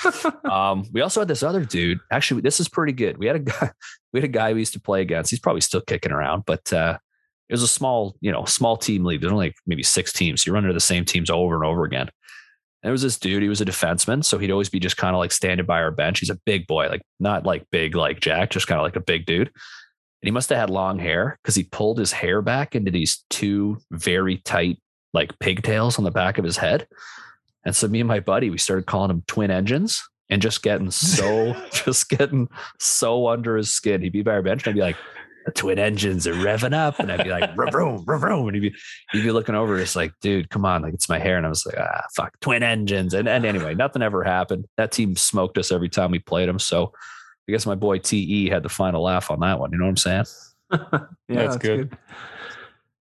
[0.50, 1.98] um, we also had this other dude.
[2.10, 3.18] Actually, this is pretty good.
[3.18, 3.70] We had a guy,
[4.12, 5.30] we had a guy we used to play against.
[5.30, 6.96] He's probably still kicking around, but uh,
[7.50, 9.20] it was a small, you know, small team league.
[9.20, 10.46] There's only like maybe six teams.
[10.46, 12.08] You run into the same teams over and over again.
[12.82, 13.42] And it was this dude.
[13.42, 15.90] He was a defenseman, so he'd always be just kind of like standing by our
[15.90, 16.20] bench.
[16.20, 19.00] He's a big boy, like not like big like Jack, just kind of like a
[19.00, 19.50] big dude
[20.22, 23.24] and he must have had long hair because he pulled his hair back into these
[23.30, 24.78] two very tight
[25.14, 26.86] like pigtails on the back of his head.
[27.64, 30.90] And so me and my buddy, we started calling him twin engines and just getting
[30.90, 32.48] so just getting
[32.80, 34.02] so under his skin.
[34.02, 34.96] He'd be by our bench and I'd be like,
[35.46, 36.98] the twin engines are revving up.
[36.98, 38.74] And I'd be like, vroom, vroom, and he'd be
[39.12, 41.36] he'd be looking over, it's like, dude, come on, like it's my hair.
[41.36, 43.14] And I was like, ah, fuck, twin engines.
[43.14, 44.66] And and anyway, nothing ever happened.
[44.76, 46.58] That team smoked us every time we played them.
[46.58, 46.92] So
[47.48, 49.72] I guess my boy TE had the final laugh on that one.
[49.72, 50.24] You know what I'm saying?
[50.70, 51.90] yeah, that's, that's good.
[51.90, 51.98] good.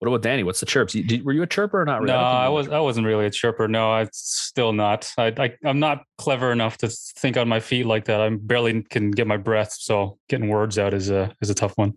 [0.00, 0.42] What about Danny?
[0.42, 0.96] What's the chirps?
[0.96, 2.00] You, were you a chirper or not?
[2.00, 2.12] Really?
[2.12, 2.68] No, I, I was.
[2.68, 3.68] I wasn't really a chirper.
[3.68, 5.12] No, I still not.
[5.16, 8.20] I, I I'm not clever enough to think on my feet like that.
[8.20, 9.72] I barely can get my breath.
[9.74, 11.92] So getting words out is a is a tough one.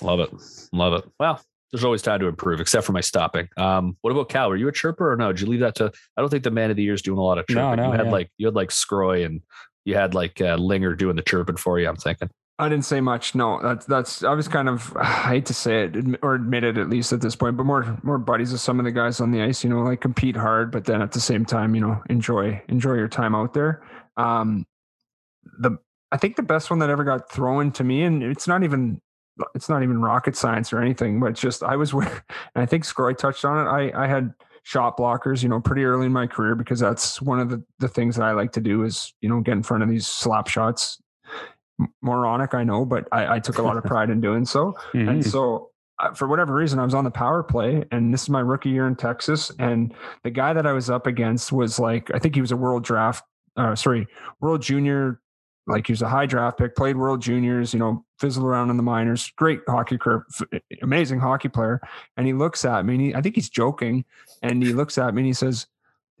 [0.00, 0.30] Love it.
[0.72, 1.04] Love it.
[1.20, 1.40] Well,
[1.70, 3.48] there's always time to improve, except for my stopping.
[3.56, 4.48] Um, what about Cal?
[4.48, 5.30] Were you a chirper or no?
[5.30, 5.92] Did you leave that to?
[6.16, 7.62] I don't think the man of the year is doing a lot of chirping.
[7.62, 8.12] No, no, you had yeah.
[8.12, 9.42] like you had like Scroy and
[9.84, 11.88] you had like uh, Linger doing the chirping for you.
[11.88, 12.30] I'm thinking.
[12.58, 13.34] I didn't say much.
[13.34, 14.22] No, that's that's.
[14.22, 14.96] I was kind of.
[15.00, 17.98] I hate to say it or admit it at least at this point, but more
[18.02, 19.64] more buddies with some of the guys on the ice.
[19.64, 22.94] You know, like compete hard, but then at the same time, you know, enjoy enjoy
[22.94, 23.82] your time out there.
[24.16, 24.66] Um,
[25.58, 25.78] the
[26.12, 29.00] I think the best one that ever got thrown to me, and it's not even
[29.54, 32.84] it's not even rocket science or anything, but just I was where and I think
[32.84, 33.70] Scroy touched on it.
[33.70, 37.40] I I had shot blockers, you know, pretty early in my career because that's one
[37.40, 39.82] of the the things that I like to do is you know get in front
[39.82, 41.00] of these slap shots.
[42.00, 45.08] Moronic, I know, but I, I took a lot of pride in doing so, mm-hmm.
[45.08, 48.28] and so uh, for whatever reason, I was on the power play, and this is
[48.28, 49.50] my rookie year in Texas.
[49.58, 52.56] And the guy that I was up against was like, I think he was a
[52.56, 53.24] world draft,
[53.56, 54.06] uh, sorry,
[54.40, 55.20] world junior
[55.66, 58.76] like he was a high draft pick, played World Juniors, you know, fizzled around in
[58.76, 60.24] the minors, great hockey career,
[60.80, 61.80] amazing hockey player.
[62.16, 64.04] And he looks at me, and he, I think he's joking,
[64.42, 65.66] and he looks at me and he says,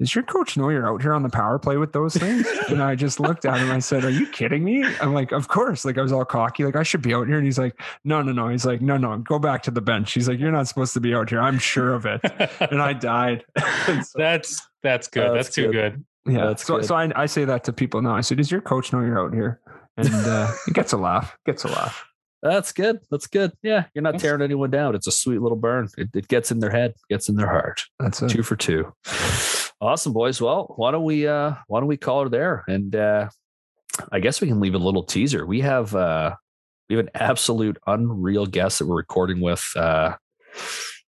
[0.00, 2.82] "Does your coach know you're out here on the power play with those things?" and
[2.82, 3.70] I just looked at him.
[3.70, 6.64] I said, "Are you kidding me?" I'm like, "Of course!" Like I was all cocky,
[6.64, 7.36] like I should be out here.
[7.36, 10.12] And he's like, "No, no, no." He's like, "No, no, go back to the bench."
[10.12, 12.20] He's like, "You're not supposed to be out here." I'm sure of it.
[12.60, 13.44] and I died.
[13.86, 15.22] so, that's that's good.
[15.22, 15.94] That's, that's too good.
[15.94, 16.04] good.
[16.26, 16.46] Yeah.
[16.46, 16.84] That's so, good.
[16.84, 18.14] so I, I say that to people now.
[18.14, 19.60] I say, does your coach know you're out here?
[19.96, 21.36] And uh, he gets a laugh.
[21.46, 22.06] Gets a laugh.
[22.42, 22.98] That's good.
[23.10, 23.52] That's good.
[23.62, 24.96] Yeah, you're not tearing anyone down.
[24.96, 25.88] It's a sweet little burn.
[25.96, 27.84] It, it gets in their head, gets in their heart.
[28.00, 28.30] That's it.
[28.30, 28.92] two for two.
[29.80, 30.40] Awesome, boys.
[30.40, 32.64] Well, why don't we uh why don't we call it there?
[32.66, 33.28] And uh
[34.10, 35.46] I guess we can leave a little teaser.
[35.46, 36.34] We have uh
[36.88, 39.64] we have an absolute unreal guest that we're recording with.
[39.76, 40.16] Uh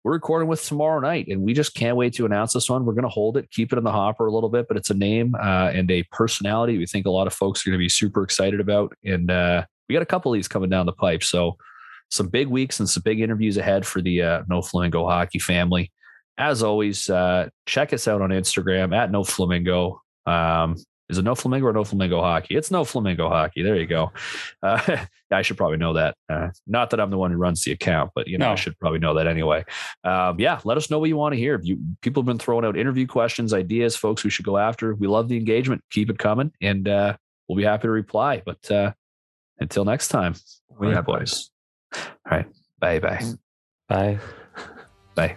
[0.03, 2.85] we're recording with tomorrow night, and we just can't wait to announce this one.
[2.85, 4.89] We're going to hold it, keep it in the hopper a little bit, but it's
[4.89, 7.83] a name uh, and a personality we think a lot of folks are going to
[7.83, 8.93] be super excited about.
[9.03, 11.23] And uh, we got a couple of these coming down the pipe.
[11.23, 11.57] So,
[12.11, 15.91] some big weeks and some big interviews ahead for the uh, No Flamingo hockey family.
[16.39, 20.01] As always, uh, check us out on Instagram at No Flamingo.
[20.25, 20.75] Um,
[21.09, 22.55] is it no flamingo or no flamingo hockey?
[22.55, 23.63] It's no flamingo hockey.
[23.63, 24.11] There you go.
[24.61, 26.15] Uh, I should probably know that.
[26.27, 28.51] Uh, not that I'm the one who runs the account, but you know, no.
[28.53, 29.63] I should probably know that anyway.
[30.03, 31.59] Um, yeah, let us know what you want to hear.
[31.63, 34.95] You people have been throwing out interview questions, ideas, folks we should go after.
[34.95, 35.83] We love the engagement.
[35.91, 37.15] Keep it coming, and uh,
[37.47, 38.41] we'll be happy to reply.
[38.45, 38.91] But uh,
[39.59, 40.35] until next time,
[40.77, 41.51] we have boys.
[41.95, 42.47] All right,
[42.79, 43.21] bye, bye,
[43.87, 44.19] bye,
[45.15, 45.35] bye.